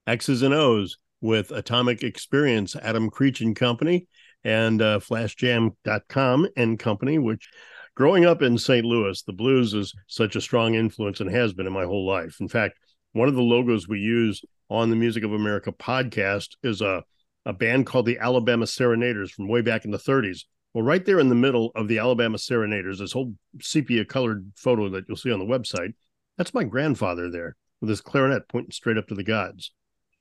X's 0.07 0.41
and 0.41 0.53
O's 0.53 0.97
with 1.19 1.51
Atomic 1.51 2.01
Experience, 2.01 2.75
Adam 2.77 3.09
Creech 3.09 3.41
and 3.41 3.55
Company, 3.55 4.07
and 4.43 4.81
uh, 4.81 4.99
FlashJam.com 4.99 6.47
and 6.55 6.79
Company, 6.79 7.19
which 7.19 7.49
growing 7.93 8.25
up 8.25 8.41
in 8.41 8.57
St. 8.57 8.85
Louis, 8.85 9.21
the 9.23 9.33
blues 9.33 9.73
is 9.73 9.93
such 10.07 10.37
a 10.37 10.41
strong 10.41 10.75
influence 10.75 11.19
and 11.19 11.29
has 11.29 11.53
been 11.53 11.67
in 11.67 11.73
my 11.73 11.83
whole 11.83 12.07
life. 12.07 12.37
In 12.39 12.47
fact, 12.47 12.79
one 13.11 13.27
of 13.27 13.35
the 13.35 13.41
logos 13.41 13.87
we 13.87 13.99
use 13.99 14.41
on 14.69 14.89
the 14.89 14.95
Music 14.95 15.23
of 15.23 15.33
America 15.33 15.71
podcast 15.71 16.49
is 16.63 16.81
a, 16.81 17.03
a 17.45 17.51
band 17.51 17.85
called 17.85 18.05
the 18.05 18.19
Alabama 18.19 18.65
Serenaders 18.65 19.31
from 19.31 19.47
way 19.47 19.61
back 19.61 19.83
in 19.83 19.91
the 19.91 19.97
30s. 19.97 20.41
Well, 20.73 20.85
right 20.85 21.03
there 21.05 21.19
in 21.19 21.29
the 21.29 21.35
middle 21.35 21.71
of 21.75 21.87
the 21.87 21.97
Alabama 21.97 22.37
Serenaders, 22.37 22.99
this 22.99 23.11
whole 23.11 23.33
sepia 23.59 24.05
colored 24.05 24.51
photo 24.55 24.89
that 24.89 25.05
you'll 25.07 25.17
see 25.17 25.31
on 25.31 25.39
the 25.39 25.45
website, 25.45 25.95
that's 26.37 26.53
my 26.53 26.63
grandfather 26.63 27.29
there 27.31 27.55
with 27.81 27.89
his 27.89 28.01
clarinet 28.01 28.47
pointing 28.47 28.71
straight 28.71 28.97
up 28.97 29.07
to 29.07 29.15
the 29.15 29.23
gods. 29.23 29.71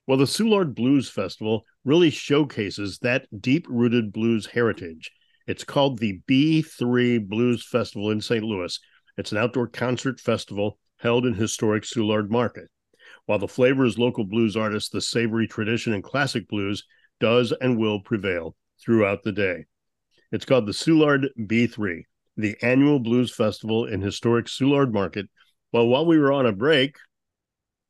Well, 0.07 0.19
the 0.19 0.25
Soulard 0.25 0.75
Blues 0.75 1.09
Festival 1.11 1.65
really 1.85 2.11
showcases 2.11 2.99
that 3.01 3.27
deep 3.41 3.67
rooted 3.69 4.13
blues 4.13 4.47
heritage. 4.47 5.11
It's 5.49 5.65
called 5.65 5.99
the 5.99 6.21
B3 6.29 7.29
Blues 7.29 7.67
Festival 7.67 8.13
in 8.13 8.21
St. 8.21 8.45
Louis. 8.45 8.79
It's 9.17 9.33
an 9.33 9.39
outdoor 9.39 9.67
concert 9.67 10.21
festival 10.21 10.79
held 10.99 11.27
in 11.27 11.35
historic 11.35 11.83
Soulard 11.83 12.31
Market. 12.31 12.69
While 13.27 13.41
the 13.41 13.49
flavor 13.49 13.85
is 13.85 13.99
local 13.99 14.25
blues 14.25 14.57
artists, 14.57 14.91
the 14.91 15.01
savory 15.01 15.49
tradition 15.49 15.93
and 15.93 16.05
classic 16.05 16.49
blues 16.49 16.85
does 17.19 17.53
and 17.61 17.77
will 17.77 18.01
prevail 18.01 18.55
throughout 18.81 19.25
the 19.25 19.33
day. 19.33 19.65
It's 20.31 20.45
called 20.45 20.67
the 20.67 20.73
Soulard 20.73 21.29
B3, 21.37 22.03
the 22.37 22.57
annual 22.63 23.01
blues 23.01 23.35
festival 23.35 23.87
in 23.87 24.03
historic 24.03 24.47
Soulard 24.47 24.93
Market. 24.93 25.27
Well, 25.73 25.89
while 25.89 26.07
we 26.07 26.19
were 26.19 26.33
on 26.33 26.47
a 26.47 26.53
break, 26.53 26.97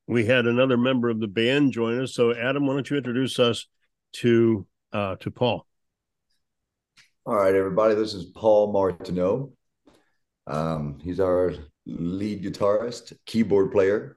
we 0.06 0.24
had 0.24 0.46
another 0.46 0.76
member 0.76 1.08
of 1.08 1.20
the 1.20 1.26
band 1.26 1.72
join 1.72 2.00
us. 2.00 2.14
So, 2.14 2.34
Adam, 2.34 2.66
why 2.66 2.74
don't 2.74 2.88
you 2.88 2.96
introduce 2.96 3.38
us 3.38 3.66
to 4.14 4.66
uh, 4.92 5.16
to 5.16 5.30
Paul? 5.30 5.66
All 7.24 7.34
right, 7.34 7.54
everybody. 7.54 7.94
This 7.94 8.14
is 8.14 8.26
Paul 8.26 8.72
Martineau. 8.72 9.52
Um, 10.46 10.98
he's 11.02 11.18
our 11.18 11.54
lead 11.86 12.44
guitarist, 12.44 13.12
keyboard 13.26 13.72
player, 13.72 14.16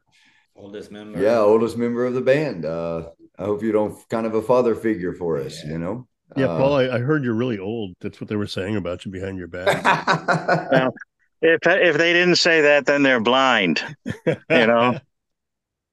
oldest 0.56 0.92
member. 0.92 1.20
Yeah, 1.20 1.40
oldest 1.40 1.76
member 1.76 2.06
of 2.06 2.14
the 2.14 2.22
band. 2.22 2.66
Uh, 2.66 3.10
I 3.38 3.46
hope 3.46 3.64
you 3.64 3.72
don't 3.72 3.98
kind 4.10 4.28
of 4.28 4.36
a 4.36 4.42
father 4.42 4.76
figure 4.76 5.14
for 5.14 5.38
us. 5.38 5.64
Yeah. 5.64 5.72
You 5.72 5.78
know. 5.80 6.08
Yeah, 6.38 6.46
uh, 6.46 6.58
Paul. 6.60 6.74
I, 6.76 6.98
I, 6.98 7.00
heard 7.00 7.24
you're 7.24 7.34
really 7.34 7.58
old. 7.58 7.96
That's 8.02 8.22
what 8.22 8.28
they 8.28 8.36
were 8.36 8.46
saying 8.46 8.76
about 8.76 9.04
you 9.04 9.12
behind 9.12 9.40
your 9.40 9.48
back. 9.48 9.84
well, 10.72 10.94
if 11.42 11.60
if 11.66 11.98
they 11.98 12.14
didn't 12.14 12.36
say 12.36 12.62
that, 12.62 12.86
then 12.86 13.02
they're 13.02 13.20
blind. 13.20 13.84
You 14.26 14.38
know. 14.50 15.00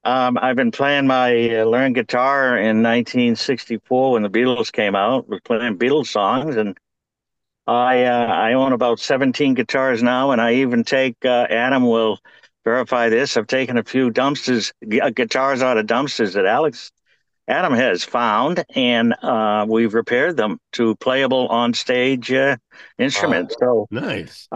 Um, 0.07 0.38
I've 0.40 0.54
been 0.54 0.70
playing 0.70 1.09
my 1.09 1.59
uh, 1.59 1.64
learned 1.64 1.96
guitar 1.96 2.57
in 2.57 2.80
1964 2.80 4.12
when 4.12 4.22
the 4.22 4.30
Beatles 4.30 4.70
came 4.70 4.94
out. 4.94 5.28
Was 5.28 5.40
playing 5.40 5.78
Beatles 5.78 6.07
songs, 6.07 6.54
and 6.54 6.78
I 7.66 8.04
uh, 8.04 8.26
I 8.26 8.52
own 8.52 8.72
about 8.72 9.00
17 9.00 9.54
guitars 9.54 10.04
now, 10.04 10.30
and 10.30 10.40
I 10.40 10.54
even 10.54 10.84
take 10.84 11.16
uh, 11.24 11.48
Adam 11.50 11.88
will 11.88 12.20
verify 12.64 13.09
this. 13.09 13.36
I've 13.36 13.48
taken 13.48 13.78
a 13.78 13.82
few 13.82 14.12
dumpsters, 14.12 14.72
uh, 15.02 15.11
guitars 15.11 15.61
out 15.61 15.76
of 15.76 15.86
dumpsters 15.86 16.34
that 16.34 16.46
Alex 16.46 16.92
Adam 17.48 17.74
has 17.74 18.04
found, 18.04 18.64
and 18.76 19.12
uh, 19.24 19.66
we've 19.68 19.92
repaired 19.92 20.36
them 20.36 20.61
to 20.74 20.94
playable 20.94 21.48
on 21.48 21.74
stage 21.74 22.30
uh, 22.30 22.57
instruments. 22.96 23.57
Oh, 23.61 23.88
so 23.90 24.00
nice. 24.00 24.46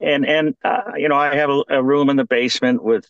and 0.00 0.24
and 0.24 0.54
you 0.96 1.10
know, 1.10 1.16
I 1.16 1.34
have 1.34 1.50
a, 1.50 1.64
a 1.68 1.82
room 1.82 2.08
in 2.08 2.16
the 2.16 2.24
basement 2.24 2.82
with 2.82 3.06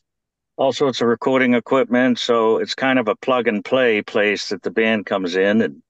all 0.60 0.74
sorts 0.74 1.00
of 1.00 1.08
recording 1.08 1.54
equipment. 1.54 2.18
So 2.18 2.58
it's 2.58 2.74
kind 2.74 2.98
of 2.98 3.08
a 3.08 3.16
plug 3.16 3.48
and 3.48 3.64
play 3.64 4.02
place 4.02 4.50
that 4.50 4.62
the 4.62 4.70
band 4.70 5.06
comes 5.06 5.34
in 5.34 5.62
and 5.62 5.82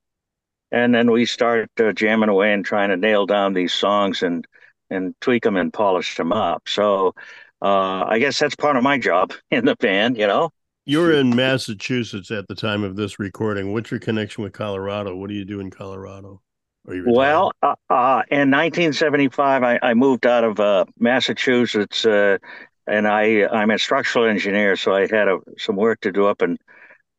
and 0.71 0.95
then 0.95 1.11
we 1.11 1.27
start 1.27 1.68
uh, 1.81 1.91
jamming 1.91 2.29
away 2.29 2.53
and 2.53 2.64
trying 2.64 2.91
to 2.91 2.97
nail 2.97 3.27
down 3.27 3.53
these 3.53 3.73
songs 3.73 4.23
and 4.23 4.47
and 4.89 5.16
tweak 5.21 5.43
them 5.43 5.57
and 5.57 5.73
polish 5.73 6.16
them 6.16 6.33
up. 6.33 6.68
So 6.68 7.16
uh, 7.61 8.05
I 8.07 8.21
guess 8.21 8.39
that's 8.39 8.55
part 8.55 8.77
of 8.77 8.85
my 8.85 8.97
job 8.97 9.33
in 9.51 9.64
the 9.64 9.75
band, 9.75 10.16
you 10.16 10.29
know. 10.29 10.51
You're 10.87 11.14
in 11.14 11.35
Massachusetts 11.35 12.31
at 12.31 12.47
the 12.47 12.55
time 12.55 12.85
of 12.85 12.95
this 12.95 13.18
recording. 13.18 13.73
What's 13.73 13.91
your 13.91 13.99
connection 13.99 14.45
with 14.45 14.53
Colorado? 14.53 15.16
What 15.16 15.31
do 15.31 15.35
you 15.35 15.45
do 15.45 15.59
in 15.59 15.71
Colorado? 15.71 16.43
Well, 16.85 17.53
uh, 17.62 17.75
uh, 17.91 18.23
in 18.31 18.51
1975, 18.51 19.62
I, 19.62 19.79
I 19.83 19.95
moved 19.95 20.27
out 20.27 20.45
of 20.45 20.59
uh, 20.59 20.85
Massachusetts 20.99 22.07
uh, 22.07 22.39
and 22.91 23.07
I 23.07 23.47
I'm 23.47 23.70
a 23.70 23.78
structural 23.78 24.26
engineer, 24.26 24.76
so 24.76 24.95
I 24.95 25.03
had 25.03 25.28
a, 25.28 25.38
some 25.59 25.76
work 25.76 26.01
to 26.01 26.12
do 26.12 26.26
up 26.26 26.43
in 26.43 26.59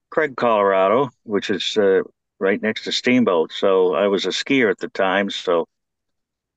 Craig, 0.09 0.36
Colorado, 0.36 1.09
which 1.24 1.49
is 1.49 1.78
uh, 1.78 2.01
right 2.39 2.61
next 2.61 2.84
to 2.84 2.91
Steamboat. 2.91 3.51
So 3.51 3.95
I 3.95 4.07
was 4.07 4.26
a 4.26 4.30
skier 4.30 4.69
at 4.69 4.80
the 4.80 4.89
time, 4.89 5.30
so 5.30 5.67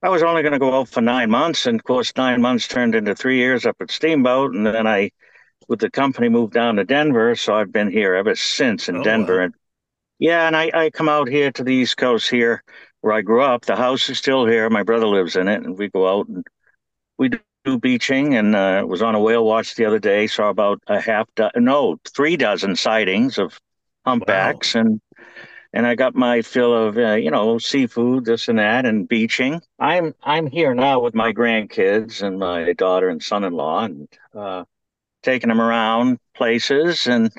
I 0.02 0.08
was 0.08 0.22
only 0.22 0.42
going 0.42 0.52
to 0.52 0.58
go 0.58 0.80
out 0.80 0.88
for 0.88 1.00
nine 1.00 1.30
months, 1.30 1.66
and 1.66 1.78
of 1.78 1.84
course, 1.84 2.12
nine 2.16 2.42
months 2.42 2.68
turned 2.68 2.94
into 2.94 3.14
three 3.14 3.38
years 3.38 3.64
up 3.64 3.76
at 3.80 3.90
Steamboat, 3.90 4.54
and 4.54 4.66
then 4.66 4.86
I, 4.86 5.10
with 5.68 5.78
the 5.78 5.90
company, 5.90 6.28
moved 6.28 6.52
down 6.52 6.76
to 6.76 6.84
Denver. 6.84 7.36
So 7.36 7.54
I've 7.54 7.72
been 7.72 7.90
here 7.90 8.14
ever 8.14 8.34
since 8.34 8.88
in 8.88 8.96
oh, 8.96 9.02
Denver, 9.04 9.38
wow. 9.38 9.44
and 9.44 9.54
yeah, 10.18 10.46
and 10.46 10.56
I 10.56 10.70
I 10.74 10.90
come 10.90 11.08
out 11.08 11.28
here 11.28 11.52
to 11.52 11.64
the 11.64 11.72
East 11.72 11.96
Coast 11.96 12.28
here 12.28 12.62
where 13.00 13.12
I 13.12 13.20
grew 13.20 13.42
up. 13.42 13.66
The 13.66 13.76
house 13.76 14.08
is 14.08 14.18
still 14.18 14.46
here. 14.46 14.68
My 14.70 14.82
brother 14.82 15.06
lives 15.06 15.36
in 15.36 15.46
it, 15.46 15.62
and 15.62 15.78
we 15.78 15.88
go 15.88 16.08
out 16.08 16.26
and 16.26 16.44
we 17.18 17.30
beaching 17.64 18.34
and 18.34 18.54
uh, 18.54 18.84
was 18.86 19.02
on 19.02 19.14
a 19.14 19.20
whale 19.20 19.44
watch 19.44 19.74
the 19.74 19.84
other 19.84 19.98
day. 19.98 20.26
Saw 20.26 20.50
about 20.50 20.80
a 20.86 21.00
half, 21.00 21.28
do- 21.34 21.50
no, 21.56 21.98
three 22.06 22.36
dozen 22.36 22.76
sightings 22.76 23.38
of 23.38 23.58
humpbacks, 24.04 24.74
wow. 24.74 24.82
and 24.82 25.00
and 25.72 25.86
I 25.86 25.96
got 25.96 26.14
my 26.14 26.42
fill 26.42 26.72
of 26.72 26.96
uh, 26.96 27.14
you 27.14 27.30
know 27.30 27.58
seafood, 27.58 28.24
this 28.24 28.48
and 28.48 28.58
that, 28.58 28.86
and 28.86 29.08
beaching. 29.08 29.60
I'm 29.78 30.14
I'm 30.22 30.46
here 30.46 30.74
now 30.74 31.00
with 31.00 31.14
my 31.14 31.32
grandkids 31.32 32.22
and 32.22 32.38
my 32.38 32.72
daughter 32.74 33.08
and 33.08 33.22
son-in-law, 33.22 33.84
and 33.84 34.08
uh, 34.34 34.64
taking 35.22 35.48
them 35.48 35.60
around 35.60 36.18
places, 36.34 37.06
and 37.06 37.32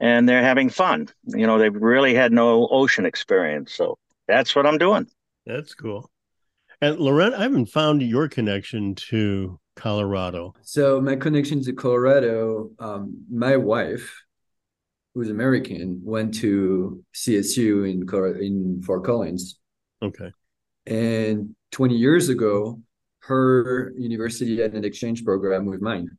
and 0.00 0.28
they're 0.28 0.42
having 0.42 0.68
fun. 0.68 1.08
You 1.24 1.46
know, 1.46 1.58
they've 1.58 1.74
really 1.74 2.14
had 2.14 2.32
no 2.32 2.68
ocean 2.70 3.06
experience, 3.06 3.72
so 3.72 3.98
that's 4.26 4.54
what 4.54 4.66
I'm 4.66 4.78
doing. 4.78 5.06
That's 5.46 5.74
cool. 5.74 6.10
And 6.84 6.98
Laurent, 7.00 7.34
I 7.34 7.44
haven't 7.44 7.70
found 7.70 8.02
your 8.02 8.28
connection 8.28 8.94
to 9.08 9.58
Colorado. 9.74 10.52
So 10.60 11.00
my 11.00 11.16
connection 11.16 11.62
to 11.64 11.72
Colorado, 11.72 12.72
um, 12.78 13.24
my 13.32 13.56
wife, 13.56 14.22
who's 15.14 15.30
American, 15.30 16.02
went 16.04 16.34
to 16.40 17.02
CSU 17.14 17.90
in 17.90 18.06
in 18.42 18.82
Fort 18.82 19.02
Collins. 19.02 19.58
Okay. 20.02 20.30
And 20.84 21.56
20 21.72 21.94
years 21.94 22.28
ago, 22.28 22.78
her 23.20 23.94
university 23.96 24.60
had 24.60 24.74
an 24.74 24.84
exchange 24.84 25.24
program 25.24 25.64
with 25.64 25.80
mine. 25.80 26.10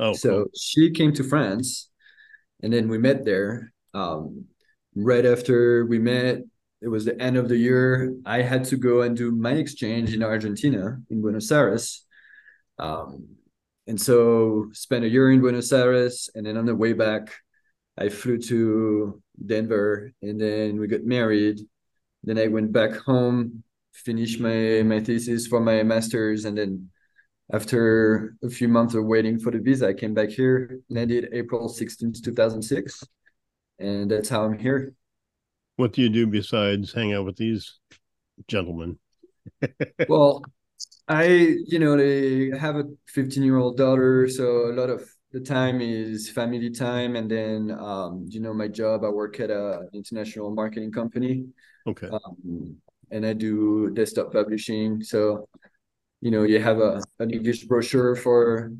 Oh, 0.00 0.14
so 0.14 0.30
cool. 0.30 0.46
she 0.58 0.92
came 0.92 1.12
to 1.12 1.24
France, 1.24 1.90
and 2.62 2.72
then 2.72 2.88
we 2.88 2.96
met 2.96 3.26
there. 3.26 3.74
Um, 3.92 4.46
right 4.94 5.26
after 5.26 5.84
we 5.84 5.98
met, 5.98 6.38
it 6.80 6.88
was 6.88 7.04
the 7.04 7.20
end 7.20 7.36
of 7.36 7.48
the 7.48 7.56
year. 7.56 8.14
I 8.24 8.42
had 8.42 8.64
to 8.64 8.76
go 8.76 9.02
and 9.02 9.16
do 9.16 9.30
my 9.30 9.52
exchange 9.52 10.14
in 10.14 10.22
Argentina, 10.22 10.98
in 11.10 11.20
Buenos 11.20 11.50
Aires. 11.50 12.04
Um, 12.78 13.28
and 13.86 14.00
so 14.00 14.68
spent 14.72 15.04
a 15.04 15.08
year 15.08 15.32
in 15.32 15.40
Buenos 15.40 15.72
Aires, 15.72 16.30
and 16.34 16.46
then 16.46 16.56
on 16.56 16.66
the 16.66 16.74
way 16.74 16.92
back, 16.92 17.34
I 17.96 18.10
flew 18.10 18.38
to 18.42 19.20
Denver, 19.44 20.12
and 20.22 20.40
then 20.40 20.78
we 20.78 20.86
got 20.86 21.04
married. 21.04 21.60
Then 22.22 22.38
I 22.38 22.46
went 22.46 22.70
back 22.70 22.94
home, 22.94 23.64
finished 23.92 24.40
my 24.40 24.82
my 24.84 25.00
thesis 25.00 25.46
for 25.46 25.60
my 25.60 25.82
master's, 25.82 26.44
and 26.44 26.56
then 26.56 26.90
after 27.52 28.36
a 28.44 28.50
few 28.50 28.68
months 28.68 28.94
of 28.94 29.04
waiting 29.04 29.38
for 29.38 29.50
the 29.50 29.58
visa, 29.58 29.88
I 29.88 29.94
came 29.94 30.14
back 30.14 30.28
here, 30.28 30.80
landed 30.90 31.30
April 31.32 31.68
16th, 31.68 32.22
2006, 32.22 33.02
and 33.78 34.10
that's 34.10 34.28
how 34.28 34.44
I'm 34.44 34.58
here. 34.58 34.92
What 35.78 35.92
do 35.92 36.02
you 36.02 36.08
do 36.08 36.26
besides 36.26 36.92
hang 36.92 37.14
out 37.14 37.24
with 37.24 37.36
these 37.36 37.78
gentlemen? 38.48 38.98
well, 40.08 40.42
I, 41.06 41.54
you 41.66 41.78
know, 41.78 41.96
they 41.96 42.50
have 42.58 42.74
a 42.74 42.82
15 43.06 43.44
year 43.44 43.58
old 43.58 43.76
daughter, 43.76 44.28
so 44.28 44.72
a 44.72 44.74
lot 44.74 44.90
of 44.90 45.08
the 45.30 45.38
time 45.38 45.80
is 45.80 46.28
family 46.30 46.70
time, 46.70 47.14
and 47.14 47.30
then, 47.30 47.70
um, 47.78 48.26
you 48.28 48.40
know, 48.40 48.52
my 48.52 48.66
job. 48.66 49.04
I 49.04 49.08
work 49.08 49.38
at 49.38 49.50
a 49.50 49.86
international 49.94 50.50
marketing 50.50 50.90
company. 50.90 51.46
Okay. 51.86 52.08
Um, 52.08 52.76
and 53.12 53.24
I 53.24 53.32
do 53.32 53.90
desktop 53.90 54.32
publishing. 54.32 55.00
So, 55.04 55.48
you 56.20 56.32
know, 56.32 56.42
you 56.42 56.60
have 56.60 56.80
a 56.80 57.00
an 57.20 57.30
English 57.30 57.66
brochure 57.66 58.16
for 58.16 58.72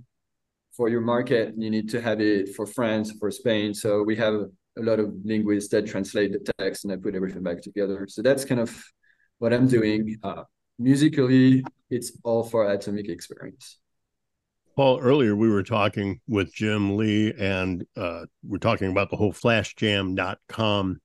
for 0.76 0.88
your 0.88 1.02
market. 1.02 1.54
You 1.56 1.70
need 1.70 1.88
to 1.90 2.00
have 2.00 2.20
it 2.20 2.56
for 2.56 2.66
France, 2.66 3.12
for 3.20 3.30
Spain. 3.30 3.72
So 3.72 4.02
we 4.02 4.16
have 4.16 4.50
a 4.78 4.82
lot 4.82 5.00
of 5.00 5.12
linguists 5.24 5.70
that 5.70 5.86
translate 5.86 6.32
the 6.32 6.52
text 6.58 6.84
and 6.84 6.92
I 6.92 6.96
put 6.96 7.14
everything 7.14 7.42
back 7.42 7.62
together. 7.62 8.06
So 8.08 8.22
that's 8.22 8.44
kind 8.44 8.60
of 8.60 8.84
what 9.38 9.52
I'm 9.52 9.68
doing. 9.68 10.16
Uh, 10.22 10.44
musically, 10.78 11.64
it's 11.90 12.12
all 12.22 12.42
for 12.42 12.70
Atomic 12.70 13.08
Experience. 13.08 13.78
Paul, 14.76 15.00
earlier 15.00 15.34
we 15.34 15.48
were 15.48 15.64
talking 15.64 16.20
with 16.28 16.54
Jim 16.54 16.96
Lee 16.96 17.34
and 17.36 17.84
uh, 17.96 18.26
we're 18.44 18.58
talking 18.58 18.90
about 18.90 19.10
the 19.10 19.16
whole 19.16 19.32
flashjam.com 19.32 21.00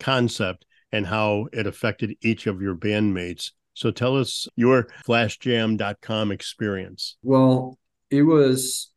concept 0.00 0.64
and 0.92 1.06
how 1.06 1.48
it 1.52 1.66
affected 1.66 2.16
each 2.22 2.46
of 2.46 2.62
your 2.62 2.74
bandmates. 2.74 3.52
So 3.74 3.90
tell 3.90 4.16
us 4.16 4.48
your 4.56 4.88
flashjam.com 5.06 6.32
experience. 6.32 7.16
Well, 7.22 7.78
it 8.10 8.22
was 8.22 8.90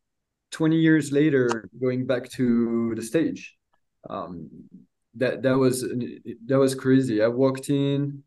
20 0.51 0.77
years 0.77 1.11
later 1.11 1.69
going 1.79 2.05
back 2.05 2.29
to 2.31 2.93
the 2.95 3.01
stage. 3.01 3.57
Um, 4.09 4.49
that 5.15 5.41
that 5.43 5.57
was 5.57 5.81
that 5.81 6.57
was 6.57 6.75
crazy. 6.75 7.21
I 7.21 7.27
walked 7.27 7.69
in, 7.69 8.23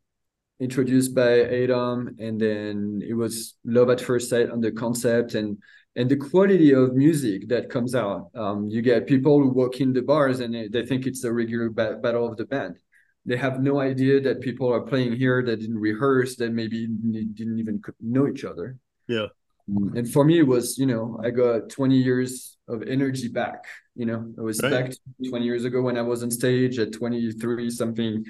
introduced 0.61 1.15
by 1.15 1.41
Adam, 1.43 2.17
and 2.19 2.41
then 2.41 3.03
it 3.07 3.15
was 3.15 3.55
love 3.65 3.91
at 3.91 4.01
first 4.01 4.31
sight 4.31 4.51
on 4.51 4.61
the 4.61 4.73
concept 4.73 5.35
and 5.35 5.59
and 5.97 6.11
the 6.11 6.17
quality 6.17 6.73
of 6.73 6.95
music 6.95 7.49
that 7.49 7.71
comes 7.71 7.95
out. 7.95 8.31
Um, 8.35 8.69
you 8.69 8.83
get 8.83 9.07
people 9.07 9.41
who 9.41 9.49
walk 9.49 9.81
in 9.81 9.93
the 9.93 10.03
bars 10.03 10.41
and 10.41 10.53
they, 10.53 10.69
they 10.69 10.85
think 10.85 11.07
it's 11.07 11.23
a 11.23 11.33
regular 11.33 11.71
ba- 11.71 11.99
battle 12.03 12.27
of 12.27 12.37
the 12.37 12.47
band. 12.47 12.79
They 13.27 13.37
have 13.37 13.61
no 13.61 13.81
idea 13.81 14.21
that 14.23 14.41
people 14.41 14.73
are 14.73 14.81
playing 14.81 15.15
here 15.15 15.43
that 15.45 15.61
didn't 15.61 15.79
rehearse, 15.79 16.37
that 16.37 16.53
maybe 16.53 16.89
didn't 16.89 17.59
even 17.59 17.81
know 18.01 18.27
each 18.29 18.45
other. 18.45 18.77
Yeah. 19.07 19.29
Mm, 19.71 19.97
and 19.97 20.13
for 20.13 20.25
me, 20.25 20.41
it 20.41 20.47
was, 20.47 20.79
you 20.79 20.87
know, 20.87 21.21
I 21.23 21.31
got 21.31 21.71
20 21.71 21.97
years 21.97 22.59
of 22.69 22.83
energy 22.83 23.29
back. 23.29 23.65
You 23.95 24.07
know, 24.07 24.35
I 24.39 24.41
was 24.41 24.61
right. 24.63 24.71
back 24.71 24.93
20 25.29 25.45
years 25.45 25.65
ago 25.65 25.81
when 25.83 25.97
I 25.97 26.03
was 26.03 26.23
on 26.23 26.31
stage 26.31 26.79
at 26.79 26.93
23 26.93 27.71
something. 27.71 28.25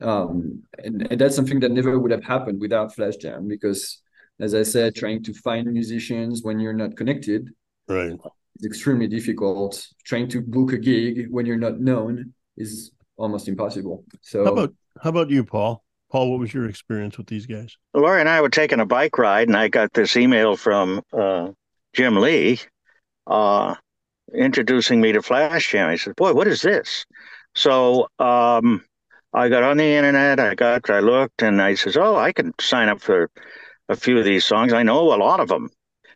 Um, 0.00 0.62
and, 0.82 1.06
and 1.10 1.20
that's 1.20 1.36
something 1.36 1.60
that 1.60 1.72
never 1.72 1.98
would 1.98 2.10
have 2.10 2.24
happened 2.24 2.60
without 2.60 2.94
Flash 2.94 3.16
Jam 3.16 3.48
because 3.48 4.02
as 4.40 4.54
I 4.54 4.62
said, 4.62 4.94
trying 4.94 5.22
to 5.24 5.34
find 5.34 5.70
musicians 5.70 6.42
when 6.42 6.58
you're 6.58 6.72
not 6.72 6.96
connected. 6.96 7.50
Right. 7.88 8.14
It's 8.56 8.64
extremely 8.64 9.06
difficult. 9.06 9.86
Trying 10.04 10.28
to 10.28 10.40
book 10.40 10.72
a 10.72 10.78
gig 10.78 11.26
when 11.30 11.46
you're 11.46 11.58
not 11.58 11.78
known 11.78 12.32
is 12.56 12.90
almost 13.16 13.48
impossible. 13.48 14.04
So 14.22 14.44
how 14.44 14.52
about 14.52 14.74
how 15.02 15.10
about 15.10 15.30
you, 15.30 15.44
Paul? 15.44 15.84
Paul, 16.10 16.30
what 16.30 16.40
was 16.40 16.52
your 16.52 16.68
experience 16.68 17.18
with 17.18 17.28
these 17.28 17.46
guys? 17.46 17.76
Laurie 17.94 18.20
and 18.20 18.28
I 18.28 18.40
were 18.40 18.48
taking 18.48 18.80
a 18.80 18.86
bike 18.86 19.16
ride, 19.16 19.46
and 19.46 19.56
I 19.56 19.68
got 19.68 19.92
this 19.92 20.16
email 20.16 20.56
from 20.56 21.02
uh, 21.12 21.50
Jim 21.92 22.16
Lee 22.16 22.58
uh, 23.28 23.76
introducing 24.34 25.00
me 25.00 25.12
to 25.12 25.22
Flash 25.22 25.70
Jam. 25.70 25.88
I 25.88 25.96
said, 25.96 26.16
"Boy, 26.16 26.32
what 26.32 26.46
is 26.46 26.62
this?" 26.62 27.04
So 27.54 28.08
um, 28.18 28.84
I 29.32 29.48
got 29.48 29.62
on 29.62 29.76
the 29.76 29.84
internet. 29.84 30.40
I 30.40 30.54
got, 30.54 30.88
I 30.90 31.00
looked, 31.00 31.42
and 31.42 31.60
I 31.60 31.74
says, 31.74 31.96
"Oh, 31.96 32.16
I 32.16 32.32
can 32.32 32.52
sign 32.60 32.88
up 32.88 33.00
for 33.00 33.30
a 33.90 33.96
few 33.96 34.18
of 34.18 34.24
these 34.24 34.44
songs. 34.44 34.72
I 34.72 34.84
know 34.84 35.12
a 35.12 35.16
lot 35.16 35.40
of 35.40 35.48
them. 35.48 35.68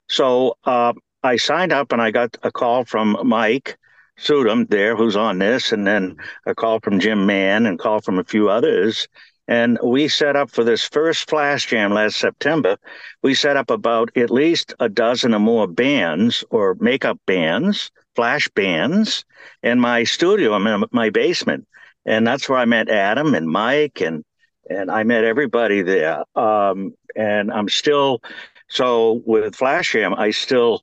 So 0.08 0.56
uh, 0.64 0.92
I 1.22 1.36
signed 1.36 1.72
up 1.72 1.92
and 1.92 2.00
I 2.00 2.10
got 2.10 2.36
a 2.42 2.52
call 2.52 2.84
from 2.84 3.18
Mike 3.24 3.76
Sudum 4.18 4.68
there, 4.68 4.94
who's 4.94 5.16
on 5.16 5.38
this, 5.38 5.72
and 5.72 5.86
then 5.86 6.16
a 6.46 6.54
call 6.54 6.78
from 6.80 7.00
Jim 7.00 7.26
Mann 7.26 7.66
and 7.66 7.78
call 7.78 8.00
from 8.00 8.18
a 8.18 8.24
few 8.24 8.48
others. 8.48 9.08
And 9.48 9.78
we 9.82 10.08
set 10.08 10.36
up 10.36 10.50
for 10.50 10.64
this 10.64 10.86
first 10.86 11.28
Flash 11.28 11.66
Jam 11.66 11.92
last 11.92 12.16
September. 12.16 12.76
We 13.22 13.34
set 13.34 13.56
up 13.56 13.70
about 13.70 14.16
at 14.16 14.30
least 14.30 14.72
a 14.78 14.88
dozen 14.88 15.34
or 15.34 15.40
more 15.40 15.66
bands 15.66 16.44
or 16.50 16.76
makeup 16.78 17.18
bands, 17.26 17.90
flash 18.14 18.48
bands, 18.48 19.24
in 19.62 19.80
my 19.80 20.04
studio, 20.04 20.56
in 20.56 20.84
my 20.92 21.10
basement. 21.10 21.66
And 22.06 22.26
that's 22.26 22.48
where 22.48 22.58
I 22.58 22.64
met 22.64 22.88
Adam 22.88 23.34
and 23.34 23.48
Mike 23.48 24.00
and 24.00 24.24
and 24.68 24.90
I 24.90 25.02
met 25.02 25.24
everybody 25.24 25.82
there. 25.82 26.22
Um, 26.38 26.94
and 27.14 27.52
I'm 27.52 27.68
still 27.68 28.22
so 28.68 29.22
with 29.26 29.54
Flash 29.54 29.92
Jam. 29.92 30.14
I 30.14 30.30
still 30.30 30.82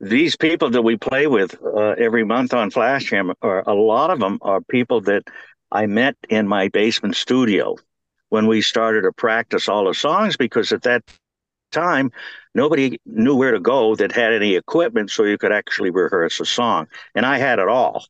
these 0.00 0.36
people 0.36 0.70
that 0.70 0.82
we 0.82 0.96
play 0.96 1.26
with 1.26 1.60
uh, 1.62 1.94
every 1.98 2.24
month 2.24 2.54
on 2.54 2.70
Flash 2.70 3.04
Jam 3.04 3.32
are 3.42 3.62
a 3.68 3.74
lot 3.74 4.10
of 4.10 4.18
them 4.18 4.38
are 4.42 4.60
people 4.60 5.00
that 5.02 5.24
I 5.70 5.86
met 5.86 6.16
in 6.28 6.48
my 6.48 6.68
basement 6.68 7.16
studio 7.16 7.76
when 8.30 8.46
we 8.46 8.62
started 8.62 9.02
to 9.02 9.12
practice 9.12 9.68
all 9.68 9.84
the 9.84 9.94
songs 9.94 10.36
because 10.36 10.72
at 10.72 10.82
that 10.82 11.04
time 11.70 12.10
nobody 12.54 12.98
knew 13.06 13.36
where 13.36 13.52
to 13.52 13.60
go 13.60 13.94
that 13.94 14.12
had 14.12 14.32
any 14.32 14.54
equipment 14.56 15.10
so 15.10 15.24
you 15.24 15.38
could 15.38 15.52
actually 15.52 15.90
rehearse 15.90 16.40
a 16.40 16.44
song 16.44 16.86
and 17.14 17.24
i 17.24 17.38
had 17.38 17.58
it 17.58 17.68
all 17.68 18.04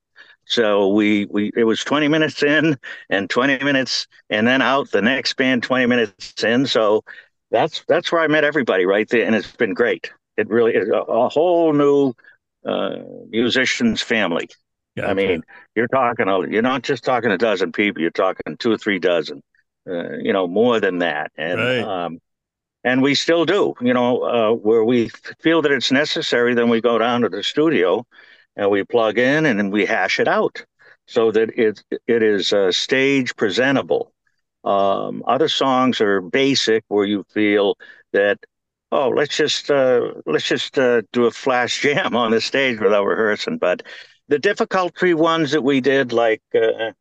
so 0.50 0.88
we 0.88 1.26
we 1.26 1.52
it 1.56 1.62
was 1.62 1.84
20 1.84 2.08
minutes 2.08 2.42
in 2.42 2.76
and 3.08 3.30
20 3.30 3.62
minutes 3.62 4.08
and 4.30 4.48
then 4.48 4.60
out 4.60 4.90
the 4.90 5.00
next 5.00 5.34
band 5.36 5.62
20 5.62 5.86
minutes 5.86 6.42
in. 6.42 6.66
So 6.66 7.04
that's 7.52 7.84
that's 7.86 8.10
where 8.10 8.20
I 8.20 8.26
met 8.26 8.42
everybody 8.42 8.84
right 8.84 9.08
there, 9.08 9.24
and 9.24 9.36
it's 9.36 9.50
been 9.52 9.74
great. 9.74 10.10
It 10.36 10.48
really 10.48 10.72
is 10.72 10.88
a, 10.88 10.98
a 10.98 11.28
whole 11.28 11.72
new 11.72 12.14
uh, 12.66 12.96
musicians 13.28 14.02
family. 14.02 14.48
Gotcha. 14.96 15.08
I 15.08 15.14
mean, 15.14 15.42
you're 15.76 15.86
talking 15.86 16.26
you're 16.50 16.62
not 16.62 16.82
just 16.82 17.04
talking 17.04 17.30
a 17.30 17.38
dozen 17.38 17.70
people. 17.70 18.02
You're 18.02 18.10
talking 18.10 18.56
two 18.56 18.72
or 18.72 18.78
three 18.78 18.98
dozen. 18.98 19.42
Uh, 19.88 20.18
you 20.18 20.32
know, 20.32 20.48
more 20.48 20.80
than 20.80 20.98
that, 20.98 21.30
and 21.36 21.60
right. 21.60 21.80
um, 21.80 22.18
and 22.84 23.02
we 23.02 23.14
still 23.14 23.44
do. 23.44 23.74
You 23.80 23.94
know, 23.94 24.22
uh, 24.22 24.54
where 24.54 24.84
we 24.84 25.10
feel 25.40 25.62
that 25.62 25.72
it's 25.72 25.92
necessary, 25.92 26.54
then 26.54 26.68
we 26.68 26.80
go 26.80 26.98
down 26.98 27.22
to 27.22 27.28
the 27.28 27.42
studio 27.42 28.06
and 28.56 28.70
we 28.70 28.84
plug 28.84 29.18
in 29.18 29.46
and 29.46 29.72
we 29.72 29.86
hash 29.86 30.20
it 30.20 30.28
out 30.28 30.64
so 31.06 31.30
that 31.32 31.50
it 31.58 31.82
it 32.06 32.22
is 32.22 32.52
uh, 32.52 32.72
stage 32.72 33.34
presentable. 33.36 34.12
Um, 34.64 35.22
other 35.26 35.48
songs 35.48 36.00
are 36.00 36.20
basic 36.20 36.84
where 36.88 37.06
you 37.06 37.24
feel 37.32 37.76
that 38.12 38.38
oh 38.92 39.08
let's 39.08 39.36
just 39.36 39.70
uh, 39.70 40.12
let's 40.26 40.46
just 40.46 40.78
uh, 40.78 41.02
do 41.12 41.26
a 41.26 41.30
flash 41.30 41.80
jam 41.82 42.16
on 42.16 42.30
the 42.30 42.40
stage 42.40 42.80
without 42.80 43.04
rehearsing. 43.06 43.58
But 43.58 43.82
the 44.28 44.38
difficulty 44.38 45.14
ones 45.14 45.50
that 45.52 45.62
we 45.62 45.80
did 45.80 46.12
like 46.12 46.42
uh, 46.54 46.92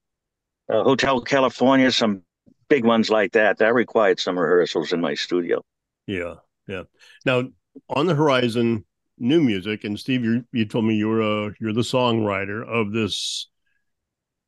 uh, 0.69 0.83
Hotel 0.83 1.21
California, 1.21 1.91
some 1.91 2.23
big 2.69 2.85
ones 2.85 3.09
like 3.09 3.33
that, 3.33 3.57
that 3.57 3.73
required 3.73 4.19
some 4.19 4.37
rehearsals 4.37 4.93
in 4.93 5.01
my 5.01 5.13
studio. 5.13 5.63
Yeah, 6.07 6.35
yeah. 6.67 6.83
Now 7.25 7.43
on 7.89 8.05
the 8.05 8.15
horizon, 8.15 8.85
new 9.17 9.41
music. 9.41 9.83
And 9.83 9.99
Steve, 9.99 10.23
you 10.23 10.45
you 10.51 10.65
told 10.65 10.85
me 10.85 10.95
you're 10.95 11.21
a 11.21 11.53
you're 11.59 11.73
the 11.73 11.81
songwriter 11.81 12.65
of 12.65 12.91
this 12.91 13.49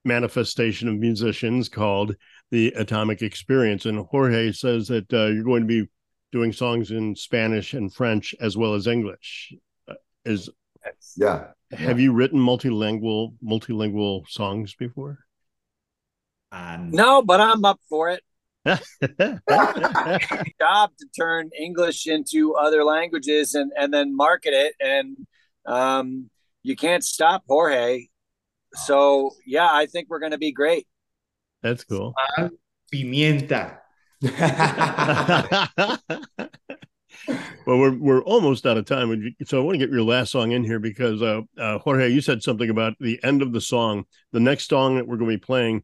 manifestation 0.04 0.88
of 0.88 0.96
musicians 0.96 1.70
called 1.70 2.16
the 2.50 2.70
Atomic 2.76 3.22
Experience. 3.22 3.86
And 3.86 4.06
Jorge 4.08 4.52
says 4.52 4.88
that 4.88 5.12
uh, 5.14 5.28
you're 5.28 5.44
going 5.44 5.62
to 5.62 5.68
be 5.68 5.90
doing 6.32 6.54
songs 6.54 6.92
in 6.92 7.16
Spanish 7.16 7.74
and 7.74 7.94
French 7.94 8.34
as 8.40 8.58
well 8.58 8.74
as 8.74 8.88
English. 8.88 9.54
Uh, 9.88 9.96
is 10.26 10.50
yeah. 11.16 11.48
Have 11.72 12.00
yeah. 12.00 12.04
you 12.06 12.14
written 12.14 12.40
multilingual 12.40 13.36
multilingual 13.44 14.28
songs 14.28 14.74
before? 14.76 15.20
Um, 16.52 16.92
no, 16.92 17.22
but 17.22 17.40
I'm 17.40 17.64
up 17.66 17.80
for 17.90 18.10
it. 18.10 18.24
job 18.66 18.80
to 21.00 21.08
turn 21.18 21.50
English 21.60 22.06
into 22.06 22.54
other 22.54 22.84
languages 22.84 23.56
and 23.56 23.72
and 23.76 23.92
then 23.92 24.16
market 24.16 24.54
it 24.54 24.76
and 24.80 25.18
um, 25.66 26.30
you 26.64 26.76
can't 26.76 27.04
stop 27.04 27.44
Jorge. 27.48 28.08
So 28.74 29.32
yeah, 29.46 29.70
I 29.72 29.86
think 29.86 30.10
we're 30.10 30.20
going 30.20 30.32
to 30.32 30.38
be 30.38 30.52
great. 30.52 30.88
That's 31.62 31.84
cool. 31.84 32.14
Pimienta. 32.94 33.78
well, 37.66 37.66
we're 37.66 37.98
we're 37.98 38.24
almost 38.24 38.66
out 38.66 38.78
of 38.78 38.86
time, 38.86 39.36
so 39.46 39.60
I 39.60 39.64
want 39.64 39.76
to 39.76 39.80
get 39.80 39.90
your 39.90 40.04
last 40.04 40.32
song 40.32 40.52
in 40.52 40.64
here 40.64 40.80
because 40.80 41.22
uh, 41.22 41.42
uh, 41.58 41.80
Jorge, 41.80 42.10
you 42.10 42.22
said 42.22 42.44
something 42.44 42.70
about 42.70 42.94
the 43.00 43.20
end 43.24 43.42
of 43.42 43.52
the 43.52 43.62
song. 43.62 44.06
The 44.32 44.40
next 44.40 44.70
song 44.70 44.96
that 44.96 45.08
we're 45.08 45.18
going 45.18 45.32
to 45.32 45.38
be 45.38 45.44
playing 45.44 45.84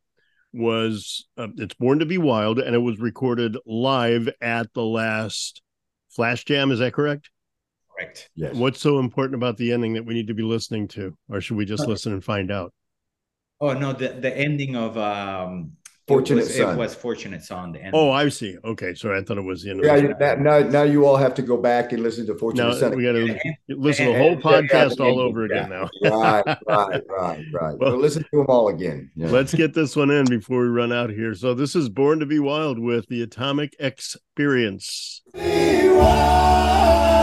was 0.57 1.27
uh, 1.37 1.47
it's 1.57 1.75
Born 1.75 1.99
to 1.99 2.05
Be 2.05 2.17
Wild, 2.17 2.59
and 2.59 2.75
it 2.75 2.79
was 2.79 2.99
recorded 2.99 3.57
live 3.65 4.29
at 4.41 4.73
the 4.73 4.83
last 4.83 5.61
Flash 6.09 6.43
Jam. 6.45 6.71
Is 6.71 6.79
that 6.79 6.93
correct? 6.93 7.29
Correct. 7.95 8.29
Yes. 8.35 8.55
What's 8.55 8.79
so 8.79 8.99
important 8.99 9.35
about 9.35 9.57
the 9.57 9.71
ending 9.71 9.93
that 9.93 10.05
we 10.05 10.13
need 10.13 10.27
to 10.27 10.33
be 10.33 10.43
listening 10.43 10.87
to, 10.89 11.17
or 11.29 11.41
should 11.41 11.57
we 11.57 11.65
just 11.65 11.83
okay. 11.83 11.91
listen 11.91 12.13
and 12.13 12.23
find 12.23 12.51
out? 12.51 12.73
Oh 13.59 13.73
no, 13.73 13.93
the 13.93 14.09
the 14.09 14.35
ending 14.35 14.75
of 14.75 14.97
um 14.97 15.76
Fortunate 16.07 16.41
it 16.41 16.43
was, 16.45 16.55
Son. 16.55 16.75
It 16.75 16.77
was 16.77 16.95
Fortunate 16.95 17.43
Son. 17.43 17.73
The 17.73 17.83
end. 17.83 17.91
Oh, 17.93 18.11
I 18.11 18.29
see. 18.29 18.55
Okay, 18.63 18.93
sorry, 18.93 19.19
I 19.19 19.23
thought 19.23 19.37
it 19.37 19.41
was 19.41 19.63
the 19.63 19.71
end. 19.71 19.81
Yeah, 19.83 20.13
now, 20.17 20.35
now, 20.35 20.59
now 20.59 20.83
you 20.83 21.05
all 21.05 21.17
have 21.17 21.33
to 21.33 21.41
go 21.41 21.57
back 21.57 21.91
and 21.91 22.01
listen 22.01 22.25
to 22.27 22.35
Fortunate 22.35 22.65
now, 22.65 22.73
Son. 22.73 22.95
We 22.95 23.03
got 23.03 23.11
to 23.11 23.37
listen 23.67 24.05
to 24.05 24.11
the 24.13 24.17
whole 24.17 24.35
podcast 24.37 25.01
all 25.01 25.19
over 25.19 25.43
again 25.43 25.69
now. 25.69 25.89
right, 26.03 26.57
right, 26.65 27.03
right, 27.09 27.45
right. 27.51 27.77
Well, 27.77 27.97
listen 27.97 28.23
to 28.23 28.37
them 28.37 28.45
all 28.47 28.69
again. 28.69 29.11
Yeah. 29.15 29.27
Let's 29.27 29.53
get 29.53 29.73
this 29.73 29.97
one 29.97 30.09
in 30.09 30.25
before 30.25 30.61
we 30.61 30.69
run 30.69 30.93
out 30.93 31.09
here. 31.09 31.35
So 31.35 31.53
this 31.53 31.75
is 31.75 31.89
Born 31.89 32.19
to 32.19 32.25
Be 32.25 32.39
Wild 32.39 32.79
with 32.79 33.07
the 33.09 33.21
Atomic 33.21 33.75
Experience. 33.77 35.21
Be 35.33 35.89
Born 35.89 37.16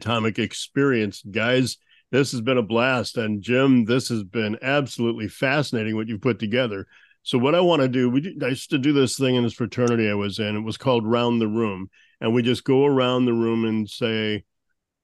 Atomic 0.00 0.38
Experience. 0.38 1.22
Guys, 1.30 1.76
this 2.10 2.32
has 2.32 2.40
been 2.40 2.58
a 2.58 2.62
blast. 2.62 3.16
And 3.16 3.42
Jim, 3.42 3.84
this 3.84 4.08
has 4.08 4.24
been 4.24 4.58
absolutely 4.62 5.28
fascinating 5.28 5.96
what 5.96 6.08
you've 6.08 6.22
put 6.22 6.38
together. 6.38 6.86
So, 7.22 7.36
what 7.38 7.54
I 7.54 7.60
want 7.60 7.82
to 7.82 7.88
do, 7.88 8.08
we 8.08 8.36
I 8.42 8.48
used 8.48 8.70
to 8.70 8.78
do 8.78 8.92
this 8.92 9.18
thing 9.18 9.34
in 9.34 9.44
this 9.44 9.52
fraternity 9.52 10.08
I 10.08 10.14
was 10.14 10.38
in. 10.38 10.56
It 10.56 10.60
was 10.60 10.78
called 10.78 11.06
Round 11.06 11.40
the 11.40 11.48
Room. 11.48 11.90
And 12.20 12.34
we 12.34 12.42
just 12.42 12.64
go 12.64 12.84
around 12.84 13.24
the 13.24 13.32
room 13.32 13.64
and 13.64 13.88
say, 13.88 14.44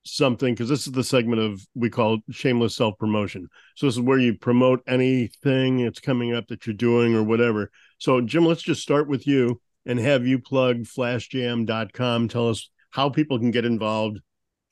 something 0.07 0.55
because 0.55 0.69
this 0.69 0.87
is 0.87 0.93
the 0.93 1.05
segment 1.05 1.41
of 1.41 1.67
we 1.75 1.91
call 1.91 2.19
shameless 2.31 2.77
self 2.77 2.99
promotion. 2.99 3.49
So 3.75 3.87
this 3.87 3.97
is 3.97 4.01
where 4.01 4.19
you 4.19 4.35
promote 4.35 4.83
anything 4.87 5.85
that's 5.85 6.01
coming 6.01 6.35
up 6.35 6.47
that 6.49 6.67
you're 6.67 6.75
doing 6.75 7.15
or 7.15 7.23
whatever. 7.23 7.71
So 7.99 8.21
Jim, 8.21 8.47
let's 8.47 8.63
just 8.63 8.83
start 8.83 9.09
with 9.09 9.27
you 9.27 9.61
and 9.85 9.99
have 9.99 10.27
you 10.27 10.39
plug 10.39 10.85
flashjam.com. 10.85 12.29
Tell 12.29 12.49
us 12.49 12.71
how 12.91 13.11
people 13.11 13.39
can 13.39 13.51
get 13.51 13.65
involved 13.65 14.21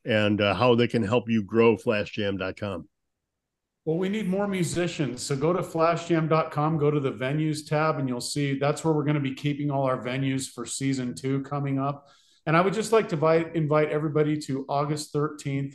and 0.04 0.40
uh, 0.40 0.54
how 0.54 0.74
they 0.74 0.88
can 0.88 1.02
help 1.02 1.28
you 1.28 1.42
grow 1.42 1.76
flashjam.com. 1.76 2.88
Well, 3.84 3.98
we 3.98 4.08
need 4.08 4.28
more 4.28 4.48
musicians. 4.48 5.22
So 5.22 5.36
go 5.36 5.52
to 5.52 5.62
flashjam.com, 5.62 6.78
go 6.78 6.90
to 6.90 7.00
the 7.00 7.12
venues 7.12 7.68
tab, 7.68 7.98
and 7.98 8.08
you'll 8.08 8.20
see 8.20 8.58
that's 8.58 8.82
where 8.82 8.94
we're 8.94 9.04
going 9.04 9.14
to 9.14 9.20
be 9.20 9.34
keeping 9.34 9.70
all 9.70 9.84
our 9.84 10.02
venues 10.02 10.48
for 10.48 10.64
season 10.64 11.14
two 11.14 11.42
coming 11.42 11.78
up. 11.78 12.08
And 12.46 12.56
I 12.56 12.62
would 12.62 12.72
just 12.72 12.92
like 12.92 13.08
to 13.10 13.14
invite, 13.14 13.54
invite 13.54 13.90
everybody 13.90 14.38
to 14.38 14.64
August 14.68 15.14
13th 15.14 15.74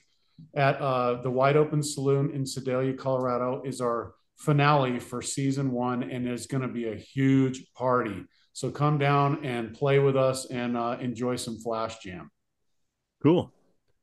at 0.55 0.81
uh, 0.81 1.21
the 1.21 1.29
Wide 1.29 1.55
Open 1.55 1.83
Saloon 1.83 2.31
in 2.31 2.45
Sedalia, 2.45 2.93
Colorado, 2.93 3.61
is 3.63 3.79
our 3.79 4.13
finale 4.37 4.99
for 4.99 5.21
season 5.21 5.71
one, 5.71 6.03
and 6.03 6.27
it's 6.27 6.47
going 6.47 6.61
to 6.61 6.67
be 6.67 6.89
a 6.89 6.95
huge 6.95 7.71
party. 7.73 8.25
So 8.53 8.71
come 8.71 8.97
down 8.97 9.45
and 9.45 9.73
play 9.73 9.99
with 9.99 10.17
us 10.17 10.45
and 10.49 10.75
uh, 10.75 10.97
enjoy 10.99 11.35
some 11.35 11.59
Flash 11.59 11.99
Jam. 11.99 12.31
Cool. 13.21 13.53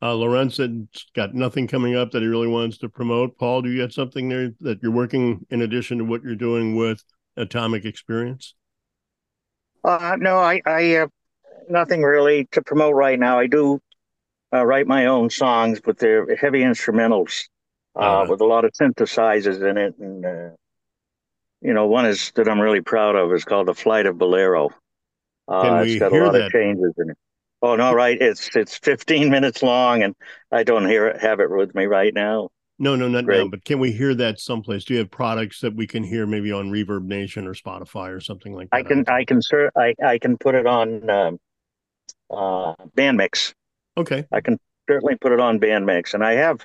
Uh, 0.02 0.14
Laurent's 0.14 0.58
had 0.58 0.86
got 1.14 1.34
nothing 1.34 1.66
coming 1.66 1.96
up 1.96 2.10
that 2.10 2.20
he 2.20 2.28
really 2.28 2.48
wants 2.48 2.78
to 2.78 2.88
promote. 2.88 3.38
Paul, 3.38 3.62
do 3.62 3.70
you 3.70 3.82
got 3.82 3.92
something 3.92 4.28
there 4.28 4.50
that 4.60 4.82
you're 4.82 4.92
working 4.92 5.46
in 5.50 5.62
addition 5.62 5.98
to 5.98 6.04
what 6.04 6.22
you're 6.22 6.34
doing 6.34 6.76
with 6.76 7.02
Atomic 7.36 7.84
Experience? 7.84 8.54
Uh, 9.82 10.16
no, 10.18 10.36
I, 10.36 10.60
I 10.66 10.96
uh, 10.96 11.06
nothing 11.70 12.02
really 12.02 12.46
to 12.52 12.62
promote 12.62 12.94
right 12.94 13.18
now. 13.18 13.38
I 13.38 13.46
do 13.46 13.80
uh, 14.52 14.64
write 14.64 14.86
my 14.86 15.06
own 15.06 15.30
songs, 15.30 15.80
but 15.80 15.98
they're 15.98 16.36
heavy 16.36 16.60
instrumentals 16.60 17.44
uh, 17.94 18.26
with 18.28 18.40
a 18.40 18.44
lot 18.44 18.64
of 18.64 18.72
synthesizers 18.72 19.68
in 19.68 19.78
it. 19.78 19.94
And, 19.98 20.26
uh, 20.26 20.50
you 21.62 21.72
know, 21.72 21.86
one 21.86 22.04
is 22.04 22.32
that 22.34 22.48
I'm 22.48 22.60
really 22.60 22.82
proud 22.82 23.16
of 23.16 23.32
is 23.32 23.44
called 23.44 23.68
The 23.68 23.74
Flight 23.74 24.06
of 24.06 24.18
Bolero. 24.18 24.70
Uh, 25.48 25.84
it's 25.86 25.98
got 25.98 26.12
a 26.12 26.24
lot 26.24 26.32
that? 26.32 26.46
of 26.46 26.52
changes 26.52 26.92
in 26.98 27.10
it. 27.10 27.18
Oh 27.66 27.74
no, 27.74 27.92
right. 27.92 28.16
It's 28.20 28.54
it's 28.54 28.78
15 28.78 29.28
minutes 29.28 29.60
long, 29.60 30.04
and 30.04 30.14
I 30.52 30.62
don't 30.62 30.86
hear 30.86 31.08
it, 31.08 31.20
have 31.20 31.40
it 31.40 31.50
with 31.50 31.74
me 31.74 31.86
right 31.86 32.14
now. 32.14 32.50
No, 32.78 32.94
no, 32.94 33.08
not 33.08 33.24
Great. 33.24 33.42
now. 33.42 33.48
But 33.48 33.64
can 33.64 33.80
we 33.80 33.90
hear 33.90 34.14
that 34.14 34.38
someplace? 34.38 34.84
Do 34.84 34.94
you 34.94 35.00
have 35.00 35.10
products 35.10 35.60
that 35.62 35.74
we 35.74 35.88
can 35.88 36.04
hear 36.04 36.26
maybe 36.26 36.52
on 36.52 36.70
Reverb 36.70 37.06
Nation 37.06 37.44
or 37.44 37.54
Spotify 37.54 38.14
or 38.14 38.20
something 38.20 38.54
like 38.54 38.70
that? 38.70 38.76
I 38.76 38.82
can, 38.84 39.04
I 39.08 39.24
can, 39.24 39.42
sir, 39.42 39.72
I, 39.76 39.94
I 40.04 40.18
can 40.18 40.38
put 40.38 40.54
it 40.54 40.64
on 40.64 41.10
um, 41.10 41.40
uh, 42.30 42.74
Bandmix. 42.96 43.52
Okay. 43.96 44.24
I 44.30 44.40
can 44.40 44.60
certainly 44.88 45.16
put 45.16 45.32
it 45.32 45.40
on 45.40 45.58
Bandmix, 45.58 46.14
and 46.14 46.24
I 46.24 46.34
have, 46.34 46.64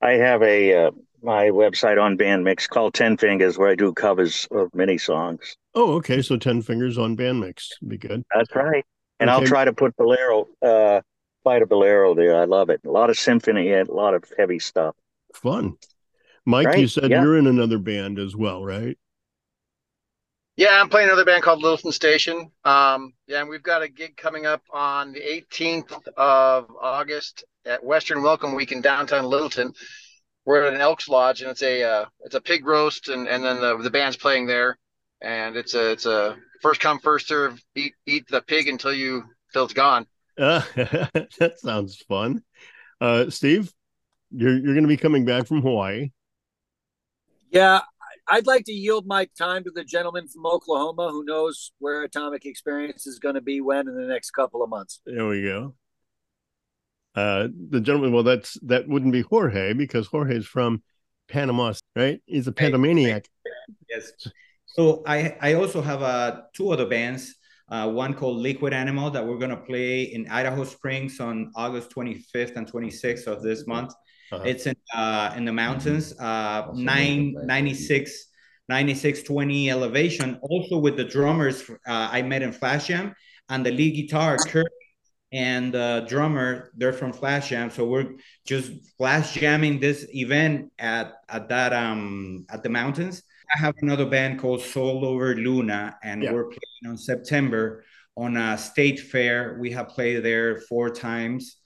I 0.00 0.12
have 0.12 0.40
a 0.42 0.86
uh, 0.86 0.90
my 1.20 1.46
website 1.46 2.00
on 2.00 2.16
Bandmix 2.16 2.68
called 2.68 2.94
Ten 2.94 3.16
Fingers, 3.16 3.58
where 3.58 3.70
I 3.70 3.74
do 3.74 3.92
covers 3.92 4.46
of 4.52 4.72
many 4.72 4.98
songs. 4.98 5.56
Oh, 5.74 5.94
okay. 5.94 6.22
So 6.22 6.36
Ten 6.36 6.62
Fingers 6.62 6.96
on 6.96 7.16
Bandmix, 7.16 7.70
be 7.88 7.98
good. 7.98 8.22
That's 8.32 8.54
right. 8.54 8.84
And 9.18 9.30
okay. 9.30 9.40
I'll 9.40 9.46
try 9.46 9.64
to 9.64 9.72
put 9.72 9.96
Bolero, 9.96 10.48
uh, 10.62 11.00
Flight 11.42 11.62
of 11.62 11.68
Bolero 11.68 12.14
there. 12.14 12.36
I 12.36 12.44
love 12.44 12.70
it. 12.70 12.80
A 12.84 12.90
lot 12.90 13.10
of 13.10 13.18
symphony 13.18 13.72
and 13.72 13.88
a 13.88 13.94
lot 13.94 14.14
of 14.14 14.24
heavy 14.36 14.58
stuff. 14.58 14.94
Fun. 15.34 15.76
Mike, 16.44 16.66
right? 16.66 16.78
you 16.78 16.88
said 16.88 17.10
yeah. 17.10 17.22
you're 17.22 17.36
in 17.36 17.46
another 17.46 17.78
band 17.78 18.18
as 18.18 18.36
well, 18.36 18.64
right? 18.64 18.96
Yeah, 20.56 20.80
I'm 20.80 20.88
playing 20.88 21.08
another 21.08 21.24
band 21.24 21.42
called 21.42 21.60
Littleton 21.60 21.92
Station. 21.92 22.50
Um, 22.64 23.12
yeah, 23.26 23.40
and 23.40 23.48
we've 23.48 23.62
got 23.62 23.82
a 23.82 23.88
gig 23.88 24.16
coming 24.16 24.46
up 24.46 24.62
on 24.70 25.12
the 25.12 25.20
18th 25.20 26.08
of 26.16 26.70
August 26.80 27.44
at 27.66 27.84
Western 27.84 28.22
Welcome 28.22 28.54
Week 28.54 28.72
in 28.72 28.80
downtown 28.80 29.26
Littleton. 29.26 29.74
We're 30.46 30.64
at 30.64 30.72
an 30.72 30.80
Elks 30.80 31.08
Lodge, 31.08 31.42
and 31.42 31.50
it's 31.50 31.62
a 31.62 31.82
uh, 31.82 32.04
it's 32.20 32.36
a 32.36 32.40
pig 32.40 32.64
roast, 32.64 33.08
and, 33.08 33.28
and 33.28 33.44
then 33.44 33.60
the, 33.60 33.76
the 33.78 33.90
band's 33.90 34.16
playing 34.16 34.46
there, 34.46 34.78
and 35.20 35.56
it's 35.56 35.74
a 35.74 35.90
it's 35.90 36.06
a 36.06 36.36
first 36.66 36.80
come 36.80 36.98
first 36.98 37.28
serve. 37.28 37.62
Eat 37.74 37.94
eat 38.06 38.26
the 38.28 38.42
pig 38.42 38.68
until 38.68 38.92
you 38.92 39.24
till 39.52 39.64
it's 39.64 39.74
gone. 39.74 40.06
Uh, 40.36 40.62
that 40.74 41.54
sounds 41.58 41.96
fun. 41.96 42.42
Uh, 43.00 43.30
Steve, 43.30 43.72
you're 44.30 44.56
you're 44.56 44.74
going 44.74 44.82
to 44.82 44.88
be 44.88 44.96
coming 44.96 45.24
back 45.24 45.46
from 45.46 45.62
Hawaii. 45.62 46.10
Yeah, 47.50 47.82
I'd 48.28 48.46
like 48.46 48.64
to 48.64 48.72
yield 48.72 49.06
my 49.06 49.28
time 49.38 49.62
to 49.64 49.70
the 49.70 49.84
gentleman 49.84 50.26
from 50.26 50.44
Oklahoma 50.46 51.10
who 51.10 51.24
knows 51.24 51.72
where 51.78 52.02
Atomic 52.02 52.44
Experience 52.44 53.06
is 53.06 53.20
going 53.20 53.36
to 53.36 53.40
be 53.40 53.60
when 53.60 53.86
in 53.86 53.96
the 53.96 54.06
next 54.06 54.32
couple 54.32 54.64
of 54.64 54.68
months. 54.68 55.00
There 55.06 55.26
we 55.26 55.42
go. 55.42 55.74
Uh, 57.14 57.48
the 57.70 57.80
gentleman, 57.80 58.12
well, 58.12 58.24
that's 58.24 58.58
that 58.62 58.88
wouldn't 58.88 59.12
be 59.12 59.22
Jorge 59.22 59.72
because 59.72 60.08
Jorge's 60.08 60.46
from 60.46 60.82
Panama, 61.28 61.72
right? 61.94 62.20
He's 62.26 62.48
a 62.48 62.52
Panamaniac. 62.52 63.28
Yes. 63.88 64.10
So 64.66 65.02
I 65.06 65.36
I 65.40 65.54
also 65.54 65.80
have 65.80 66.02
uh, 66.02 66.42
two 66.52 66.70
other 66.70 66.86
bands. 66.86 67.34
Uh, 67.68 67.90
one 67.90 68.14
called 68.14 68.36
Liquid 68.36 68.72
Animal 68.72 69.10
that 69.10 69.26
we're 69.26 69.38
gonna 69.38 69.56
play 69.56 70.02
in 70.02 70.28
Idaho 70.28 70.64
Springs 70.64 71.18
on 71.18 71.50
August 71.56 71.90
25th 71.90 72.56
and 72.56 72.70
26th 72.70 73.26
of 73.26 73.42
this 73.42 73.66
month. 73.66 73.92
Uh-huh. 74.30 74.44
It's 74.44 74.66
in 74.66 74.76
uh, 74.94 75.32
in 75.36 75.44
the 75.44 75.52
mountains, 75.52 76.18
uh, 76.18 76.68
nine 76.74 77.34
ninety 77.44 77.74
six. 77.74 78.28
9620 78.68 79.70
elevation 79.70 80.40
also 80.42 80.76
with 80.78 80.96
the 80.96 81.04
drummers 81.04 81.70
uh, 81.70 82.08
i 82.10 82.20
met 82.20 82.42
in 82.42 82.50
flash 82.50 82.88
jam 82.88 83.14
and 83.48 83.64
the 83.64 83.70
lead 83.70 83.94
guitar 83.94 84.36
kurt 84.38 84.66
and 85.32 85.72
the 85.72 86.04
drummer 86.08 86.72
they're 86.76 86.92
from 86.92 87.12
flash 87.12 87.50
jam 87.50 87.70
so 87.70 87.86
we're 87.86 88.14
just 88.44 88.72
flash 88.96 89.34
jamming 89.34 89.78
this 89.78 90.06
event 90.14 90.72
at 90.78 91.12
at 91.28 91.48
that 91.48 91.72
um 91.72 92.44
at 92.50 92.62
the 92.62 92.68
mountains 92.68 93.22
i 93.54 93.58
have 93.58 93.74
another 93.82 94.06
band 94.06 94.38
called 94.38 94.60
soul 94.60 95.04
over 95.04 95.34
luna 95.34 95.96
and 96.02 96.22
yeah. 96.22 96.32
we're 96.32 96.44
playing 96.44 96.86
on 96.88 96.96
september 96.96 97.84
on 98.16 98.36
a 98.36 98.56
state 98.56 99.00
fair 99.00 99.56
we 99.60 99.70
have 99.70 99.88
played 99.88 100.22
there 100.22 100.58
four 100.60 100.90
times 100.90 101.56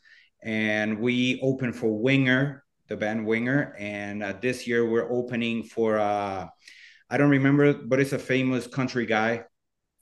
and 0.43 0.99
we 0.99 1.41
open 1.43 1.73
for 1.73 1.99
Winger, 1.99 2.65
the 2.89 2.97
band 2.97 3.27
Winger, 3.27 3.75
and 3.79 4.23
uh, 4.23 4.35
this 4.41 4.67
year 4.67 4.89
we're 4.89 5.11
opening 5.11 5.63
for 5.63 5.99
uh, 5.99 6.47
I 7.09 7.17
don't 7.17 7.31
remember, 7.31 7.73
but 7.75 8.01
it's 8.01 8.13
a 8.13 8.19
famous 8.19 8.67
country 8.67 9.07
guy. 9.07 9.45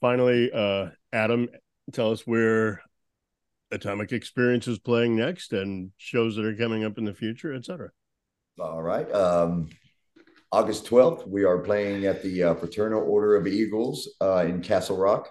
Finally, 0.01 0.51
uh, 0.53 0.91
Adam, 1.13 1.49
tell 1.93 2.13
us 2.13 2.27
where 2.27 2.83
Atomic 3.71 4.13
Experience 4.13 4.69
is 4.69 4.79
playing 4.79 5.17
next 5.17 5.53
and 5.53 5.91
shows 5.97 6.37
that 6.37 6.45
are 6.45 6.55
coming 6.55 6.85
up 6.85 6.99
in 6.99 7.05
the 7.05 7.15
future, 7.15 7.55
etc. 7.55 7.91
All 8.61 8.83
right. 8.83 9.11
Um, 9.13 9.71
August 10.51 10.87
12th, 10.87 11.29
we 11.29 11.45
are 11.45 11.59
playing 11.59 12.07
at 12.07 12.23
the 12.23 12.43
uh, 12.43 12.55
Fraternal 12.55 13.03
Order 13.03 13.37
of 13.37 13.47
Eagles 13.47 14.09
uh, 14.21 14.45
in 14.47 14.63
Castle 14.63 14.97
Rock. 14.97 15.31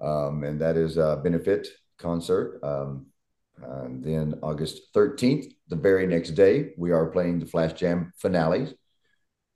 Um, 0.00 0.42
and 0.42 0.60
that 0.60 0.76
is 0.76 0.96
a 0.96 1.20
benefit 1.22 1.68
concert. 1.98 2.58
Um, 2.62 3.06
and 3.62 4.02
then 4.02 4.40
August 4.42 4.92
13th, 4.94 5.52
the 5.68 5.76
very 5.76 6.06
next 6.06 6.30
day, 6.30 6.70
we 6.76 6.90
are 6.90 7.06
playing 7.06 7.38
the 7.38 7.46
Flash 7.46 7.74
Jam 7.74 8.12
finales, 8.16 8.74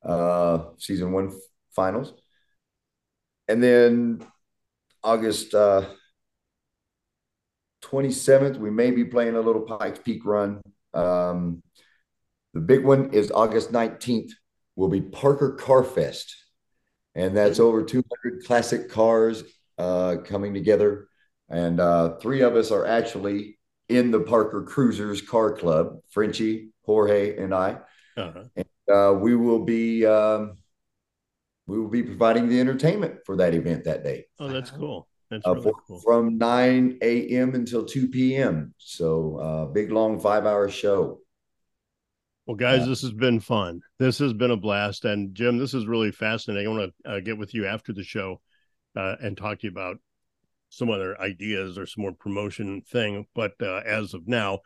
uh, 0.05 0.59
season 0.79 1.13
one 1.13 1.33
finals. 1.75 2.13
And 3.49 3.63
then 3.63 4.25
August 5.03 5.55
uh, 5.55 5.87
27th, 7.83 8.59
we 8.59 8.71
may 8.71 8.91
be 8.91 9.05
playing 9.05 9.35
a 9.35 9.41
little 9.41 9.63
Pikes 9.63 9.99
Peak 9.99 10.25
run. 10.25 10.61
Um, 10.93 11.63
the 12.53 12.61
big 12.61 12.85
one 12.85 13.13
is 13.13 13.33
August 13.33 13.73
19th, 13.73 14.33
will 14.77 14.89
be 14.89 15.01
Parker 15.01 15.53
Car 15.53 15.85
Fest. 15.85 16.37
And 17.15 17.37
that's 17.37 17.61
over 17.61 17.85
200 17.85 18.45
classic 18.45 18.91
cars 18.91 19.45
uh, 19.79 20.17
coming 20.25 20.55
together. 20.55 21.09
And 21.49 21.79
uh, 21.81 22.17
three 22.17 22.41
of 22.41 22.57
us 22.57 22.71
are 22.71 22.87
actually 22.87 23.59
in 23.89 24.11
the 24.11 24.21
Parker 24.21 24.63
Cruisers 24.63 25.23
Car 25.23 25.53
Club, 25.53 25.99
Frenchy, 26.11 26.71
Jorge, 26.85 27.37
and 27.37 27.55
I. 27.55 27.79
Uh-huh. 28.17 28.45
And 28.57 28.67
uh, 28.93 29.13
we 29.15 29.37
will 29.37 29.65
be 29.65 30.07
um, 30.07 30.59
we 31.67 31.79
will 31.79 31.89
be 31.89 32.03
providing 32.03 32.49
the 32.49 32.61
entertainment 32.61 33.21
for 33.25 33.37
that 33.37 33.55
event 33.55 33.85
that 33.85 34.05
day. 34.05 34.27
Oh, 34.39 34.49
that's 34.49 34.71
cool. 34.71 35.09
That's 35.31 35.47
uh, 35.47 35.53
really 35.55 35.63
for, 35.63 35.73
cool. 35.87 36.01
From 36.01 36.39
9 36.39 36.99
a.m. 37.03 37.55
until 37.55 37.85
2 37.85 38.09
p.m. 38.09 38.75
So 38.79 39.37
uh, 39.37 39.65
big 39.67 39.91
long 39.91 40.21
five 40.21 40.47
hour 40.47 40.69
show. 40.69 41.21
Well, 42.47 42.57
guys, 42.57 42.81
yeah. 42.81 42.87
this 42.87 43.03
has 43.03 43.13
been 43.13 43.41
fun. 43.41 43.81
This 43.99 44.19
has 44.19 44.33
been 44.35 44.51
a 44.51 44.57
blast. 44.57 45.05
And 45.05 45.35
Jim, 45.35 45.59
this 45.59 45.73
is 45.75 45.87
really 45.87 46.13
fascinating. 46.13 46.67
I 46.67 46.77
want 46.77 46.93
to 47.05 47.11
uh, 47.11 47.21
get 47.21 47.39
with 47.39 47.55
you 47.55 47.67
after 47.67 47.93
the 47.93 48.05
show 48.05 48.41
uh, 48.97 49.17
and 49.21 49.37
talk 49.37 49.61
to 49.61 49.67
you 49.67 49.71
about 49.71 49.97
some 50.69 50.91
other 50.91 51.19
ideas 51.21 51.79
or 51.79 51.87
some 51.87 52.03
more 52.03 52.13
promotion 52.13 52.83
thing. 52.83 53.27
But 53.35 53.53
uh, 53.63 53.81
as 53.87 54.13
of 54.13 54.29
now, 54.29 54.61